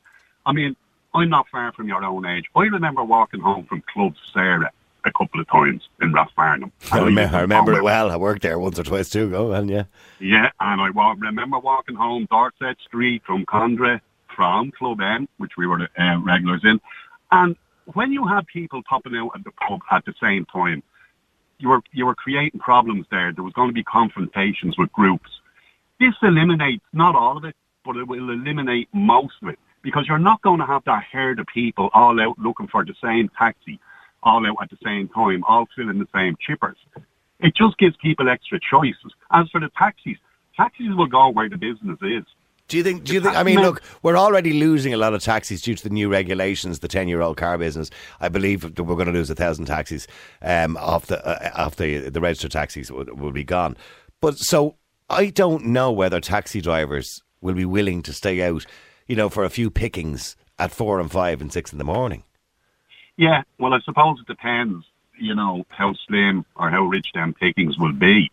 I 0.47 0.53
mean, 0.53 0.75
I'm 1.15 1.29
not 1.29 1.47
far 1.49 1.73
from 1.73 1.87
your 1.87 2.03
own 2.03 2.27
age. 2.27 2.47
I 2.57 2.65
remember 2.65 3.05
walking 3.05 3.41
home 3.41 3.67
from 3.67 3.83
Club 3.93 4.15
Sarah 4.33 4.73
a 5.07 5.13
couple 5.13 5.41
of 5.41 5.49
times 5.49 5.89
in 6.01 6.13
Rathfarnham. 6.13 6.71
I, 6.93 6.99
I 6.99 7.41
remember 7.41 7.75
it 7.75 7.83
well. 7.83 8.11
I 8.11 8.17
worked 8.17 8.43
there 8.43 8.59
once 8.59 8.79
or 8.79 8.83
twice 8.83 9.09
too. 9.09 9.31
Go 9.31 9.53
and 9.53 9.71
yeah. 9.71 9.85
yeah, 10.19 10.51
and 10.61 10.81
I 10.81 10.91
wa- 10.91 11.15
remember 11.19 11.59
walking 11.59 11.97
home 11.97 12.27
Dorset 12.31 12.77
Street 12.87 13.23
from 13.25 13.47
Condra 13.47 14.01
from 14.35 14.71
Club 14.73 15.01
M, 15.01 15.29
which 15.39 15.53
we 15.57 15.67
were 15.67 15.89
uh, 15.99 16.21
regulars 16.21 16.63
in. 16.65 16.81
And 17.31 17.57
when 17.95 18.13
you 18.13 18.27
had 18.27 18.47
people 18.47 18.83
popping 18.89 19.17
out 19.17 19.31
at 19.35 19.45
the 19.45 19.53
pub 19.53 19.81
at 19.91 20.05
the 20.05 20.15
same 20.21 20.45
time, 20.47 20.83
you 21.59 21.69
were 21.69 21.81
you 21.93 22.07
were 22.07 22.15
creating 22.15 22.61
problems 22.61 23.07
there. 23.11 23.33
There 23.33 23.45
was 23.45 23.55
going 23.55 23.69
to 23.69 23.75
be 23.75 23.85
confrontations 23.85 24.77
with 24.77 24.93
groups. 24.93 25.31
This 25.99 26.15
eliminates 26.23 26.85
not 26.93 27.15
all 27.15 27.39
of 27.39 27.45
it, 27.45 27.57
but 27.85 27.97
it 27.97 28.07
will 28.07 28.31
eliminate 28.31 28.89
most 28.93 29.35
of 29.43 29.49
it 29.49 29.59
because 29.81 30.07
you're 30.09 30.19
not 30.19 30.43
going 30.43 30.59
to 30.59 30.67
have 30.67 30.85
that 30.85 31.05
herd 31.05 31.39
of 31.39 31.47
people 31.47 31.89
all 31.95 32.21
out 32.21 32.39
looking 32.39 32.67
for 32.67 32.85
the 32.85 32.95
same 33.03 33.31
taxi, 33.39 33.79
all 34.27 34.47
out 34.47 34.57
at 34.61 34.71
the 34.71 34.79
same 34.85 35.09
time, 35.09 35.43
all 35.45 35.67
filling 35.75 35.99
the 35.99 36.09
same 36.15 36.37
chippers. 36.47 36.77
It 37.41 37.55
just 37.57 37.79
gives 37.79 37.97
people 37.97 38.29
extra 38.29 38.59
choices. 38.61 39.13
As 39.31 39.49
for 39.51 39.61
the 39.61 39.71
taxis, 39.79 40.17
taxis 40.57 40.95
will 40.95 41.07
go 41.07 41.31
where 41.31 41.49
the 41.49 41.57
business 41.57 41.99
is. 42.03 42.25
Do 42.69 42.77
you 42.77 42.83
think? 42.83 43.05
Do 43.05 43.15
you 43.15 43.21
think? 43.21 43.37
I 43.37 43.45
mean, 43.45 43.61
look, 43.61 43.81
we're 44.03 44.17
already 44.17 44.53
losing 44.53 44.93
a 44.93 44.97
lot 44.97 45.15
of 45.15 45.23
taxis 45.23 45.63
due 45.63 45.77
to 45.77 45.83
the 45.85 45.91
new 45.91 46.09
regulations. 46.09 46.81
The 46.81 46.89
ten-year-old 46.89 47.37
car 47.37 47.57
business. 47.57 47.91
I 48.21 48.29
believe 48.29 48.63
that 48.63 48.83
we're 48.83 48.97
going 48.97 49.07
to 49.07 49.13
lose 49.13 49.31
a 49.31 49.37
thousand 49.37 49.67
taxis 49.67 50.09
um, 50.43 50.77
off 50.77 51.07
the 51.07 51.25
uh, 51.25 51.53
off 51.55 51.77
the 51.77 52.11
the 52.11 52.21
registered 52.21 52.51
taxis 52.51 52.91
will, 52.91 53.07
will 53.15 53.31
be 53.31 53.45
gone. 53.45 53.77
But 54.21 54.39
so 54.39 54.75
I 55.09 55.27
don't 55.27 55.67
know 55.67 55.93
whether 55.93 56.21
taxi 56.21 56.61
drivers 56.61 57.23
will 57.41 57.55
be 57.55 57.65
willing 57.65 58.03
to 58.03 58.13
stay 58.13 58.43
out, 58.43 58.67
you 59.07 59.15
know, 59.15 59.29
for 59.29 59.45
a 59.45 59.51
few 59.51 59.71
pickings 59.71 60.37
at 60.59 60.73
four 60.73 60.99
and 60.99 61.11
five 61.11 61.41
and 61.41 61.53
six 61.53 61.71
in 61.71 61.79
the 61.79 61.85
morning. 61.85 62.25
Yeah, 63.17 63.43
well, 63.59 63.75
I 63.75 63.81
suppose 63.81 64.19
it 64.21 64.27
depends, 64.27 64.85
you 65.19 65.35
know, 65.35 65.65
how 65.69 65.95
slim 66.07 66.45
or 66.55 66.71
how 66.71 66.83
rich 66.83 67.13
them 67.15 67.35
pickings 67.35 67.79
will 67.79 67.93
be. 67.93 68.31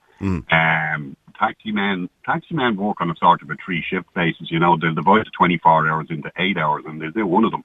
Um, 0.52 1.16
taxi 1.38 1.72
men, 1.72 2.10
taxi 2.26 2.54
men 2.54 2.76
work 2.76 3.00
on 3.02 3.10
a 3.10 3.16
sort 3.16 3.42
of 3.42 3.50
a 3.50 3.56
three 3.64 3.82
shift 3.82 4.14
basis. 4.14 4.52
You 4.52 4.60
know, 4.60 4.78
they'll 4.78 4.94
divide 4.94 5.26
the 5.26 5.32
24 5.38 5.90
hours 5.90 6.08
into 6.10 6.32
eight 6.38 6.58
hours 6.58 6.84
and 6.86 7.02
they'll 7.02 7.12
do 7.12 7.26
one 7.26 7.46
of 7.46 7.52
them. 7.52 7.64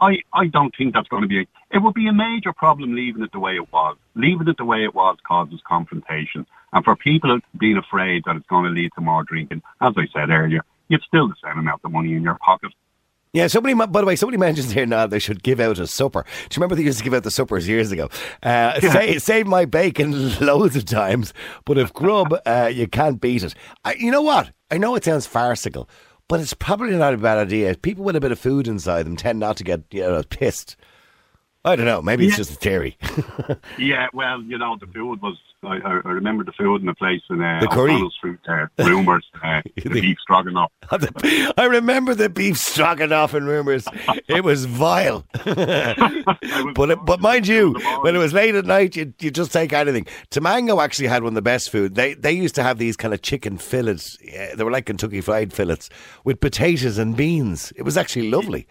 I, 0.00 0.18
I 0.32 0.46
don't 0.48 0.74
think 0.76 0.92
that's 0.92 1.08
going 1.08 1.22
to 1.22 1.28
be. 1.28 1.40
A, 1.40 1.46
it 1.70 1.78
would 1.78 1.94
be 1.94 2.08
a 2.08 2.12
major 2.12 2.52
problem 2.52 2.94
leaving 2.94 3.22
it 3.22 3.32
the 3.32 3.38
way 3.38 3.54
it 3.54 3.72
was. 3.72 3.96
Leaving 4.14 4.48
it 4.48 4.56
the 4.56 4.64
way 4.64 4.84
it 4.84 4.94
was 4.94 5.16
causes 5.26 5.60
confrontation, 5.66 6.46
and 6.72 6.84
for 6.84 6.96
people 6.96 7.38
being 7.58 7.76
afraid 7.76 8.24
that 8.26 8.36
it's 8.36 8.46
going 8.46 8.64
to 8.64 8.70
lead 8.70 8.90
to 8.96 9.00
more 9.00 9.22
drinking, 9.22 9.62
as 9.80 9.94
I 9.96 10.06
said 10.12 10.30
earlier, 10.30 10.64
you've 10.88 11.02
still 11.02 11.28
the 11.28 11.36
same 11.42 11.58
amount 11.58 11.82
of 11.84 11.92
money 11.92 12.14
in 12.14 12.22
your 12.22 12.36
pocket. 12.36 12.72
Yeah, 13.34 13.48
somebody, 13.48 13.74
by 13.74 14.00
the 14.00 14.06
way, 14.06 14.14
somebody 14.16 14.38
mentions 14.38 14.70
here 14.70 14.86
now 14.86 15.06
they 15.06 15.18
should 15.18 15.42
give 15.42 15.58
out 15.60 15.78
a 15.78 15.86
supper. 15.88 16.22
Do 16.22 16.28
you 16.54 16.56
remember 16.56 16.76
they 16.76 16.84
used 16.84 16.98
to 16.98 17.04
give 17.04 17.12
out 17.12 17.24
the 17.24 17.30
suppers 17.32 17.68
years 17.68 17.90
ago? 17.90 18.08
Uh, 18.42 18.80
say, 18.80 19.18
save 19.18 19.46
my 19.46 19.64
bacon 19.64 20.38
loads 20.40 20.76
of 20.76 20.84
times, 20.84 21.34
but 21.64 21.76
if 21.76 21.92
grub, 21.92 22.32
uh, 22.46 22.70
you 22.72 22.86
can't 22.86 23.20
beat 23.20 23.42
it. 23.42 23.54
I, 23.84 23.94
you 23.94 24.10
know 24.12 24.22
what? 24.22 24.52
I 24.70 24.78
know 24.78 24.94
it 24.94 25.04
sounds 25.04 25.26
farcical, 25.26 25.88
but 26.28 26.40
it's 26.40 26.54
probably 26.54 26.96
not 26.96 27.12
a 27.12 27.18
bad 27.18 27.38
idea. 27.38 27.74
People 27.74 28.04
with 28.04 28.16
a 28.16 28.20
bit 28.20 28.32
of 28.32 28.38
food 28.38 28.68
inside 28.68 29.02
them 29.02 29.16
tend 29.16 29.40
not 29.40 29.56
to 29.56 29.64
get 29.64 29.82
you 29.90 30.02
know, 30.02 30.22
pissed. 30.22 30.76
I 31.64 31.76
don't 31.76 31.86
know. 31.86 32.02
Maybe 32.02 32.26
it's 32.26 32.36
just 32.36 32.52
a 32.52 32.56
theory. 32.56 32.96
Yeah, 33.78 34.08
well, 34.12 34.42
you 34.42 34.58
know, 34.58 34.76
the 34.78 34.86
food 34.86 35.20
was. 35.20 35.38
I, 35.66 35.76
I 36.04 36.10
remember 36.10 36.44
the 36.44 36.52
food 36.52 36.80
in 36.80 36.86
the 36.86 36.94
place 36.94 37.20
in 37.30 37.42
uh, 37.42 37.60
The 37.60 37.68
curry. 37.68 37.98
Fruit 38.20 38.38
there. 38.46 38.70
Rumours, 38.78 39.26
uh, 39.42 39.62
the 39.76 39.88
The- 39.88 40.00
beef 40.00 40.18
stroganoff. 40.20 40.70
I 41.58 41.64
remember 41.64 42.14
the 42.14 42.28
beef 42.28 42.56
stroganoff 42.58 43.34
and 43.34 43.46
rumours. 43.46 43.86
It 44.28 44.44
was 44.44 44.64
vile. 44.66 45.24
but 45.44 46.90
it, 46.90 46.98
but 47.04 47.20
mind 47.20 47.46
you, 47.48 47.74
when 48.02 48.14
it 48.14 48.18
was 48.18 48.32
late 48.32 48.54
at 48.54 48.64
night, 48.66 48.96
you 48.96 49.12
you 49.20 49.30
just 49.30 49.52
take 49.52 49.72
anything. 49.72 50.06
Tamango 50.30 50.82
actually 50.82 51.08
had 51.08 51.22
one 51.22 51.30
of 51.32 51.34
the 51.34 51.42
best 51.42 51.70
food. 51.70 51.94
They 51.94 52.14
they 52.14 52.32
used 52.32 52.54
to 52.56 52.62
have 52.62 52.78
these 52.78 52.96
kind 52.96 53.14
of 53.14 53.22
chicken 53.22 53.58
fillets. 53.58 54.16
Yeah, 54.22 54.54
they 54.54 54.64
were 54.64 54.70
like 54.70 54.86
Kentucky 54.86 55.20
Fried 55.20 55.52
fillets 55.52 55.88
with 56.24 56.40
potatoes 56.40 56.98
and 56.98 57.16
beans. 57.16 57.72
It 57.76 57.82
was 57.82 57.96
actually 57.96 58.30
lovely. 58.30 58.66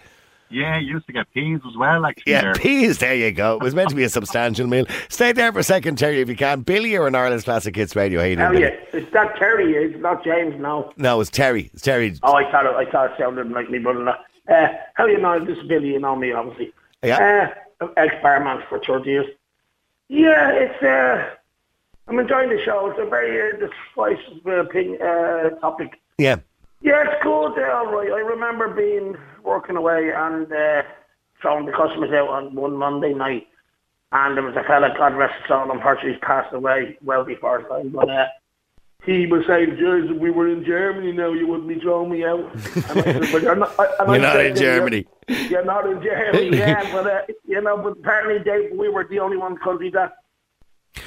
Yeah, 0.53 0.77
you 0.77 0.93
used 0.93 1.07
to 1.07 1.13
get 1.13 1.33
peas 1.33 1.59
as 1.67 1.75
well, 1.75 2.05
actually. 2.05 2.31
Yeah, 2.31 2.41
there. 2.41 2.53
peas. 2.53 2.99
There 2.99 3.15
you 3.15 3.31
go. 3.31 3.55
It 3.55 3.63
was 3.63 3.73
meant 3.73 3.89
to 3.89 3.95
be 3.95 4.03
a 4.03 4.09
substantial 4.09 4.67
meal. 4.67 4.85
Stay 5.09 5.31
there 5.31 5.51
for 5.51 5.59
a 5.59 5.63
second, 5.63 5.97
Terry, 5.97 6.21
if 6.21 6.29
you 6.29 6.35
can. 6.35 6.61
Billy, 6.61 6.91
you're 6.91 7.07
on 7.07 7.15
Ireland's 7.15 7.43
Classic 7.43 7.75
Hits 7.75 7.95
Radio. 7.95 8.19
How 8.19 8.25
you 8.27 8.35
doing? 8.35 8.51
Billy? 8.51 8.61
yeah, 8.61 8.75
it's 8.93 9.11
that 9.13 9.35
Terry 9.37 9.73
is, 9.73 9.99
not 9.99 10.23
James. 10.23 10.53
No. 10.59 10.93
No, 10.95 11.19
it's 11.21 11.31
Terry. 11.31 11.71
It's 11.73 11.81
Terry. 11.81 12.15
Oh, 12.21 12.35
I 12.35 12.49
thought 12.51 12.67
it, 12.67 12.75
I 12.75 12.89
thought 12.89 13.11
it 13.11 13.17
sounded 13.17 13.49
like 13.49 13.71
me 13.71 13.79
brother. 13.79 14.15
Uh, 14.47 14.67
how 14.93 15.07
you 15.07 15.17
know 15.19 15.43
this 15.43 15.57
is 15.57 15.67
Billy? 15.67 15.89
You 15.89 15.99
know 15.99 16.15
me, 16.15 16.31
obviously. 16.31 16.71
Yeah. 17.03 17.55
Uh, 17.81 17.87
ex 17.97 18.13
barman 18.21 18.61
for 18.69 18.79
thirty 18.79 19.09
years. 19.09 19.27
Yeah, 20.09 20.51
it's. 20.51 20.83
Uh, 20.83 21.31
I'm 22.07 22.19
enjoying 22.19 22.49
the 22.49 22.61
show. 22.63 22.91
It's 22.91 22.99
a 22.99 23.09
very 23.09 23.53
uh, 23.53 23.55
decisive 23.57 24.45
uh, 24.45 24.51
opinion, 24.51 25.01
uh, 25.01 25.49
topic. 25.61 25.99
Yeah. 26.17 26.37
Yeah, 26.81 27.09
it's 27.09 27.23
good. 27.23 27.57
Uh, 27.57 27.73
all 27.73 27.87
right. 27.87 28.11
I 28.11 28.19
remember 28.19 28.67
being 28.67 29.17
working 29.43 29.75
away 29.77 30.11
and 30.15 30.51
uh, 30.51 30.83
throwing 31.41 31.65
the 31.65 31.71
customers 31.71 32.11
out 32.11 32.29
on 32.29 32.55
one 32.55 32.75
Monday 32.77 33.13
night, 33.13 33.47
and 34.11 34.37
there 34.37 34.43
was 34.43 34.55
a 34.55 34.63
fella, 34.63 34.93
God 34.97 35.15
rest 35.15 35.33
his 35.39 35.47
soul, 35.47 35.69
unfortunately 35.71 36.13
he's 36.13 36.21
passed 36.21 36.53
away 36.53 36.97
well 37.03 37.23
before 37.23 37.59
his 37.59 37.67
time, 37.69 37.89
but 37.89 38.09
uh, 38.09 38.25
he 39.05 39.25
was 39.27 39.45
saying, 39.45 39.75
"Jersey, 39.77 40.13
if 40.15 40.17
we 40.21 40.31
were 40.31 40.47
in 40.47 40.63
Germany 40.63 41.11
now, 41.11 41.33
you 41.33 41.45
wouldn't 41.45 41.67
be 41.67 41.77
throwing 41.79 42.09
me 42.09 42.23
out." 42.23 42.39
And 42.39 42.99
I 42.99 43.03
said, 43.03 43.21
"But 43.33 43.41
you're 43.41 43.55
not, 43.55 43.77
I- 43.77 43.83
You're 44.07 44.19
not 44.21 44.33
said 44.33 44.45
in 44.45 44.55
Germany. 44.55 45.07
You're, 45.27 45.37
you're 45.49 45.65
not 45.65 45.85
in 45.89 46.01
Germany, 46.01 46.57
yeah, 46.57 46.89
but 46.93 47.07
uh, 47.07 47.21
you 47.45 47.59
know, 47.61 47.77
but 47.77 47.97
apparently 47.99 48.39
they, 48.43 48.73
we 48.75 48.87
were 48.87 49.03
the 49.03 49.19
only 49.19 49.35
one 49.35 49.57
country 49.57 49.89
that 49.89 50.13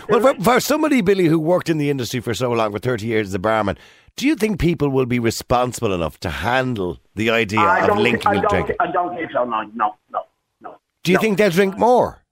Well, 0.09 0.21
for, 0.21 0.35
for 0.43 0.61
somebody, 0.61 1.01
Billy, 1.01 1.27
who 1.27 1.39
worked 1.39 1.69
in 1.69 1.79
the 1.79 1.91
industry 1.91 2.21
for 2.21 2.35
so 2.35 2.53
long, 2.53 2.73
for 2.73 2.79
30 2.79 3.07
years 3.07 3.29
as 3.29 3.35
a 3.35 3.39
barman, 3.39 3.77
do 4.17 4.27
you 4.27 4.37
think 4.37 4.61
people 4.61 4.89
will 4.89 5.07
be 5.07 5.19
responsible 5.19 5.93
enough 5.93 6.19
to 6.21 6.31
handle 6.31 6.99
the 7.15 7.31
idea 7.31 7.61
I 7.61 7.87
of 7.87 7.99
linking 7.99 8.27
I 8.27 8.35
and 8.37 8.49
drinking? 8.49 8.77
I 8.81 8.91
don't 8.91 9.17
think 9.17 9.31
so. 9.33 9.45
No, 9.45 9.63
no, 9.75 9.97
no, 10.11 10.23
no. 10.61 10.77
Do 11.03 11.13
you 11.13 11.17
no. 11.17 11.21
think 11.21 11.39
they'll 11.39 11.51
drink 11.51 11.77
more? 11.79 12.23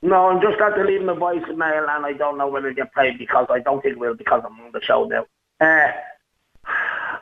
No, 0.00 0.28
I'm 0.28 0.40
just 0.40 0.60
after 0.60 0.84
leaving 0.86 1.06
the 1.06 1.14
voicemail, 1.14 1.88
and 1.88 2.06
I 2.06 2.12
don't 2.12 2.38
know 2.38 2.48
whether 2.48 2.72
get 2.72 2.92
played 2.94 3.18
because 3.18 3.46
I 3.50 3.58
don't 3.60 3.82
think 3.82 3.94
it 3.94 3.98
will 3.98 4.14
because 4.14 4.42
I'm 4.44 4.58
on 4.60 4.72
the 4.72 4.80
show 4.82 5.04
now. 5.04 5.26
Uh, 5.60 5.92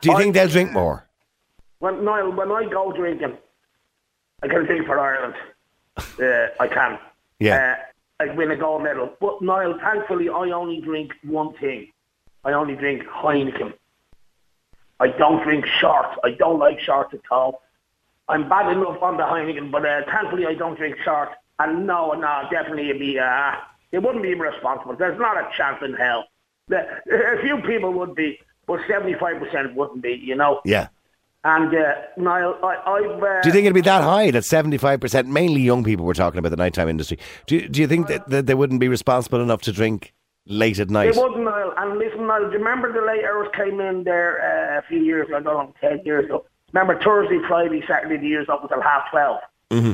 Do 0.00 0.10
you 0.10 0.16
think 0.18 0.34
they'll 0.34 0.48
drink 0.48 0.72
more? 0.72 1.06
when 1.78 2.04
Niall, 2.04 2.32
when 2.32 2.50
I 2.50 2.68
go 2.70 2.92
drinking, 2.92 3.36
I 4.42 4.48
can 4.48 4.64
drink 4.64 4.86
for 4.86 4.98
Ireland. 4.98 5.34
Uh, 6.22 6.48
I 6.60 6.66
can. 6.68 6.98
Yeah. 7.38 7.76
Uh, 7.78 7.84
I 8.18 8.34
win 8.34 8.50
a 8.50 8.56
gold 8.56 8.82
medal. 8.82 9.10
But 9.20 9.42
Niall, 9.42 9.78
thankfully, 9.80 10.28
I 10.28 10.50
only 10.50 10.80
drink 10.80 11.12
one 11.22 11.54
thing. 11.54 11.92
I 12.44 12.52
only 12.52 12.74
drink 12.74 13.02
Heineken. 13.04 13.74
I 15.00 15.08
don't 15.08 15.42
drink 15.42 15.66
short. 15.66 16.06
I 16.24 16.30
don't 16.30 16.58
like 16.58 16.80
short 16.80 17.12
at 17.12 17.20
all. 17.30 17.62
I'm 18.28 18.48
bad 18.48 18.72
enough 18.72 19.02
on 19.02 19.16
the 19.16 19.22
Heineken, 19.22 19.70
but 19.70 19.84
uh, 19.84 20.02
thankfully 20.06 20.46
I 20.46 20.54
don't 20.54 20.76
drink 20.76 20.96
short. 21.04 21.30
And 21.58 21.86
no, 21.86 22.12
no, 22.12 22.42
definitely 22.50 22.90
it'd 22.90 23.00
be, 23.00 23.18
uh, 23.18 23.52
it 23.92 24.02
wouldn't 24.02 24.22
be 24.22 24.32
irresponsible. 24.32 24.96
There's 24.96 25.18
not 25.18 25.36
a 25.36 25.48
chance 25.56 25.78
in 25.82 25.94
hell. 25.94 26.24
A 26.70 27.40
few 27.42 27.58
people 27.62 27.92
would 27.92 28.14
be, 28.14 28.38
but 28.66 28.80
75% 28.80 29.74
wouldn't 29.74 30.02
be, 30.02 30.12
you 30.12 30.34
know. 30.34 30.60
Yeah. 30.64 30.88
And 31.46 31.72
uh, 31.72 31.94
Niall, 32.16 32.58
I, 32.60 32.74
I've. 32.84 33.22
Uh, 33.22 33.40
Do 33.42 33.48
you 33.48 33.52
think 33.52 33.66
it'd 33.66 33.74
be 33.74 33.80
that 33.82 34.02
high? 34.02 34.32
That 34.32 34.44
seventy-five 34.44 34.98
percent, 35.00 35.28
mainly 35.28 35.60
young 35.60 35.84
people, 35.84 36.04
we're 36.04 36.12
talking 36.14 36.38
about 36.40 36.48
the 36.48 36.56
nighttime 36.56 36.88
industry. 36.88 37.20
Do 37.46 37.54
you, 37.54 37.68
do 37.68 37.80
you 37.80 37.86
think 37.86 38.08
that, 38.08 38.28
that 38.30 38.46
they 38.46 38.54
wouldn't 38.54 38.80
be 38.80 38.88
responsible 38.88 39.40
enough 39.40 39.62
to 39.62 39.72
drink 39.72 40.12
late 40.46 40.80
at 40.80 40.90
night? 40.90 41.14
They 41.14 41.20
wouldn't, 41.20 41.44
Niall. 41.44 41.72
And 41.76 41.98
listen, 42.00 42.26
Niall, 42.26 42.46
do 42.46 42.52
you 42.52 42.58
remember 42.58 42.92
the 42.92 43.06
late 43.06 43.24
hours 43.24 43.46
came 43.56 43.78
in 43.80 44.02
there 44.02 44.40
uh, 44.74 44.80
a 44.80 44.82
few 44.88 44.98
years 44.98 45.28
ago, 45.28 45.72
I 45.80 45.88
10 45.88 46.00
years 46.04 46.24
ago? 46.24 46.44
Remember 46.72 47.00
Thursday, 47.00 47.38
Friday, 47.46 47.80
Saturday, 47.86 48.16
the 48.16 48.26
years 48.26 48.48
up 48.48 48.62
until 48.64 48.82
half 48.82 49.08
12? 49.12 49.40
hmm 49.70 49.92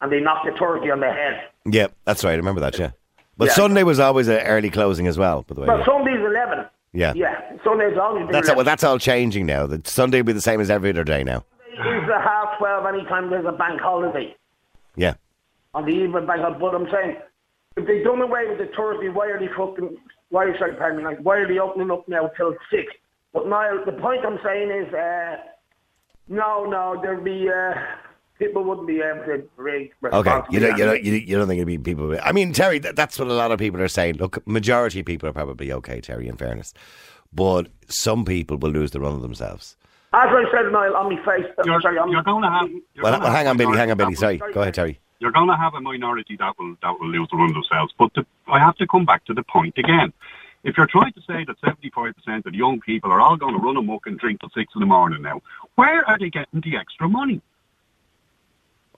And 0.00 0.12
they 0.12 0.18
knocked 0.18 0.46
the 0.46 0.58
Thursday 0.58 0.90
on 0.90 0.98
the 0.98 1.12
head. 1.12 1.40
Yeah, 1.66 1.86
that's 2.04 2.24
right. 2.24 2.32
I 2.32 2.36
remember 2.36 2.60
that. 2.62 2.76
Yeah, 2.80 2.90
but 3.38 3.46
Yeah. 3.46 3.54
Sunday 3.54 3.84
was 3.84 4.00
always 4.00 4.26
an 4.26 4.40
early 4.40 4.70
closing 4.70 5.06
as 5.06 5.16
well. 5.18 5.42
By 5.42 5.54
the 5.54 5.60
way. 5.60 5.66
Well, 5.68 5.84
Sunday's 5.84 6.18
11. 6.18 6.66
Yeah. 6.94 7.12
Yeah, 7.14 7.40
Sunday's 7.64 7.98
always 8.00 8.22
been 8.22 8.32
That's 8.32 8.46
11. 8.48 8.56
well, 8.56 8.64
that's 8.64 8.84
all 8.84 8.98
changing 8.98 9.46
now. 9.46 9.66
That 9.66 9.86
Sunday 9.88 10.18
will 10.18 10.26
be 10.26 10.32
the 10.32 10.40
same 10.40 10.60
as 10.60 10.70
every 10.70 10.90
other 10.90 11.02
day 11.02 11.24
now. 11.24 11.44
It's 11.66 12.08
a 12.08 12.20
half 12.22 12.56
12 12.58 12.86
anytime 12.86 13.30
there's 13.30 13.44
a 13.44 13.52
bank 13.52 13.80
holiday. 13.80 14.34
Yeah. 14.94 15.14
On 15.74 15.84
the 15.84 15.90
eve 15.90 16.14
of 16.14 16.24
bank 16.26 16.40
holiday. 16.40 16.60
But 16.60 16.74
I'm 16.76 16.86
saying, 16.92 17.16
if 17.76 17.86
they 17.88 18.04
done 18.04 18.22
away 18.22 18.46
with 18.48 18.58
the 18.58 18.70
Thursday, 18.76 19.08
why 19.08 19.26
are 19.26 19.40
they 19.40 19.48
fucking, 19.56 19.96
why, 20.30 20.46
sorry, 20.56 20.76
pardon 20.76 20.98
me, 20.98 21.04
like, 21.04 21.18
why 21.18 21.38
are 21.38 21.48
they 21.48 21.58
opening 21.58 21.90
up 21.90 22.08
now 22.08 22.30
till 22.36 22.54
6? 22.70 22.82
But 23.32 23.48
Niall, 23.48 23.80
the 23.84 23.92
point 23.92 24.24
I'm 24.24 24.38
saying 24.44 24.70
is, 24.70 24.94
uh, 24.94 25.36
no, 26.28 26.64
no, 26.64 27.00
there'll 27.02 27.24
be, 27.24 27.48
uh, 27.48 27.74
people 28.38 28.64
wouldn't 28.64 28.86
be 28.86 29.00
able 29.00 29.24
to 29.24 29.42
drink 29.56 29.92
Okay, 30.04 30.40
you 30.50 30.60
don't, 30.60 30.78
you 30.78 30.84
don't, 30.84 31.02
you, 31.04 31.12
you 31.14 31.38
don't 31.38 31.46
think 31.48 31.58
it'd 31.58 31.66
be 31.66 31.78
people? 31.78 32.16
I 32.22 32.32
mean, 32.32 32.52
Terry, 32.52 32.78
that, 32.80 32.96
that's 32.96 33.18
what 33.18 33.28
a 33.28 33.32
lot 33.34 33.52
of 33.52 33.58
people 33.58 33.80
are 33.80 33.88
saying. 33.88 34.16
Look, 34.16 34.44
majority 34.46 35.00
of 35.00 35.06
people 35.06 35.28
are 35.28 35.32
probably 35.32 35.72
okay, 35.72 36.00
Terry. 36.00 36.28
In 36.28 36.36
fairness, 36.36 36.74
but 37.32 37.68
some 37.88 38.24
people 38.24 38.56
will 38.56 38.70
lose 38.70 38.90
the 38.92 39.00
run 39.00 39.14
of 39.14 39.22
themselves. 39.22 39.76
As 40.12 40.28
I 40.30 40.44
said, 40.52 40.70
Niall, 40.70 40.94
on 40.94 41.12
my 41.12 41.24
face, 41.24 41.44
You're, 41.64 41.80
sorry, 41.80 41.98
on 41.98 42.10
you're 42.10 42.22
going 42.22 42.42
to 42.44 42.48
have. 42.50 42.70
you're 42.70 42.80
Well, 43.02 43.12
gonna 43.14 43.24
well, 43.24 43.32
have 43.32 43.36
hang 43.38 43.48
on, 43.48 43.56
Billy. 43.56 43.76
Hang 43.76 43.90
on, 43.90 43.96
Billy. 43.96 44.14
Sorry, 44.14 44.38
go 44.52 44.60
ahead, 44.62 44.74
Terry. 44.74 45.00
you're 45.18 45.32
going 45.32 45.48
to 45.48 45.56
have 45.56 45.74
a 45.74 45.80
minority 45.80 46.36
that 46.38 46.54
will 46.58 46.76
that 46.82 46.98
will 47.00 47.08
lose 47.08 47.28
the 47.32 47.36
run 47.36 47.48
of 47.48 47.54
themselves. 47.54 47.92
But 47.98 48.14
the, 48.14 48.24
I 48.46 48.60
have 48.60 48.76
to 48.76 48.86
come 48.86 49.04
back 49.04 49.24
to 49.24 49.34
the 49.34 49.42
point 49.42 49.76
again. 49.76 50.12
If 50.62 50.76
you're 50.78 50.86
trying 50.86 51.12
to 51.14 51.20
say 51.22 51.44
that 51.44 51.60
75% 51.60 52.46
of 52.46 52.54
young 52.54 52.80
people 52.80 53.10
are 53.12 53.20
all 53.20 53.36
going 53.36 53.54
to 53.54 53.60
run 53.60 53.76
amok 53.76 54.06
and 54.06 54.18
drink 54.18 54.40
till 54.40 54.48
six 54.54 54.72
in 54.74 54.80
the 54.80 54.86
morning 54.86 55.20
now, 55.20 55.42
where 55.74 56.08
are 56.08 56.16
they 56.18 56.30
getting 56.30 56.60
the 56.62 56.76
extra 56.76 57.08
money? 57.08 57.42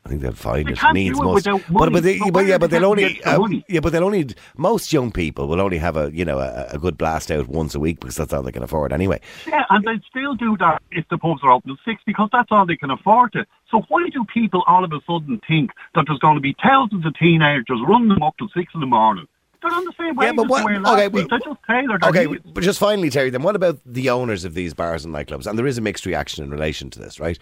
I 0.06 0.08
think 0.08 0.22
they'll 0.22 0.32
find 0.32 0.68
They 0.68 0.72
it 0.72 0.92
needs 0.92 1.18
it 1.18 1.22
most. 1.22 1.44
But, 1.68 1.92
but, 1.92 2.02
they, 2.04 2.18
But 2.20 2.32
but 2.32 2.46
yeah, 2.46 2.58
but 2.58 2.70
they 2.70 2.78
they'll 2.78 2.88
only. 2.90 3.20
Uh, 3.24 3.44
yeah, 3.68 3.80
but 3.80 3.90
they'll 3.92 4.04
only. 4.04 4.28
Most 4.56 4.92
young 4.92 5.10
people 5.10 5.48
will 5.48 5.60
only 5.60 5.78
have 5.78 5.96
a 5.96 6.12
you 6.14 6.24
know 6.24 6.38
a, 6.38 6.68
a 6.70 6.78
good 6.78 6.96
blast 6.96 7.32
out 7.32 7.48
once 7.48 7.74
a 7.74 7.80
week 7.80 7.98
because 7.98 8.14
that's 8.14 8.32
all 8.32 8.44
they 8.44 8.52
can 8.52 8.62
afford 8.62 8.92
anyway. 8.92 9.20
Yeah, 9.48 9.64
and 9.68 9.84
they'll 9.84 9.98
still 10.08 10.36
do 10.36 10.56
that 10.58 10.80
if 10.92 11.08
the 11.08 11.18
pubs 11.18 11.40
are 11.42 11.50
open 11.50 11.72
at 11.72 11.78
six 11.84 12.00
because 12.06 12.28
that's 12.32 12.52
all 12.52 12.64
they 12.66 12.76
can 12.76 12.90
afford 12.92 13.32
to. 13.32 13.44
So 13.68 13.82
why 13.88 14.08
do 14.10 14.24
people 14.32 14.62
all 14.68 14.84
of 14.84 14.92
a 14.92 15.00
sudden 15.08 15.40
think 15.48 15.72
that 15.96 16.04
there's 16.06 16.20
going 16.20 16.36
to 16.36 16.40
be 16.40 16.54
thousands 16.62 17.04
of 17.04 17.16
teenagers 17.18 17.80
running 17.88 18.08
them 18.08 18.22
up 18.22 18.36
till 18.38 18.48
six 18.54 18.72
in 18.74 18.80
the 18.80 18.86
morning? 18.86 19.26
They're 19.60 19.72
on 19.74 19.84
the 19.86 19.92
same 19.98 20.14
Yeah, 20.22 20.32
but 20.32 20.46
what- 20.48 20.62
okay, 20.64 21.08
week. 21.08 21.28
but- 21.28 21.40
They 21.40 21.50
just 21.50 21.60
tailor 21.66 21.98
their 21.98 22.10
Okay, 22.10 22.26
needs. 22.26 22.44
but 22.54 22.62
just 22.62 22.78
finally, 22.78 23.10
Terry, 23.10 23.30
then 23.30 23.42
what 23.42 23.56
about 23.56 23.80
the 23.84 24.10
owners 24.10 24.44
of 24.44 24.54
these 24.54 24.72
bars 24.72 25.04
and 25.04 25.12
nightclubs? 25.12 25.46
And 25.48 25.58
there 25.58 25.66
is 25.66 25.78
a 25.78 25.80
mixed 25.80 26.06
reaction 26.06 26.44
in 26.44 26.50
relation 26.50 26.90
to 26.90 27.00
this, 27.00 27.18
right? 27.18 27.38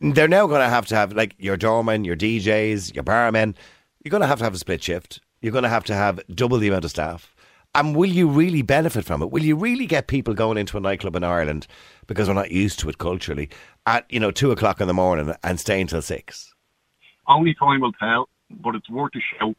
They're 0.00 0.28
now 0.28 0.46
going 0.46 0.62
to 0.62 0.68
have 0.68 0.86
to 0.86 0.96
have, 0.96 1.12
like, 1.12 1.34
your 1.38 1.56
doorman, 1.56 2.04
your 2.04 2.16
DJs, 2.16 2.94
your 2.94 3.04
barmen. 3.04 3.54
You're 4.02 4.10
going 4.10 4.22
to 4.22 4.26
have 4.26 4.38
to 4.38 4.44
have 4.44 4.54
a 4.54 4.58
split 4.58 4.82
shift. 4.82 5.20
You're 5.42 5.52
going 5.52 5.64
to 5.64 5.68
have 5.68 5.84
to 5.84 5.94
have 5.94 6.20
double 6.34 6.58
the 6.58 6.68
amount 6.68 6.84
of 6.84 6.90
staff. 6.90 7.34
And 7.74 7.94
will 7.94 8.08
you 8.10 8.28
really 8.28 8.62
benefit 8.62 9.04
from 9.04 9.22
it? 9.22 9.30
Will 9.30 9.44
you 9.44 9.54
really 9.54 9.86
get 9.86 10.08
people 10.08 10.34
going 10.34 10.58
into 10.58 10.76
a 10.76 10.80
nightclub 10.80 11.14
in 11.14 11.22
Ireland 11.22 11.66
because 12.06 12.26
we're 12.26 12.34
not 12.34 12.50
used 12.50 12.80
to 12.80 12.88
it 12.88 12.98
culturally 12.98 13.48
at, 13.86 14.06
you 14.10 14.18
know, 14.18 14.32
two 14.32 14.50
o'clock 14.50 14.80
in 14.80 14.88
the 14.88 14.94
morning 14.94 15.32
and 15.44 15.60
staying 15.60 15.86
till 15.86 16.02
six? 16.02 16.52
Only 17.28 17.54
time 17.54 17.80
will 17.80 17.92
tell, 17.92 18.28
but 18.50 18.74
it's 18.74 18.90
worth 18.90 19.12
a 19.14 19.20
shout. 19.20 19.56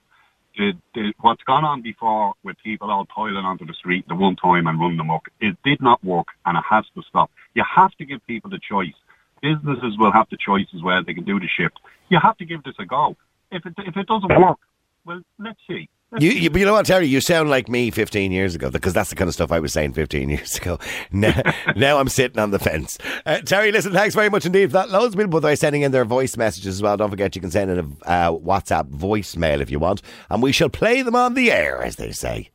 The, 0.57 0.73
the, 0.93 1.13
what's 1.21 1.43
gone 1.43 1.63
on 1.63 1.81
before 1.81 2.33
with 2.43 2.57
people 2.61 2.91
all 2.91 3.05
toiling 3.05 3.45
onto 3.45 3.65
the 3.65 3.73
street 3.73 4.05
the 4.09 4.15
one 4.15 4.35
time 4.35 4.67
and 4.67 4.77
running 4.77 4.97
them 4.97 5.09
up, 5.09 5.23
it 5.39 5.55
did 5.63 5.81
not 5.81 6.03
work 6.03 6.27
and 6.45 6.57
it 6.57 6.63
has 6.69 6.83
to 6.95 7.01
stop. 7.03 7.31
You 7.53 7.63
have 7.63 7.91
to 7.95 8.05
give 8.05 8.25
people 8.27 8.49
the 8.49 8.59
choice. 8.59 8.93
Businesses 9.41 9.97
will 9.97 10.11
have 10.11 10.27
the 10.29 10.37
choice 10.37 10.67
as 10.75 10.81
well. 10.83 11.03
They 11.03 11.13
can 11.13 11.23
do 11.23 11.39
the 11.39 11.47
shift. 11.47 11.79
You 12.09 12.19
have 12.21 12.37
to 12.37 12.45
give 12.45 12.63
this 12.63 12.75
a 12.79 12.85
go. 12.85 13.15
If 13.51 13.65
it, 13.65 13.73
if 13.79 13.97
it 13.97 14.07
doesn't 14.07 14.29
work, 14.39 14.59
well, 15.05 15.21
let's 15.39 15.59
see. 15.67 15.89
Let's 16.11 16.23
You, 16.23 16.31
see. 16.31 16.39
you, 16.39 16.49
but 16.49 16.59
you 16.59 16.65
know 16.65 16.73
what, 16.73 16.85
Terry? 16.85 17.05
You 17.07 17.21
sound 17.21 17.49
like 17.49 17.67
me 17.69 17.89
15 17.89 18.31
years 18.31 18.53
ago 18.53 18.69
because 18.69 18.93
that's 18.93 19.09
the 19.09 19.15
kind 19.15 19.27
of 19.27 19.33
stuff 19.33 19.51
I 19.51 19.59
was 19.59 19.73
saying 19.73 19.93
15 19.93 20.29
years 20.35 20.57
ago. 20.57 20.77
Now, 21.11 21.41
now 21.75 21.97
I'm 21.97 22.09
sitting 22.09 22.37
on 22.39 22.51
the 22.51 22.59
fence. 22.59 22.97
Uh, 23.25 23.39
Terry, 23.39 23.71
listen, 23.71 23.93
thanks 23.93 24.13
very 24.13 24.29
much 24.29 24.45
indeed 24.45 24.67
for 24.67 24.73
that. 24.73 24.89
Loads 24.89 25.15
of 25.15 25.19
people, 25.19 25.31
by 25.31 25.39
the 25.39 25.47
way, 25.47 25.55
sending 25.55 25.81
in 25.81 25.91
their 25.91 26.05
voice 26.05 26.37
messages 26.37 26.75
as 26.75 26.81
well. 26.81 26.97
Don't 26.97 27.09
forget 27.09 27.35
you 27.35 27.41
can 27.41 27.51
send 27.51 27.71
in 27.71 27.79
a 27.79 28.09
uh, 28.09 28.31
WhatsApp 28.31 28.89
voicemail 28.91 29.59
if 29.61 29.71
you 29.71 29.79
want, 29.79 30.01
and 30.29 30.43
we 30.43 30.51
shall 30.51 30.69
play 30.69 31.01
them 31.01 31.15
on 31.15 31.33
the 31.33 31.51
air, 31.51 31.81
as 31.81 31.95
they 31.95 32.11
say. 32.11 32.49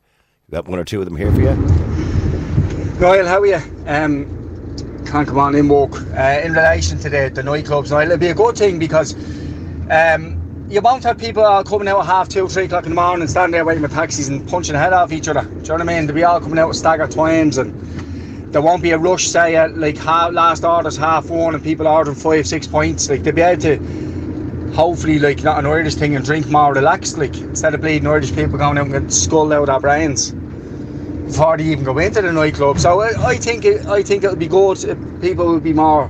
Got 0.51 0.68
one 0.68 0.79
or 0.79 0.85
two 0.85 1.01
of 1.01 1.07
them 1.07 1.16
here 1.16 1.33
for 1.33 1.40
you. 1.40 1.57
Niall, 3.01 3.27
how 3.27 3.40
are 3.40 3.46
you? 3.46 3.61
Um, 3.87 4.45
can't 5.06 5.26
come 5.26 5.38
on 5.38 5.54
in 5.54 5.68
walk. 5.68 6.00
Uh, 6.12 6.40
in 6.42 6.52
relation 6.52 6.98
to 6.98 7.08
the, 7.08 7.30
the 7.32 7.42
nightclubs, 7.42 7.90
Niall, 7.90 8.02
it'll 8.02 8.18
be 8.18 8.28
a 8.28 8.34
good 8.34 8.56
thing 8.56 8.78
because 8.78 9.14
um, 9.90 10.66
you 10.68 10.80
won't 10.80 11.04
have 11.04 11.16
people 11.18 11.44
all 11.44 11.62
coming 11.64 11.88
out 11.88 12.00
at 12.00 12.06
half 12.06 12.28
two, 12.28 12.48
three 12.48 12.64
o'clock 12.64 12.84
in 12.84 12.90
the 12.90 12.96
morning 12.96 13.22
and 13.22 13.30
standing 13.30 13.52
there 13.52 13.64
waiting 13.64 13.82
for 13.82 13.88
taxis 13.88 14.28
and 14.28 14.46
punching 14.48 14.72
the 14.72 14.78
head 14.78 14.92
off 14.92 15.12
each 15.12 15.28
other. 15.28 15.42
Do 15.42 15.48
you 15.48 15.62
know 15.62 15.74
what 15.74 15.80
I 15.82 15.84
mean? 15.84 16.06
They'll 16.06 16.16
be 16.16 16.24
all 16.24 16.40
coming 16.40 16.58
out 16.58 16.68
at 16.68 16.74
staggered 16.74 17.10
times 17.10 17.58
and 17.58 18.52
there 18.52 18.62
won't 18.62 18.82
be 18.82 18.90
a 18.90 18.98
rush, 18.98 19.26
say, 19.26 19.56
at 19.56 19.76
like 19.76 19.96
half, 19.96 20.32
last 20.32 20.64
orders 20.64 20.96
half 20.96 21.30
one 21.30 21.54
and 21.54 21.62
people 21.62 21.86
ordering 21.86 22.16
five, 22.16 22.46
six 22.46 22.66
points. 22.66 23.08
Like, 23.08 23.22
they'll 23.22 23.34
be 23.34 23.42
able 23.42 23.62
to 23.62 24.72
hopefully, 24.74 25.18
like, 25.18 25.42
not 25.42 25.58
an 25.58 25.66
Irish 25.66 25.94
thing 25.94 26.16
and 26.16 26.24
drink 26.24 26.48
more 26.48 26.74
relaxed, 26.74 27.16
like, 27.16 27.36
instead 27.36 27.74
of 27.74 27.80
bleeding 27.80 28.06
Irish 28.08 28.34
people 28.34 28.58
going 28.58 28.76
out 28.78 28.84
and 28.84 28.92
getting 28.92 29.10
skulled 29.10 29.52
out 29.52 29.68
our 29.68 29.80
brains 29.80 30.34
before 31.26 31.56
they 31.56 31.64
even 31.64 31.84
go 31.84 31.98
into 31.98 32.22
the 32.22 32.32
nightclub. 32.32 32.78
So 32.78 33.00
I, 33.00 33.30
I 33.32 33.36
think 33.36 33.64
it, 33.64 33.84
I 33.86 34.02
think 34.02 34.24
it'll 34.24 34.36
be 34.36 34.48
good. 34.48 34.78
People 35.20 35.46
will 35.46 35.60
be 35.60 35.72
more 35.72 36.06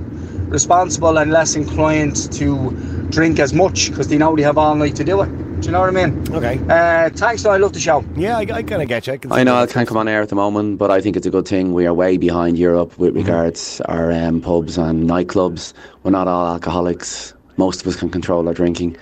responsible 0.48 1.18
and 1.18 1.30
less 1.32 1.56
inclined 1.56 2.32
to 2.32 2.70
drink 3.10 3.38
as 3.38 3.52
much 3.52 3.88
because 3.88 4.08
they 4.08 4.18
know 4.18 4.36
they 4.36 4.42
have 4.42 4.58
all 4.58 4.74
night 4.74 4.96
to 4.96 5.04
do 5.04 5.22
it. 5.22 5.26
Do 5.60 5.66
you 5.66 5.72
know 5.72 5.80
what 5.80 5.88
I 5.88 6.06
mean? 6.06 6.34
Okay. 6.34 6.60
Uh, 6.68 7.08
thanks, 7.10 7.46
I 7.46 7.56
love 7.56 7.72
the 7.72 7.80
show. 7.80 8.04
Yeah, 8.14 8.36
I, 8.36 8.42
I 8.42 8.62
kind 8.62 8.82
of 8.82 8.88
get 8.88 9.06
you. 9.06 9.14
I, 9.14 9.16
can 9.16 9.32
I 9.32 9.42
know 9.42 9.56
I 9.56 9.66
can't 9.66 9.88
come 9.88 9.96
on 9.96 10.06
air 10.06 10.20
at 10.20 10.28
the 10.28 10.34
moment, 10.34 10.78
but 10.78 10.90
I 10.90 11.00
think 11.00 11.16
it's 11.16 11.26
a 11.26 11.30
good 11.30 11.48
thing. 11.48 11.72
We 11.72 11.86
are 11.86 11.94
way 11.94 12.18
behind 12.18 12.58
Europe 12.58 12.98
with 12.98 13.16
regards 13.16 13.80
our 13.86 14.12
um, 14.12 14.42
pubs 14.42 14.76
and 14.76 15.08
nightclubs. 15.08 15.72
We're 16.02 16.10
not 16.10 16.28
all 16.28 16.46
alcoholics. 16.46 17.32
Most 17.56 17.80
of 17.80 17.86
us 17.86 17.96
can 17.96 18.10
control 18.10 18.46
our 18.46 18.52
drinking, 18.52 18.98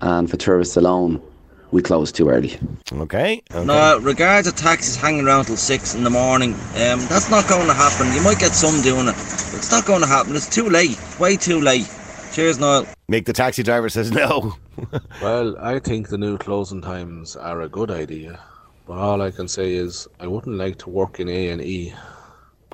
and 0.00 0.30
for 0.30 0.38
tourists 0.38 0.78
alone, 0.78 1.22
we 1.70 1.82
close 1.82 2.10
too 2.10 2.28
early. 2.28 2.58
Okay. 2.92 3.42
okay. 3.52 3.64
No, 3.64 3.98
regards 3.98 4.50
to 4.50 4.54
taxis 4.54 4.96
hanging 4.96 5.26
around 5.26 5.46
till 5.46 5.56
six 5.56 5.94
in 5.94 6.04
the 6.04 6.10
morning, 6.10 6.54
um, 6.54 7.00
that's 7.08 7.30
not 7.30 7.48
going 7.48 7.66
to 7.66 7.74
happen. 7.74 8.12
You 8.14 8.22
might 8.22 8.38
get 8.38 8.52
some 8.52 8.80
doing 8.82 9.08
it, 9.08 9.14
but 9.14 9.54
it's 9.54 9.70
not 9.70 9.84
going 9.86 10.00
to 10.00 10.06
happen. 10.06 10.34
It's 10.34 10.48
too 10.48 10.68
late, 10.68 10.98
way 11.18 11.36
too 11.36 11.60
late. 11.60 11.88
Cheers, 12.32 12.58
Niall. 12.58 12.86
Make 13.08 13.26
the 13.26 13.32
taxi 13.32 13.62
driver, 13.62 13.88
says 13.88 14.10
no. 14.10 14.56
Well, 15.20 15.56
I 15.58 15.80
think 15.80 16.08
the 16.08 16.18
new 16.18 16.38
closing 16.38 16.80
times 16.80 17.34
are 17.34 17.62
a 17.62 17.68
good 17.68 17.90
idea, 17.90 18.38
but 18.86 18.96
all 18.96 19.20
I 19.20 19.32
can 19.32 19.48
say 19.48 19.74
is 19.74 20.06
I 20.20 20.28
wouldn't 20.28 20.56
like 20.56 20.78
to 20.78 20.90
work 20.90 21.18
in 21.18 21.28
A 21.28 21.48
and 21.48 21.60
E. 21.60 21.92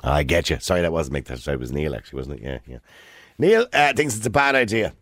I 0.03 0.21
get 0.21 0.51
you. 0.51 0.59
Sorry, 0.59 0.81
that 0.81 0.91
wasn't 0.91 1.17
Mick. 1.17 1.43
That 1.43 1.59
was 1.59 1.71
Neil, 1.71 1.95
actually, 1.95 2.17
wasn't 2.17 2.39
it? 2.39 2.43
Yeah, 2.43 2.59
yeah. 2.67 2.77
Neil 3.39 3.65
uh, 3.73 3.93
thinks 3.93 4.15
it's 4.15 4.25
a 4.27 4.29
bad 4.29 4.53
idea. 4.53 4.93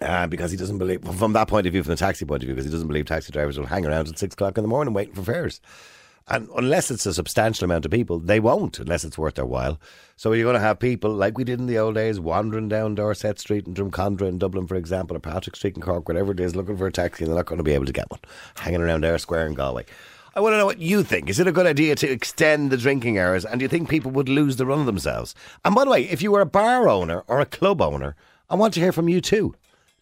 Uh, 0.00 0.26
because 0.26 0.52
he 0.52 0.56
doesn't 0.56 0.78
believe, 0.78 1.02
from 1.18 1.32
that 1.32 1.48
point 1.48 1.66
of 1.66 1.72
view, 1.72 1.82
from 1.82 1.90
the 1.90 1.96
taxi 1.96 2.24
point 2.24 2.42
of 2.42 2.46
view, 2.46 2.54
because 2.54 2.64
he 2.64 2.70
doesn't 2.70 2.86
believe 2.86 3.06
taxi 3.06 3.32
drivers 3.32 3.58
will 3.58 3.66
hang 3.66 3.84
around 3.84 4.06
at 4.06 4.18
six 4.18 4.34
o'clock 4.34 4.56
in 4.56 4.62
the 4.62 4.68
morning 4.68 4.94
waiting 4.94 5.14
for 5.14 5.22
fares. 5.24 5.60
And 6.28 6.48
unless 6.56 6.92
it's 6.92 7.06
a 7.06 7.14
substantial 7.14 7.64
amount 7.64 7.84
of 7.84 7.90
people, 7.90 8.20
they 8.20 8.38
won't 8.38 8.78
unless 8.78 9.02
it's 9.02 9.18
worth 9.18 9.34
their 9.34 9.46
while. 9.46 9.80
So 10.16 10.32
you're 10.32 10.44
going 10.44 10.54
to 10.54 10.60
have 10.60 10.78
people 10.78 11.12
like 11.12 11.36
we 11.36 11.42
did 11.42 11.58
in 11.58 11.66
the 11.66 11.78
old 11.78 11.96
days 11.96 12.20
wandering 12.20 12.68
down 12.68 12.94
Dorset 12.94 13.40
Street 13.40 13.66
in 13.66 13.74
Drumcondra 13.74 14.28
in 14.28 14.38
Dublin, 14.38 14.68
for 14.68 14.76
example, 14.76 15.16
or 15.16 15.20
Patrick 15.20 15.56
Street 15.56 15.74
in 15.74 15.82
Cork, 15.82 16.06
whatever 16.06 16.30
it 16.30 16.38
is, 16.38 16.54
looking 16.54 16.76
for 16.76 16.86
a 16.86 16.92
taxi, 16.92 17.24
and 17.24 17.32
they're 17.32 17.38
not 17.38 17.46
going 17.46 17.58
to 17.58 17.64
be 17.64 17.72
able 17.72 17.86
to 17.86 17.92
get 17.92 18.08
one, 18.12 18.20
hanging 18.58 18.80
around 18.80 19.04
Eyre 19.04 19.18
Square 19.18 19.48
in 19.48 19.54
Galway. 19.54 19.86
I 20.36 20.40
want 20.40 20.52
to 20.52 20.58
know 20.58 20.66
what 20.66 20.78
you 20.78 21.02
think. 21.02 21.28
Is 21.28 21.40
it 21.40 21.48
a 21.48 21.52
good 21.52 21.66
idea 21.66 21.96
to 21.96 22.08
extend 22.08 22.70
the 22.70 22.76
drinking 22.76 23.18
hours? 23.18 23.44
And 23.44 23.58
do 23.58 23.64
you 23.64 23.68
think 23.68 23.88
people 23.88 24.12
would 24.12 24.28
lose 24.28 24.54
the 24.54 24.66
run 24.66 24.78
of 24.78 24.86
themselves? 24.86 25.34
And 25.64 25.74
by 25.74 25.84
the 25.84 25.90
way, 25.90 26.04
if 26.04 26.22
you 26.22 26.30
were 26.30 26.42
a 26.42 26.46
bar 26.46 26.88
owner 26.88 27.24
or 27.26 27.40
a 27.40 27.46
club 27.46 27.82
owner, 27.82 28.14
I 28.48 28.54
want 28.54 28.74
to 28.74 28.80
hear 28.80 28.92
from 28.92 29.08
you 29.08 29.20
too. 29.20 29.56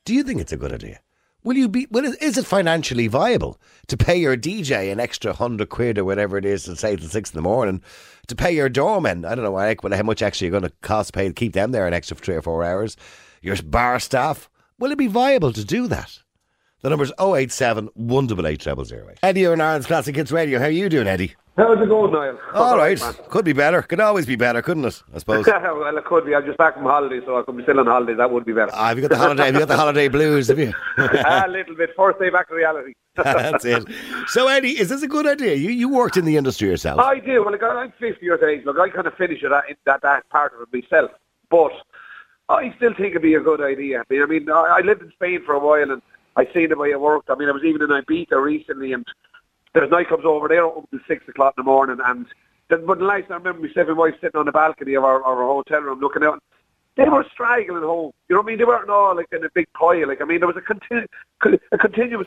Do 0.09 0.15
you 0.15 0.23
think 0.23 0.41
it's 0.41 0.53
a 0.53 0.57
good 0.57 0.73
idea? 0.73 1.01
Will 1.45 1.59
you 1.59 1.69
be? 1.69 1.87
Will 1.91 2.07
it, 2.07 2.23
is 2.23 2.39
it 2.39 2.47
financially 2.47 3.09
viable 3.09 3.61
to 3.89 3.97
pay 3.99 4.17
your 4.17 4.39
DJ 4.39 4.91
an 4.91 5.01
extra 5.01 5.35
hundred 5.35 5.69
quid 5.69 5.99
or 5.99 6.05
whatever 6.07 6.39
it 6.39 6.47
is 6.47 6.65
to 6.65 6.77
say 6.77 6.97
till 6.97 7.11
six 7.11 7.31
in 7.31 7.37
the 7.37 7.43
morning? 7.43 7.83
To 8.29 8.35
pay 8.35 8.53
your 8.53 8.71
doormen, 8.71 9.27
I 9.27 9.35
don't 9.35 9.45
know 9.45 9.55
how 9.55 10.03
much 10.05 10.23
actually 10.23 10.47
you're 10.47 10.59
going 10.59 10.71
to 10.71 10.77
cost 10.81 11.13
pay 11.13 11.29
to 11.29 11.35
keep 11.35 11.53
them 11.53 11.73
there 11.73 11.87
an 11.87 11.93
extra 11.93 12.17
three 12.17 12.37
or 12.37 12.41
four 12.41 12.65
hours. 12.65 12.97
Your 13.43 13.61
bar 13.63 14.01
staff, 14.01 14.49
will 14.79 14.93
it 14.93 14.97
be 14.97 15.09
viable 15.09 15.53
to 15.53 15.63
do 15.63 15.89
that? 15.89 16.21
The 16.81 16.89
number's 16.89 17.13
087 17.21 17.91
188 17.93 18.63
0008. 18.63 19.19
Eddie, 19.23 19.47
Ireland's 19.47 19.87
Classic 19.87 20.17
Hits 20.17 20.33
Radio. 20.33 20.59
How 20.59 20.65
are 20.65 20.71
you 20.71 20.89
doing, 20.89 21.07
Eddie? 21.07 21.35
How's 21.59 21.83
it 21.83 21.89
going, 21.89 22.13
Niall? 22.13 22.39
All 22.55 22.77
right. 22.77 23.01
Could 23.31 23.45
be 23.45 23.53
better. 23.53 23.83
Could 23.83 23.99
always 23.99 24.27
be 24.27 24.37
better, 24.37 24.63
couldn't 24.63 24.85
it? 24.85 25.03
I 25.13 25.19
suppose. 25.19 25.45
well, 25.49 25.97
it 25.97 26.05
could 26.05 26.25
be. 26.25 26.33
I'm 26.33 26.47
just 26.47 26.57
back 26.57 26.75
from 26.75 26.85
holiday, 26.85 27.19
so 27.27 27.37
I 27.37 27.43
could 27.43 27.57
be 27.57 27.65
still 27.65 27.81
on 27.81 27.87
holiday. 27.87 28.15
That 28.15 28.31
would 28.31 28.45
be 28.45 28.53
better. 28.53 28.71
Ah, 28.73 28.87
have 28.87 28.97
you 28.97 29.03
got 29.03 29.11
the 29.11 29.17
holiday? 29.17 29.47
Have 29.47 29.55
you 29.55 29.59
got 29.59 29.69
the 29.69 29.77
holiday 29.77 30.07
blues? 30.07 30.47
Have 30.47 30.61
you? 30.61 30.73
a 30.99 31.47
little 31.49 31.75
bit. 31.75 31.91
First 31.97 32.21
day 32.21 32.31
back 32.31 32.49
to 32.51 32.55
reality. 32.55 32.93
That's 33.17 33.65
it. 33.65 33.85
So, 34.29 34.47
Eddie, 34.47 34.79
is 34.79 34.89
this 34.89 35.03
a 35.03 35.09
good 35.09 35.27
idea? 35.27 35.57
You 35.57 35.71
you 35.71 35.89
worked 35.89 36.17
in 36.17 36.25
the 36.25 36.37
industry 36.37 36.69
yourself. 36.69 37.01
I 37.01 37.19
do. 37.19 37.45
Well, 37.45 37.57
I'm 37.61 37.93
50 37.99 38.25
years 38.25 38.41
age. 38.41 38.65
Look, 38.65 38.79
I 38.79 38.89
kind 38.89 39.09
of 39.09 39.15
finish 39.15 39.43
it 39.43 39.51
at, 39.51 39.65
that, 39.85 40.03
that 40.03 40.29
part 40.29 40.55
of 40.55 40.61
it 40.61 40.69
myself. 40.73 41.11
But 41.51 41.73
I 42.49 42.73
still 42.77 42.95
think 42.95 43.11
it'd 43.11 43.23
be 43.23 43.35
a 43.35 43.41
good 43.41 43.61
idea. 43.61 44.03
I 44.03 44.05
mean, 44.09 44.23
I, 44.23 44.27
mean, 44.27 44.49
I 44.49 44.77
I 44.79 44.81
lived 44.83 45.03
in 45.03 45.11
Spain 45.11 45.43
for 45.45 45.55
a 45.55 45.59
while 45.59 45.91
and 45.91 46.03
I 46.37 46.47
seen 46.55 46.69
the 46.69 46.77
way 46.77 46.91
it 46.91 47.01
worked. 47.01 47.31
I 47.31 47.35
mean, 47.35 47.49
I 47.49 47.53
was 47.53 47.65
even 47.65 47.83
in 47.83 47.89
Ibiza 47.89 48.41
recently 48.41 48.93
and 48.93 49.05
there's 49.75 49.91
nightclubs 49.91 50.25
over 50.25 50.49
there 50.49 50.67
up 50.67 50.91
to 50.91 50.99
6 51.07 51.29
o'clock 51.29 51.55
in 51.59 51.65
the 51.65 51.71
morning. 51.71 51.99
And 52.05 52.27
then, 52.69 52.85
but 52.87 52.99
the 52.99 53.07
nights 53.07 53.29
I 53.31 53.35
remember 53.35 53.63
my 53.63 53.73
seven 53.73 53.97
wife 53.97 54.15
sitting 54.21 54.39
on 54.39 54.47
the 54.47 54.53
balcony 54.53 54.95
of 54.95 55.05
our, 55.05 55.23
our 55.23 55.47
hotel 55.47 55.81
room 55.81 56.01
looking 56.01 56.25
out. 56.25 56.43
They 56.97 57.09
were 57.09 57.25
straggling 57.33 57.83
home. 57.83 58.13
You 58.29 58.35
know 58.35 58.41
what 58.41 58.47
I 58.47 58.49
mean? 58.49 58.59
They 58.59 58.65
weren't 58.65 58.91
all 58.91 59.15
like 59.15 59.29
in 59.33 59.45
a 59.45 59.49
big 59.55 59.73
pile. 59.73 60.09
Like 60.09 60.21
I 60.21 60.25
mean, 60.25 60.41
there 60.41 60.49
was 60.49 60.57
a, 60.57 60.61
continu- 60.61 61.59
a 61.71 61.79
continuous 61.79 62.27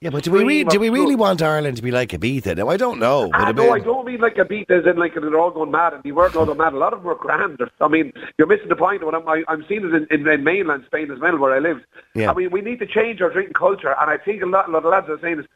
Yeah, 0.00 0.10
but 0.10 0.24
do 0.24 0.30
we 0.30 0.44
re- 0.44 0.64
do 0.64 0.78
we 0.80 0.88
really 0.90 1.14
want 1.14 1.42
Ireland 1.42 1.76
to 1.78 1.82
be 1.82 1.90
like 1.90 2.10
Ibiza? 2.10 2.56
No, 2.56 2.68
I 2.68 2.76
don't 2.76 2.98
know. 2.98 3.30
Ah, 3.34 3.48
a 3.50 3.70
I 3.72 3.78
don't 3.78 4.06
mean 4.06 4.20
like 4.20 4.36
a 4.38 4.44
beat 4.44 4.70
as 4.70 4.84
in 4.86 4.96
like 4.96 5.14
they're 5.14 5.38
all 5.38 5.50
going 5.50 5.70
mad 5.70 5.94
and 5.94 6.02
they 6.02 6.12
weren't 6.12 6.36
all 6.36 6.46
going 6.46 6.58
mad. 6.58 6.74
A 6.74 6.78
lot 6.78 6.92
of 6.92 7.00
them 7.00 7.06
were 7.06 7.14
grand. 7.14 7.60
I 7.80 7.88
mean, 7.88 8.12
you're 8.38 8.46
missing 8.46 8.68
the 8.68 8.76
point. 8.76 9.04
When 9.04 9.14
I'm, 9.14 9.26
I, 9.28 9.42
I'm 9.48 9.64
seeing 9.68 9.84
it 9.84 9.94
in, 9.94 10.06
in, 10.10 10.28
in 10.28 10.44
mainland 10.44 10.84
Spain 10.86 11.10
as 11.10 11.18
well, 11.18 11.38
where 11.38 11.54
I 11.54 11.60
lived. 11.60 11.84
Yeah. 12.14 12.30
I 12.30 12.34
mean, 12.34 12.50
we 12.50 12.60
need 12.60 12.78
to 12.80 12.86
change 12.86 13.20
our 13.22 13.30
drinking 13.30 13.54
culture, 13.54 13.94
and 13.98 14.10
I 14.10 14.18
think 14.18 14.42
a 14.42 14.46
lot, 14.46 14.68
a 14.68 14.72
lot 14.72 14.84
of 14.84 14.90
lads 14.90 15.08
are 15.08 15.18
saying 15.20 15.38
this. 15.38 15.46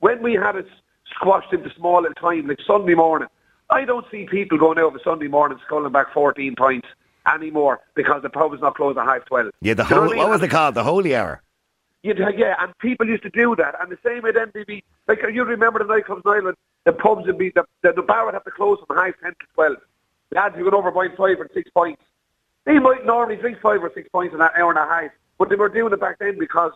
When 0.00 0.22
we 0.22 0.34
had 0.34 0.56
it 0.56 0.66
squashed 1.14 1.52
into 1.52 1.70
small 1.76 2.02
little 2.02 2.14
time, 2.14 2.46
like 2.46 2.58
Sunday 2.66 2.94
morning, 2.94 3.28
I 3.70 3.84
don't 3.84 4.06
see 4.10 4.26
people 4.30 4.58
going 4.58 4.78
out 4.78 4.92
on 4.92 4.96
a 4.96 5.02
Sunday 5.02 5.28
morning 5.28 5.58
sculling 5.66 5.92
back 5.92 6.12
14 6.12 6.54
pints 6.56 6.88
anymore 7.32 7.80
because 7.94 8.22
the 8.22 8.30
pub 8.30 8.54
is 8.54 8.60
not 8.60 8.76
closed 8.76 8.98
at 8.98 9.06
half 9.06 9.24
12. 9.26 9.50
Yeah, 9.60 9.74
the 9.74 9.82
You 9.84 9.90
know 9.90 9.96
whole, 9.96 10.04
I 10.04 10.08
mean? 10.08 10.18
what 10.18 10.30
was 10.30 10.42
it 10.42 10.48
called? 10.50 10.74
The 10.74 10.84
holy 10.84 11.16
hour. 11.16 11.42
You'd, 12.02 12.18
yeah, 12.36 12.54
and 12.60 12.76
people 12.78 13.06
used 13.08 13.24
to 13.24 13.30
do 13.30 13.56
that. 13.56 13.74
And 13.80 13.90
the 13.90 13.98
same 14.04 14.22
with 14.22 14.36
MBB. 14.36 14.82
Like, 15.08 15.18
you 15.32 15.42
remember 15.44 15.80
the 15.80 15.86
nightclubs 15.86 16.22
in 16.24 16.30
Ireland, 16.30 16.56
the 16.84 16.92
pubs 16.92 17.26
would 17.26 17.38
be, 17.38 17.50
the, 17.50 17.64
the, 17.82 17.92
the 17.94 18.02
bar 18.02 18.24
would 18.26 18.34
have 18.34 18.44
to 18.44 18.50
close 18.52 18.78
from 18.86 18.96
half 18.96 19.14
10 19.22 19.32
to 19.32 19.46
12. 19.54 19.76
Lads 20.32 20.54
who 20.56 20.64
got 20.64 20.74
over 20.74 20.92
buying 20.92 21.10
five 21.16 21.40
or 21.40 21.48
six 21.52 21.68
pints. 21.70 22.02
They 22.64 22.78
might 22.78 23.04
normally 23.06 23.36
drink 23.36 23.58
five 23.60 23.82
or 23.82 23.90
six 23.94 24.08
pints 24.12 24.32
in 24.32 24.38
that 24.38 24.52
hour 24.56 24.70
and 24.70 24.78
a 24.78 24.86
half, 24.86 25.10
but 25.38 25.48
they 25.48 25.56
were 25.56 25.68
doing 25.68 25.92
it 25.92 26.00
back 26.00 26.18
then 26.18 26.38
because 26.38 26.72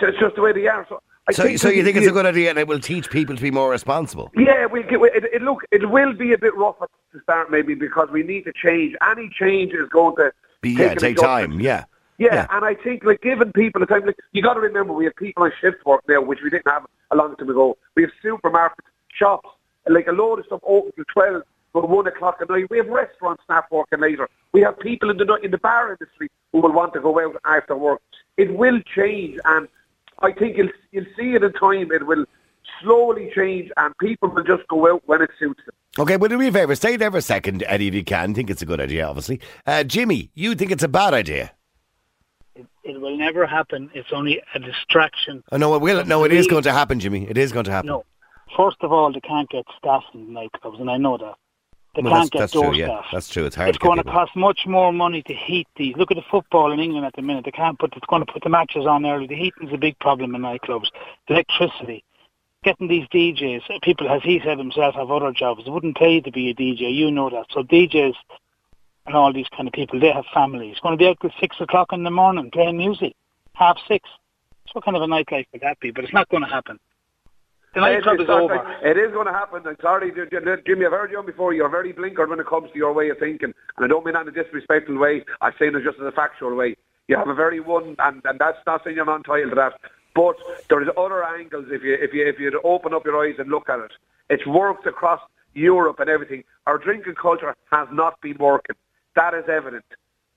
it's 0.00 0.18
just 0.18 0.36
the 0.36 0.42
way 0.42 0.52
they 0.52 0.66
are. 0.66 0.86
So, 0.88 1.02
I 1.28 1.32
So, 1.32 1.56
so 1.56 1.68
you 1.68 1.84
think 1.84 1.96
it's 1.96 2.06
a 2.06 2.12
good 2.12 2.26
idea 2.26 2.50
and 2.50 2.58
it 2.58 2.66
will 2.66 2.80
teach 2.80 3.10
people 3.10 3.36
to 3.36 3.42
be 3.42 3.50
more 3.50 3.70
responsible? 3.70 4.30
yeah, 4.34 4.66
we 4.66 4.80
it, 4.80 5.24
it, 5.32 5.42
look, 5.42 5.62
it 5.70 5.90
will 5.90 6.12
be 6.12 6.32
a 6.32 6.38
bit 6.38 6.56
rough 6.56 6.76
at 6.82 6.88
to 7.12 7.20
start 7.22 7.50
maybe 7.50 7.74
because 7.74 8.08
we 8.10 8.22
need 8.22 8.44
to 8.44 8.52
change. 8.52 8.94
Any 9.10 9.30
change 9.38 9.72
is 9.72 9.88
going 9.88 10.16
to 10.16 10.32
Be, 10.60 10.74
take 10.74 10.88
yeah, 10.88 10.94
take 10.94 11.16
time. 11.16 11.60
Yeah. 11.60 11.84
Yeah, 12.18 12.48
and 12.50 12.64
I 12.64 12.74
think 12.74 13.04
like 13.04 13.20
giving 13.20 13.52
people 13.52 13.80
the 13.80 13.86
time, 13.86 14.04
like 14.04 14.18
you 14.32 14.42
got 14.42 14.54
to 14.54 14.60
remember 14.60 14.92
we 14.92 15.04
have 15.04 15.14
people 15.14 15.44
on 15.44 15.52
shift 15.60 15.86
work 15.86 16.02
now, 16.08 16.20
which 16.20 16.40
we 16.42 16.50
didn't 16.50 16.66
have 16.66 16.84
a 17.12 17.16
long 17.16 17.36
time 17.36 17.48
ago. 17.48 17.78
We 17.94 18.02
have 18.02 18.10
supermarkets, 18.24 18.88
shops, 19.14 19.48
like 19.88 20.08
a 20.08 20.12
load 20.12 20.40
of 20.40 20.46
stuff 20.46 20.60
open 20.66 20.90
till 20.96 21.04
twelve 21.12 21.42
or 21.74 21.86
one 21.86 22.08
o'clock 22.08 22.38
at 22.40 22.50
night. 22.50 22.68
We 22.70 22.78
have 22.78 22.88
restaurant 22.88 23.38
staff 23.44 23.66
working 23.70 24.00
later. 24.00 24.28
We 24.50 24.62
have 24.62 24.80
people 24.80 25.10
in 25.10 25.16
the 25.16 25.32
in 25.44 25.52
the 25.52 25.58
bar 25.58 25.92
industry 25.92 26.28
who 26.50 26.60
will 26.60 26.72
want 26.72 26.92
to 26.94 27.00
go 27.00 27.20
out 27.20 27.36
after 27.44 27.76
work. 27.76 28.02
It 28.36 28.52
will 28.52 28.80
change, 28.80 29.38
and 29.44 29.68
I 30.20 30.32
think 30.32 30.56
you'll 30.56 30.70
you'll 30.90 31.06
see 31.16 31.34
it 31.34 31.42
in 31.42 31.52
time. 31.52 31.92
It 31.92 32.06
will 32.06 32.24
slowly 32.82 33.30
change, 33.34 33.70
and 33.76 33.96
people 33.98 34.28
will 34.28 34.44
just 34.44 34.66
go 34.68 34.92
out 34.92 35.02
when 35.06 35.22
it 35.22 35.30
suits 35.38 35.60
them. 35.64 35.74
Okay, 35.98 36.16
but 36.16 36.28
do 36.28 36.38
me 36.38 36.48
a 36.48 36.52
favour. 36.52 36.74
Stay 36.74 36.96
there 36.96 37.10
for 37.10 37.18
a 37.18 37.22
second, 37.22 37.64
Eddie, 37.66 37.88
if 37.88 37.94
you 37.94 38.04
can. 38.04 38.34
think 38.34 38.50
it's 38.50 38.62
a 38.62 38.66
good 38.66 38.80
idea, 38.80 39.06
obviously. 39.06 39.40
Uh, 39.66 39.84
Jimmy, 39.84 40.30
you 40.34 40.54
think 40.54 40.70
it's 40.70 40.82
a 40.82 40.88
bad 40.88 41.14
idea? 41.14 41.52
It 42.84 43.00
will 43.00 43.16
never 43.16 43.46
happen. 43.46 43.90
It's 43.94 44.12
only 44.12 44.40
a 44.54 44.58
distraction. 44.58 45.42
Oh, 45.52 45.56
no, 45.56 45.74
it 45.74 45.82
will. 45.82 46.04
No, 46.04 46.24
it 46.24 46.32
is 46.32 46.46
going 46.46 46.62
to 46.64 46.72
happen, 46.72 47.00
Jimmy. 47.00 47.28
It 47.28 47.36
is 47.36 47.52
going 47.52 47.64
to 47.66 47.70
happen. 47.70 47.88
No. 47.88 48.04
First 48.56 48.78
of 48.80 48.92
all, 48.92 49.12
they 49.12 49.20
can't 49.20 49.48
get 49.50 49.64
staff 49.76 50.02
in 50.14 50.28
nightclubs, 50.28 50.80
and 50.80 50.90
I 50.90 50.96
know 50.96 51.18
that. 51.18 51.34
They 51.94 52.02
Well, 52.02 52.12
can't 52.12 52.20
that's, 52.22 52.30
get 52.30 52.38
that's 52.40 52.52
door 52.52 52.64
true, 52.70 52.74
yeah. 52.78 53.02
That's 53.12 53.28
true. 53.28 53.44
It's 53.46 53.56
hard 53.56 53.70
It's 53.70 53.78
to 53.78 53.82
going 53.82 53.96
to 53.98 54.04
people. 54.04 54.18
cost 54.20 54.36
much 54.36 54.60
more 54.66 54.92
money 54.92 55.22
to 55.22 55.34
heat 55.34 55.66
these. 55.76 55.96
Look 55.96 56.10
at 56.10 56.16
the 56.16 56.22
football 56.30 56.70
in 56.72 56.78
England 56.80 57.06
at 57.06 57.14
the 57.14 57.22
minute. 57.22 57.44
They 57.44 57.50
can't 57.50 57.78
put. 57.78 57.96
It's 57.96 58.06
going 58.06 58.24
to 58.24 58.32
put 58.32 58.42
the 58.42 58.48
matches 58.50 58.86
on 58.86 59.04
early. 59.06 59.26
The 59.26 59.34
heating's 59.34 59.72
a 59.72 59.78
big 59.78 59.98
problem 59.98 60.34
in 60.34 60.42
nightclubs. 60.42 60.86
Electricity. 61.28 62.04
Getting 62.64 62.88
these 62.88 63.06
DJs. 63.08 63.62
People, 63.82 64.08
as 64.10 64.22
he 64.22 64.40
said 64.44 64.58
himself, 64.58 64.94
have 64.96 65.10
other 65.10 65.32
jobs. 65.32 65.62
It 65.66 65.70
wouldn't 65.70 65.96
pay 65.96 66.20
to 66.20 66.30
be 66.30 66.50
a 66.50 66.54
DJ. 66.54 66.92
You 66.94 67.10
know 67.10 67.30
that. 67.30 67.46
So 67.50 67.62
DJs 67.62 68.14
and 69.06 69.14
all 69.16 69.32
these 69.32 69.48
kind 69.56 69.66
of 69.66 69.72
people, 69.72 69.98
they 69.98 70.12
have 70.12 70.26
families. 70.34 70.72
It's 70.72 70.80
Going 70.80 70.92
to 70.92 70.98
be 71.02 71.06
out 71.08 71.18
till 71.20 71.30
six 71.40 71.56
o'clock 71.60 71.92
in 71.92 72.02
the 72.04 72.10
morning 72.10 72.50
playing 72.50 72.76
music, 72.76 73.14
half 73.54 73.78
six. 73.88 74.08
So 74.66 74.72
what 74.74 74.84
kind 74.84 74.96
of 74.96 75.02
a 75.02 75.06
nightlife 75.06 75.46
would 75.52 75.62
that 75.62 75.80
be? 75.80 75.90
But 75.90 76.04
it's 76.04 76.12
not 76.12 76.28
going 76.28 76.42
to 76.42 76.48
happen. 76.48 76.78
The 77.74 77.80
nightclub 77.80 78.20
It- 78.20 78.22
is 78.22 78.28
over. 78.28 78.76
It 78.82 78.96
is 78.96 79.12
going 79.12 79.26
to 79.26 79.32
happen. 79.32 79.62
I'm 79.66 79.76
sorry, 79.80 80.10
Jimmy. 80.12 80.86
I've 80.86 80.92
heard 80.92 81.10
you 81.10 81.18
on 81.18 81.26
before. 81.26 81.52
You're 81.52 81.68
very 81.68 81.92
blinkered 81.92 82.28
when 82.28 82.40
it 82.40 82.46
comes 82.46 82.70
to 82.70 82.78
your 82.78 82.92
way 82.92 83.10
of 83.10 83.18
thinking, 83.18 83.52
and 83.76 83.84
I 83.84 83.86
don't 83.88 84.04
mean 84.04 84.14
that 84.14 84.22
in 84.22 84.28
a 84.28 84.42
disrespectful 84.42 84.96
way. 84.98 85.24
I 85.40 85.50
say 85.52 85.68
it 85.68 85.84
just 85.84 85.98
in 85.98 86.06
a 86.06 86.12
factual 86.12 86.54
way. 86.54 86.76
You 87.08 87.16
have 87.16 87.28
a 87.28 87.34
very 87.34 87.60
one, 87.60 87.96
and, 87.98 88.20
and 88.24 88.38
that's 88.38 88.58
not 88.66 88.84
saying 88.84 88.96
you're 88.96 89.04
not 89.06 89.16
entitled 89.16 89.50
to 89.50 89.56
that. 89.56 89.80
But 90.14 90.36
there 90.68 90.82
is 90.82 90.88
other 90.96 91.24
angles 91.24 91.66
if 91.70 91.82
you 91.82 91.94
if 91.94 92.12
you 92.12 92.26
if 92.26 92.38
you 92.38 92.60
open 92.64 92.92
up 92.92 93.04
your 93.04 93.24
eyes 93.24 93.36
and 93.38 93.48
look 93.50 93.68
at 93.68 93.78
it. 93.80 93.92
It's 94.30 94.46
worked 94.46 94.86
across 94.86 95.20
Europe 95.54 96.00
and 96.00 96.10
everything. 96.10 96.44
Our 96.66 96.78
drinking 96.78 97.14
culture 97.14 97.54
has 97.70 97.88
not 97.92 98.20
been 98.20 98.36
working. 98.38 98.76
That 99.14 99.34
is 99.34 99.44
evident. 99.48 99.84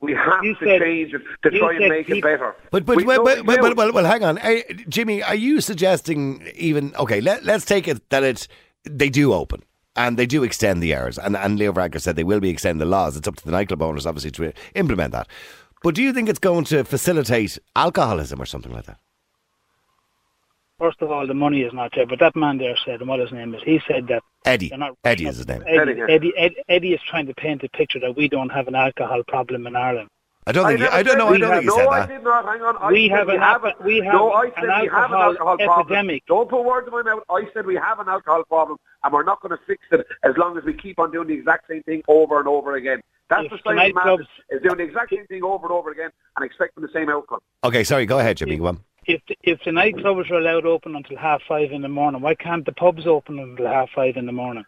We 0.01 0.13
have 0.13 0.41
to 0.41 0.55
said- 0.59 0.81
change 0.81 1.13
it 1.13 1.21
to 1.43 1.51
try 1.57 1.73
and 1.73 1.81
said 1.83 1.89
make 1.89 2.09
it 2.09 2.21
better. 2.23 2.55
But 2.71 2.85
but 2.85 2.97
We- 2.97 3.03
well, 3.05 3.17
no, 3.19 3.23
well, 3.23 3.43
well, 3.43 3.61
well, 3.61 3.75
well, 3.75 3.91
well, 3.93 4.05
hang 4.05 4.23
on, 4.23 4.37
Eh, 4.39 4.63
Jimmy. 4.89 5.21
Are 5.21 5.35
you 5.35 5.61
suggesting 5.61 6.43
even 6.55 6.93
okay? 6.95 7.21
Let 7.21 7.45
let's 7.45 7.65
take 7.65 7.87
it 7.87 8.09
that 8.09 8.23
it 8.23 8.47
they 8.83 9.09
do 9.09 9.31
open 9.33 9.61
and 9.95 10.17
they 10.17 10.25
do 10.25 10.43
extend 10.43 10.81
the 10.81 10.95
hours, 10.95 11.19
and 11.19 11.37
and 11.37 11.59
Leo 11.59 11.71
Varadkar 11.71 12.01
said 12.01 12.15
they 12.15 12.23
will 12.23 12.39
be 12.39 12.49
extending 12.49 12.79
the 12.79 12.85
laws. 12.85 13.15
It's 13.15 13.27
up 13.27 13.35
to 13.37 13.45
the 13.45 13.51
nightclub 13.51 13.81
owners, 13.83 14.05
obviously, 14.07 14.31
to 14.31 14.53
implement 14.75 15.11
that. 15.13 15.27
But 15.83 15.95
do 15.95 16.01
you 16.01 16.13
think 16.13 16.29
it's 16.29 16.39
going 16.39 16.63
to 16.65 16.83
facilitate 16.83 17.59
alcoholism 17.75 18.41
or 18.41 18.45
something 18.45 18.71
like 18.71 18.85
that? 18.85 18.97
First 20.79 21.01
of 21.01 21.11
all, 21.11 21.27
the 21.27 21.33
money 21.35 21.61
is 21.61 21.73
not 21.73 21.91
there. 21.95 22.07
But 22.07 22.19
that 22.19 22.35
man 22.35 22.57
there 22.57 22.75
said, 22.85 23.01
and 23.01 23.07
what 23.09 23.19
his 23.19 23.31
name 23.31 23.53
is, 23.53 23.61
he 23.63 23.79
said 23.87 24.07
that 24.07 24.23
Eddie. 24.45 24.69
they're 24.69 24.77
not 24.77 24.97
Eddie 25.03 25.27
is 25.27 25.37
his 25.37 25.47
name. 25.47 25.63
Eddie, 25.67 26.01
Eddie, 26.09 26.33
Eddie, 26.37 26.55
Eddie 26.67 26.93
is 26.93 27.01
trying 27.07 27.27
to 27.27 27.33
paint 27.33 27.63
a 27.63 27.69
picture 27.69 27.99
that 27.99 28.15
we 28.15 28.27
don't 28.27 28.49
have 28.49 28.67
an 28.67 28.75
alcohol 28.75 29.23
problem 29.27 29.67
in 29.67 29.75
Ireland. 29.75 30.09
I 30.47 30.51
don't 30.53 30.65
think. 30.65 30.79
never 30.79 30.91
I 30.93 31.03
don't 31.03 31.17
know. 31.19 31.27
I 31.27 31.31
we 31.31 31.37
don't 31.37 31.51
have- 31.51 31.59
think 31.63 31.71
he 31.71 31.77
no, 31.77 31.83
said 31.83 31.87
I 31.87 32.05
did 32.07 32.23
not. 32.23 32.45
Hang 32.45 32.61
on. 32.63 32.77
I 32.81 32.91
We 32.91 33.07
have 33.09 33.29
an 33.29 33.39
have 33.39 33.63
a, 33.63 33.73
we 33.85 33.97
have 33.97 34.05
no, 34.13 34.31
I 34.31 34.45
an 34.45 34.51
said 34.55 34.63
we 34.63 34.69
have 34.69 34.81
an 34.81 34.91
alcohol 34.91 35.21
alcohol 35.29 35.57
problem. 35.57 35.79
epidemic. 35.85 36.25
Don't 36.25 36.49
put 36.49 36.63
words 36.65 36.87
in 36.87 36.93
my 36.93 37.03
mouth. 37.03 37.21
I 37.29 37.47
said 37.53 37.67
we 37.67 37.75
have 37.75 37.99
an 37.99 38.09
alcohol 38.09 38.43
problem, 38.45 38.77
and 39.03 39.13
we're 39.13 39.23
not 39.23 39.39
going 39.41 39.51
to 39.55 39.63
fix 39.67 39.83
it 39.91 40.05
as 40.23 40.35
long 40.37 40.57
as 40.57 40.63
we 40.63 40.73
keep 40.73 40.97
on 40.97 41.11
doing 41.11 41.27
the 41.27 41.35
exact 41.35 41.67
same 41.69 41.83
thing 41.83 42.01
over 42.07 42.39
and 42.39 42.47
over 42.47 42.75
again. 42.75 43.01
That's 43.29 43.45
If 43.45 43.51
the 43.51 43.57
the 43.57 43.61
same 43.69 43.75
man 43.75 43.91
nightclubs- 43.93 44.27
is 44.49 44.61
doing 44.63 44.77
the 44.77 44.83
exact 44.83 45.11
same 45.11 45.27
thing 45.27 45.43
over 45.43 45.67
and 45.67 45.71
over 45.71 45.91
again 45.91 46.09
and 46.35 46.43
expecting 46.43 46.81
the 46.81 46.89
same 46.91 47.07
outcome. 47.09 47.39
Okay, 47.63 47.83
sorry. 47.83 48.07
Go 48.07 48.17
ahead, 48.17 48.37
Jimmy. 48.37 48.57
Go 48.57 48.65
on. 48.65 48.79
If 49.07 49.21
the, 49.27 49.37
if 49.43 49.59
the 49.63 49.71
nightclubs 49.71 50.29
are 50.29 50.37
allowed 50.37 50.65
open 50.65 50.95
until 50.95 51.17
half 51.17 51.41
five 51.47 51.71
in 51.71 51.81
the 51.81 51.89
morning, 51.89 52.21
why 52.21 52.35
can't 52.35 52.65
the 52.65 52.71
pubs 52.71 53.07
open 53.07 53.39
until 53.39 53.67
half 53.67 53.89
five 53.95 54.15
in 54.15 54.25
the 54.27 54.31
morning? 54.31 54.65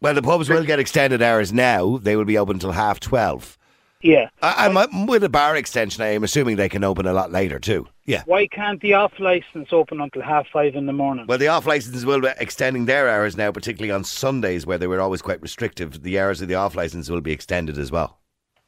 Well, 0.00 0.14
the 0.14 0.22
pubs 0.22 0.48
will 0.48 0.64
get 0.64 0.78
extended 0.78 1.20
hours 1.20 1.52
now. 1.52 1.98
They 1.98 2.14
will 2.14 2.24
be 2.24 2.38
open 2.38 2.56
until 2.56 2.72
half 2.72 3.00
twelve. 3.00 3.58
Yeah. 4.00 4.28
I, 4.40 4.68
I'm 4.68 5.06
with 5.06 5.24
a 5.24 5.28
bar 5.28 5.56
extension. 5.56 6.04
I 6.04 6.10
am 6.10 6.22
assuming 6.22 6.54
they 6.54 6.68
can 6.68 6.84
open 6.84 7.06
a 7.06 7.12
lot 7.12 7.32
later 7.32 7.58
too. 7.58 7.88
Yeah. 8.04 8.22
Why 8.26 8.46
can't 8.46 8.80
the 8.80 8.94
off 8.94 9.12
license 9.18 9.70
open 9.72 10.00
until 10.00 10.22
half 10.22 10.46
five 10.52 10.76
in 10.76 10.86
the 10.86 10.92
morning? 10.92 11.26
Well, 11.26 11.38
the 11.38 11.48
off 11.48 11.66
licenses 11.66 12.06
will 12.06 12.20
be 12.20 12.28
extending 12.38 12.86
their 12.86 13.08
hours 13.08 13.36
now, 13.36 13.50
particularly 13.50 13.90
on 13.90 14.04
Sundays 14.04 14.64
where 14.64 14.78
they 14.78 14.86
were 14.86 15.00
always 15.00 15.20
quite 15.20 15.42
restrictive. 15.42 16.04
The 16.04 16.20
hours 16.20 16.40
of 16.40 16.46
the 16.46 16.54
off 16.54 16.76
license 16.76 17.10
will 17.10 17.20
be 17.20 17.32
extended 17.32 17.76
as 17.76 17.90
well. 17.90 18.20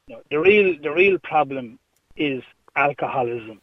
No, 0.09 0.21
the 0.29 0.39
real 0.39 0.75
the 0.81 0.91
real 0.91 1.17
problem 1.19 1.79
is 2.17 2.43
alcoholism, 2.75 3.61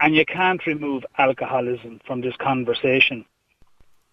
and 0.00 0.14
you 0.14 0.24
can't 0.24 0.64
remove 0.66 1.04
alcoholism 1.18 2.00
from 2.06 2.20
this 2.20 2.36
conversation. 2.36 3.24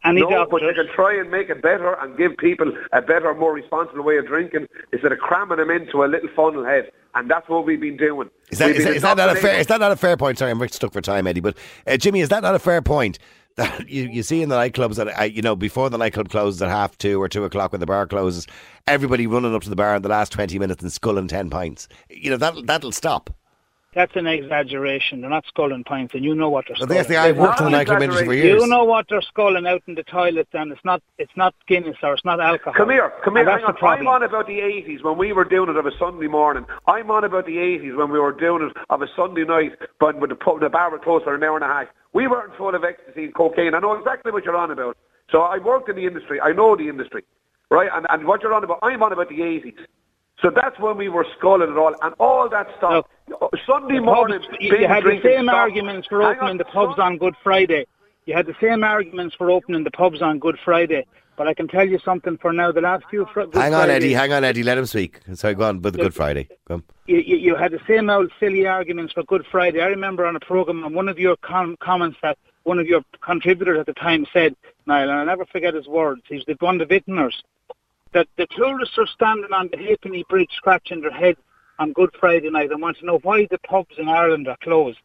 Any 0.04 0.22
no, 0.22 0.30
doctor, 0.30 0.52
but 0.52 0.62
you 0.64 0.74
can 0.74 0.88
try 0.96 1.20
and 1.20 1.30
make 1.30 1.50
it 1.50 1.62
better 1.62 1.94
and 1.94 2.18
give 2.18 2.36
people 2.38 2.74
a 2.92 3.04
better, 3.04 3.36
more 3.36 3.54
responsible 3.54 4.04
way 4.04 4.18
of 4.18 4.26
drinking 4.26 4.68
instead 4.92 5.12
of 5.12 5.20
cramming 5.20 5.58
them 5.58 5.70
into 5.70 6.04
a 6.04 6.06
little 6.06 6.30
funnel 6.36 6.66
head. 6.66 6.92
And 7.14 7.30
that's 7.30 7.48
what 7.48 7.68
we've 7.68 7.80
been 7.80 7.98
doing. 7.98 8.30
Is 8.50 8.58
that, 8.58 8.68
We've 8.68 8.78
is, 8.78 8.84
been 8.84 8.94
that, 8.94 8.96
is 8.96 9.02
that 9.04 9.18
not 9.18 9.30
a 9.30 9.36
fair? 9.36 9.60
Is 9.60 9.68
that 9.68 9.80
not 9.80 9.92
a 9.92 9.96
fair 9.96 10.18
point? 10.18 10.40
Sorry, 10.40 10.50
I'm 10.50 10.68
stuck 10.70 10.94
for 10.94 11.02
time, 11.02 11.28
Eddie. 11.28 11.42
But 11.42 11.56
uh, 11.86 11.98
Jimmy, 11.98 12.22
is 12.22 12.30
that 12.30 12.42
not 12.42 12.56
a 12.56 12.60
fair 12.60 12.82
point? 12.82 13.20
That 13.58 13.90
you, 13.90 14.04
you 14.04 14.24
see 14.24 14.42
in 14.42 14.48
the 14.48 14.56
nightclubs 14.56 14.96
that 14.96 15.10
uh, 15.20 15.24
you 15.26 15.42
know 15.42 15.58
before 15.58 15.90
the 15.90 15.98
nightclub 15.98 16.30
closes 16.30 16.62
at 16.62 16.70
half 16.70 16.98
two 16.98 17.22
or 17.22 17.28
two 17.28 17.44
o'clock 17.44 17.74
when 17.74 17.82
the 17.82 17.86
bar 17.86 18.08
closes, 18.08 18.48
everybody 18.88 19.28
running 19.28 19.54
up 19.54 19.62
to 19.64 19.70
the 19.70 19.76
bar 19.76 19.94
in 19.94 20.04
the 20.04 20.08
last 20.08 20.32
twenty 20.32 20.58
minutes 20.58 20.82
and 20.82 20.90
sculling 20.90 21.28
ten 21.28 21.50
pints. 21.50 21.90
You 22.10 22.30
know 22.30 22.38
that 22.38 22.66
that'll 22.66 22.94
stop. 22.94 23.30
That's 23.94 24.16
an 24.16 24.26
exaggeration. 24.26 25.20
They're 25.20 25.30
not 25.30 25.46
sculling 25.48 25.84
pints, 25.84 26.14
and 26.14 26.24
you 26.24 26.34
know 26.34 26.50
what 26.50 26.66
they're 26.68 26.76
Well, 26.80 26.88
sculling. 26.88 26.96
that's 26.98 27.10
the- 27.10 27.18
I've 27.18 27.38
worked 27.38 27.60
in 27.60 27.66
the 27.66 27.72
nightclub 27.72 28.02
industry 28.02 28.26
for 28.26 28.34
years. 28.34 28.62
You 28.62 28.68
know 28.68 28.86
what 28.86 29.08
they're 29.10 29.22
sculling 29.22 29.68
out 29.68 29.82
in 29.88 29.96
the 29.96 30.04
toilets, 30.04 30.50
and 30.54 30.72
it's 30.72 30.84
not 30.86 31.02
it's 31.18 31.36
not 31.36 31.54
Guinness 31.68 31.98
or 32.02 32.14
it's 32.14 32.24
not 32.24 32.40
alcohol. 32.40 32.74
Come 32.74 32.90
here, 32.90 33.12
come 33.24 33.36
here. 33.36 33.50
Hang 33.50 33.64
on. 33.66 33.76
the. 33.80 33.86
I'm 33.86 34.08
on 34.08 34.24
about 34.24 34.48
the 34.48 34.62
80s 34.62 35.04
when 35.04 35.18
we 35.18 35.34
were 35.34 35.44
doing 35.44 35.70
it 35.70 35.76
of 35.76 35.86
a 35.86 35.92
Sunday 35.98 36.28
morning. 36.28 36.66
I'm 36.88 37.12
on 37.12 37.24
about 37.26 37.46
the 37.46 37.58
80s 37.58 37.96
when 37.96 38.10
we 38.12 38.20
were 38.20 38.32
doing 38.32 38.64
it 38.70 38.78
of 38.90 39.02
a 39.02 39.08
Sunday 39.16 39.44
night, 39.44 39.74
but 40.00 40.18
with 40.20 40.30
the, 40.30 40.36
pub, 40.38 40.62
the 40.62 40.70
bar 40.70 40.90
was 40.90 41.02
closed 41.04 41.26
for 41.26 41.36
an 41.36 41.44
hour 41.44 41.56
and 41.56 41.66
a 41.66 41.68
half. 41.68 41.88
We 42.14 42.28
weren't 42.28 42.56
full 42.56 42.74
of 42.74 42.84
ecstasy 42.86 43.26
and 43.26 43.34
cocaine. 43.36 43.74
I 43.76 43.80
know 43.80 43.94
exactly 43.94 44.32
what 44.32 44.46
you're 44.46 44.56
on 44.56 44.72
about. 44.72 44.98
So 45.32 45.42
I 45.42 45.58
worked 45.58 45.90
in 45.90 45.96
the 45.98 46.06
industry. 46.06 46.40
I 46.42 46.52
know 46.54 46.76
the 46.78 46.88
industry, 46.90 47.24
right? 47.70 47.90
And, 47.94 48.06
and 48.10 48.26
what 48.26 48.42
you're 48.42 48.54
on 48.54 48.64
about, 48.64 48.80
I'm 48.84 49.02
on 49.04 49.12
about 49.14 49.30
the 49.30 49.40
80s. 49.40 49.76
So 50.42 50.50
that's 50.50 50.78
when 50.80 50.98
we 50.98 51.08
were 51.10 51.26
sculling 51.38 51.70
it 51.72 51.78
all, 51.78 51.94
and 52.02 52.16
all 52.20 52.50
that 52.50 52.68
stuff. 52.78 53.06
Uh, 53.42 53.48
Sunday 53.66 53.96
The 53.96 54.02
morning, 54.02 54.40
pubs, 54.42 54.58
you, 54.60 54.76
you 54.76 54.88
had 54.88 55.04
the 55.04 55.20
same 55.24 55.44
stopped. 55.46 55.58
arguments 55.58 56.08
for 56.08 56.22
Hang 56.22 56.32
opening 56.36 56.50
on, 56.52 56.58
the 56.58 56.66
pubs 56.66 57.00
on 57.00 57.18
Good 57.18 57.36
Friday. 57.44 57.86
You 58.26 58.34
had 58.34 58.46
the 58.46 58.56
same 58.60 58.84
arguments 58.84 59.36
for 59.36 59.52
opening 59.52 59.84
the 59.84 59.92
pubs 59.92 60.22
on 60.22 60.40
Good 60.40 60.58
Friday. 60.64 61.06
But 61.38 61.48
I 61.48 61.54
can 61.54 61.68
tell 61.68 61.88
you 61.88 61.98
something 62.00 62.38
for 62.38 62.52
now. 62.54 62.72
The 62.72 62.82
last 62.82 63.06
few 63.10 63.26
fr- 63.34 63.42
Good 63.44 63.56
hang 63.56 63.74
on, 63.74 63.86
Fridays, 63.86 63.96
Eddie. 64.04 64.14
Hang 64.14 64.34
on, 64.34 64.44
Eddie. 64.44 64.64
Let 64.64 64.78
him 64.78 64.86
speak. 64.86 65.22
Sorry, 65.34 65.56
go 65.56 65.64
on. 65.70 65.82
With 65.82 65.94
the 65.94 66.00
Good 66.00 66.14
Friday. 66.14 66.50
Go 66.68 66.82
you, 67.08 67.18
you, 67.18 67.38
you 67.38 67.56
had 67.56 67.72
the 67.72 67.80
same 67.88 68.10
old 68.10 68.32
silly 68.40 68.68
arguments 68.68 69.14
for 69.14 69.24
Good 69.24 69.46
Friday. 69.50 69.82
I 69.82 69.88
remember 69.88 70.26
on 70.26 70.36
a 70.36 70.40
program, 70.40 70.84
and 70.84 70.94
one 70.94 71.08
of 71.08 71.18
your 71.18 71.38
com- 71.38 71.78
comments 71.80 72.18
that 72.22 72.38
one 72.64 72.80
of 72.80 72.86
your 72.86 73.02
contributors 73.22 73.80
at 73.80 73.86
the 73.86 73.94
time 73.94 74.28
said, 74.34 74.56
Niall, 74.86 75.10
and 75.10 75.20
I'll 75.20 75.26
never 75.26 75.46
forget 75.46 75.74
his 75.74 75.88
words. 75.88 76.22
He's 76.28 76.44
the 76.46 76.56
one 76.60 76.76
of 76.82 76.88
the 76.88 76.94
vintners. 76.94 77.42
That 78.14 78.28
the 78.38 78.48
tourists 78.58 78.98
are 78.98 79.08
standing 79.08 79.54
on 79.54 79.70
the 79.72 79.78
Halfpenny 79.78 80.26
Bridge, 80.30 80.50
scratching 80.56 81.02
their 81.02 81.12
heads 81.12 81.40
on 81.80 81.94
Good 81.94 82.10
Friday 82.20 82.50
night, 82.50 82.72
and 82.72 82.82
want 82.82 82.98
to 82.98 83.06
know 83.06 83.20
why 83.20 83.48
the 83.50 83.58
pubs 83.60 83.96
in 83.98 84.10
Ireland 84.10 84.48
are 84.48 84.58
closed. 84.62 85.00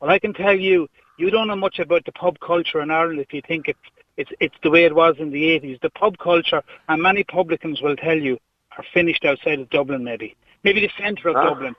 Well, 0.00 0.10
I 0.10 0.18
can 0.18 0.32
tell 0.34 0.54
you, 0.56 0.88
you 1.18 1.30
don't 1.30 1.48
know 1.48 1.56
much 1.56 1.78
about 1.80 2.04
the 2.04 2.12
pub 2.12 2.38
culture 2.40 2.80
in 2.80 2.90
Ireland 2.90 3.20
if 3.20 3.32
you 3.32 3.42
think 3.46 3.68
it's 3.68 3.78
it's 4.16 4.30
it's 4.40 4.54
the 4.62 4.70
way 4.70 4.84
it 4.84 4.94
was 4.94 5.16
in 5.18 5.30
the 5.30 5.42
80s. 5.42 5.80
The 5.80 5.90
pub 5.90 6.16
culture, 6.18 6.62
and 6.88 7.02
many 7.02 7.24
publicans 7.24 7.82
will 7.82 7.96
tell 7.96 8.16
you, 8.18 8.38
are 8.78 8.84
finished 8.92 9.24
outside 9.24 9.58
of 9.60 9.70
Dublin, 9.70 10.04
maybe 10.04 10.36
maybe 10.62 10.80
the 10.80 10.90
centre 11.02 11.28
of 11.30 11.36
Ah. 11.36 11.48
Dublin. 11.50 11.74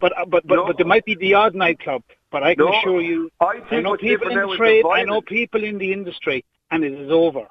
But 0.00 0.16
uh, 0.18 0.24
but 0.24 0.46
but, 0.46 0.56
No. 0.56 0.66
but 0.66 0.76
there 0.78 0.86
might 0.86 1.04
be 1.04 1.14
the 1.16 1.34
odd 1.34 1.54
nightclub. 1.54 2.02
But 2.30 2.42
I 2.42 2.54
can 2.54 2.66
No, 2.66 2.78
assure 2.78 3.00
you, 3.00 3.30
I 3.40 3.60
think 3.70 3.84
know 3.84 3.96
people 3.96 4.28
in 4.28 4.34
the 4.36 4.44
is 4.44 4.50
the 4.50 4.56
trade, 4.56 4.84
I 4.84 5.02
know 5.04 5.20
people 5.22 5.62
in 5.64 5.78
the 5.78 5.92
industry, 5.92 6.44
and 6.70 6.84
it 6.84 6.92
is 6.92 7.10
over. 7.10 7.46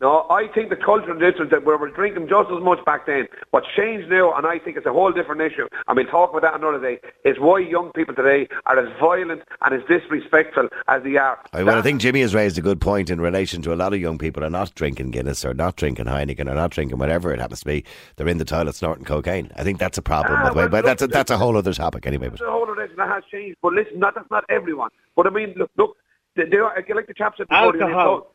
No, 0.00 0.26
I 0.28 0.48
think 0.54 0.68
the 0.68 0.76
culture 0.76 1.10
and 1.10 1.18
difference 1.18 1.50
that 1.50 1.64
we 1.64 1.74
were 1.74 1.88
drinking 1.88 2.28
just 2.28 2.50
as 2.50 2.62
much 2.62 2.84
back 2.84 3.06
then. 3.06 3.26
What's 3.50 3.66
changed 3.74 4.10
now, 4.10 4.34
and 4.34 4.46
I 4.46 4.58
think 4.58 4.76
it's 4.76 4.86
a 4.86 4.92
whole 4.92 5.10
different 5.10 5.40
issue, 5.40 5.68
and 5.88 5.96
we'll 5.96 6.06
talk 6.06 6.30
about 6.30 6.42
that 6.42 6.54
another 6.54 6.80
day, 6.80 7.00
is 7.24 7.38
why 7.38 7.60
young 7.60 7.92
people 7.92 8.14
today 8.14 8.48
are 8.66 8.78
as 8.78 8.88
violent 9.00 9.42
and 9.62 9.74
as 9.74 9.80
disrespectful 9.88 10.68
as 10.88 11.02
they 11.02 11.16
are. 11.16 11.38
I, 11.52 11.62
well, 11.62 11.78
I 11.78 11.82
think 11.82 12.00
Jimmy 12.00 12.20
has 12.20 12.34
raised 12.34 12.58
a 12.58 12.62
good 12.62 12.80
point 12.80 13.08
in 13.08 13.20
relation 13.20 13.62
to 13.62 13.72
a 13.72 13.76
lot 13.76 13.94
of 13.94 14.00
young 14.00 14.18
people 14.18 14.44
are 14.44 14.50
not 14.50 14.74
drinking 14.74 15.12
Guinness 15.12 15.44
or 15.44 15.54
not 15.54 15.76
drinking 15.76 16.06
Heineken 16.06 16.50
or 16.50 16.54
not 16.54 16.70
drinking 16.70 16.98
whatever 16.98 17.32
it 17.32 17.40
happens 17.40 17.60
to 17.60 17.66
be. 17.66 17.84
They're 18.16 18.28
in 18.28 18.38
the 18.38 18.44
toilet 18.44 18.74
snorting 18.74 19.04
cocaine. 19.04 19.50
I 19.56 19.64
think 19.64 19.78
that's 19.78 19.96
a 19.96 20.02
problem. 20.02 20.34
Ah, 20.38 20.42
by 20.42 20.48
the 20.50 20.54
way. 20.54 20.62
well, 20.62 20.68
but 20.68 20.76
but 20.82 20.84
that's 20.84 21.02
a, 21.02 21.06
that's 21.06 21.30
a 21.30 21.38
whole 21.38 21.56
other 21.56 21.72
topic 21.72 22.06
anyway. 22.06 22.28
But 22.28 22.34
It's 22.34 22.42
a 22.42 22.50
whole 22.50 22.70
other 22.70 22.82
issue 22.82 22.96
that 22.96 23.08
has 23.08 23.24
changed. 23.30 23.56
But 23.62 23.72
listen, 23.72 23.98
not, 23.98 24.14
that's 24.14 24.30
not 24.30 24.44
everyone. 24.50 24.90
But 25.14 25.26
I 25.26 25.30
mean, 25.30 25.54
look, 25.56 25.70
look 25.76 25.96
they, 26.36 26.44
they 26.44 26.58
are, 26.58 26.84
like 26.94 27.06
the 27.06 27.14
chap 27.14 27.34
said 27.36 27.48
before, 27.48 27.72
they 27.72 27.80
only 27.82 27.94
Alcohol. 27.94 28.32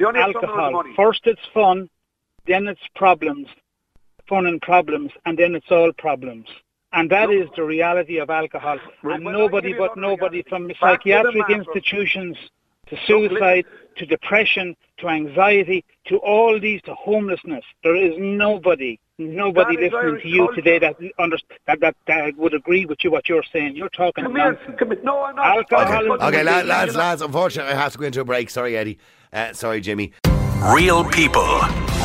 Alcohol. 0.00 0.84
First 0.96 1.22
it's 1.24 1.40
fun, 1.52 1.88
then 2.46 2.66
it's 2.66 2.80
problems, 2.94 3.48
fun 4.28 4.46
and 4.46 4.60
problems, 4.60 5.12
and 5.24 5.38
then 5.38 5.54
it's 5.54 5.70
all 5.70 5.92
problems. 5.92 6.46
And 6.92 7.10
that 7.10 7.30
is 7.30 7.48
the 7.56 7.64
reality 7.64 8.18
of 8.18 8.30
alcohol. 8.30 8.78
And 9.02 9.24
nobody 9.24 9.72
but 9.72 9.96
nobody 9.96 10.42
from 10.48 10.70
psychiatric 10.80 11.50
institutions 11.50 12.36
to 12.88 12.96
suicide, 13.06 13.64
to 13.96 14.06
depression, 14.06 14.76
to 14.98 15.08
anxiety, 15.08 15.84
to 16.06 16.18
all 16.18 16.60
these, 16.60 16.80
to 16.82 16.94
homelessness. 16.94 17.64
There 17.82 17.96
is 17.96 18.12
nobody, 18.18 19.00
nobody 19.18 19.76
listening 19.76 19.94
Irish 19.94 20.22
to 20.22 20.28
you 20.28 20.46
culture. 20.46 20.54
today 20.62 20.78
that, 20.80 20.96
under, 21.18 21.36
that, 21.66 21.80
that, 21.80 21.96
that 22.06 22.36
would 22.36 22.54
agree 22.54 22.84
with 22.86 23.02
you 23.04 23.10
what 23.10 23.28
you're 23.28 23.44
saying. 23.52 23.76
You're 23.76 23.88
talking 23.90 24.24
Come 24.24 24.36
here, 24.36 24.58
come 24.78 24.88
here. 24.90 25.00
No, 25.02 25.22
I'm 25.24 25.36
not. 25.36 25.46
Alcohol 25.46 26.12
okay, 26.12 26.14
is- 26.14 26.22
okay 26.22 26.42
lads, 26.42 26.68
lads, 26.68 26.96
lads. 26.96 27.22
Unfortunately, 27.22 27.72
I 27.72 27.76
have 27.76 27.92
to 27.92 27.98
go 27.98 28.04
into 28.06 28.20
a 28.20 28.24
break. 28.24 28.50
Sorry, 28.50 28.76
Eddie. 28.76 28.98
Uh, 29.32 29.52
sorry, 29.52 29.80
Jimmy. 29.80 30.12
Real 30.74 31.04
people, 31.04 31.60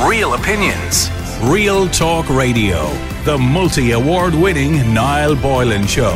real 0.05 0.33
opinions. 0.33 1.09
Real 1.43 1.87
Talk 1.89 2.27
Radio. 2.29 2.87
The 3.23 3.37
multi 3.37 3.91
award 3.91 4.33
winning 4.33 4.93
Niall 4.93 5.35
Boylan 5.35 5.87
Show. 5.87 6.13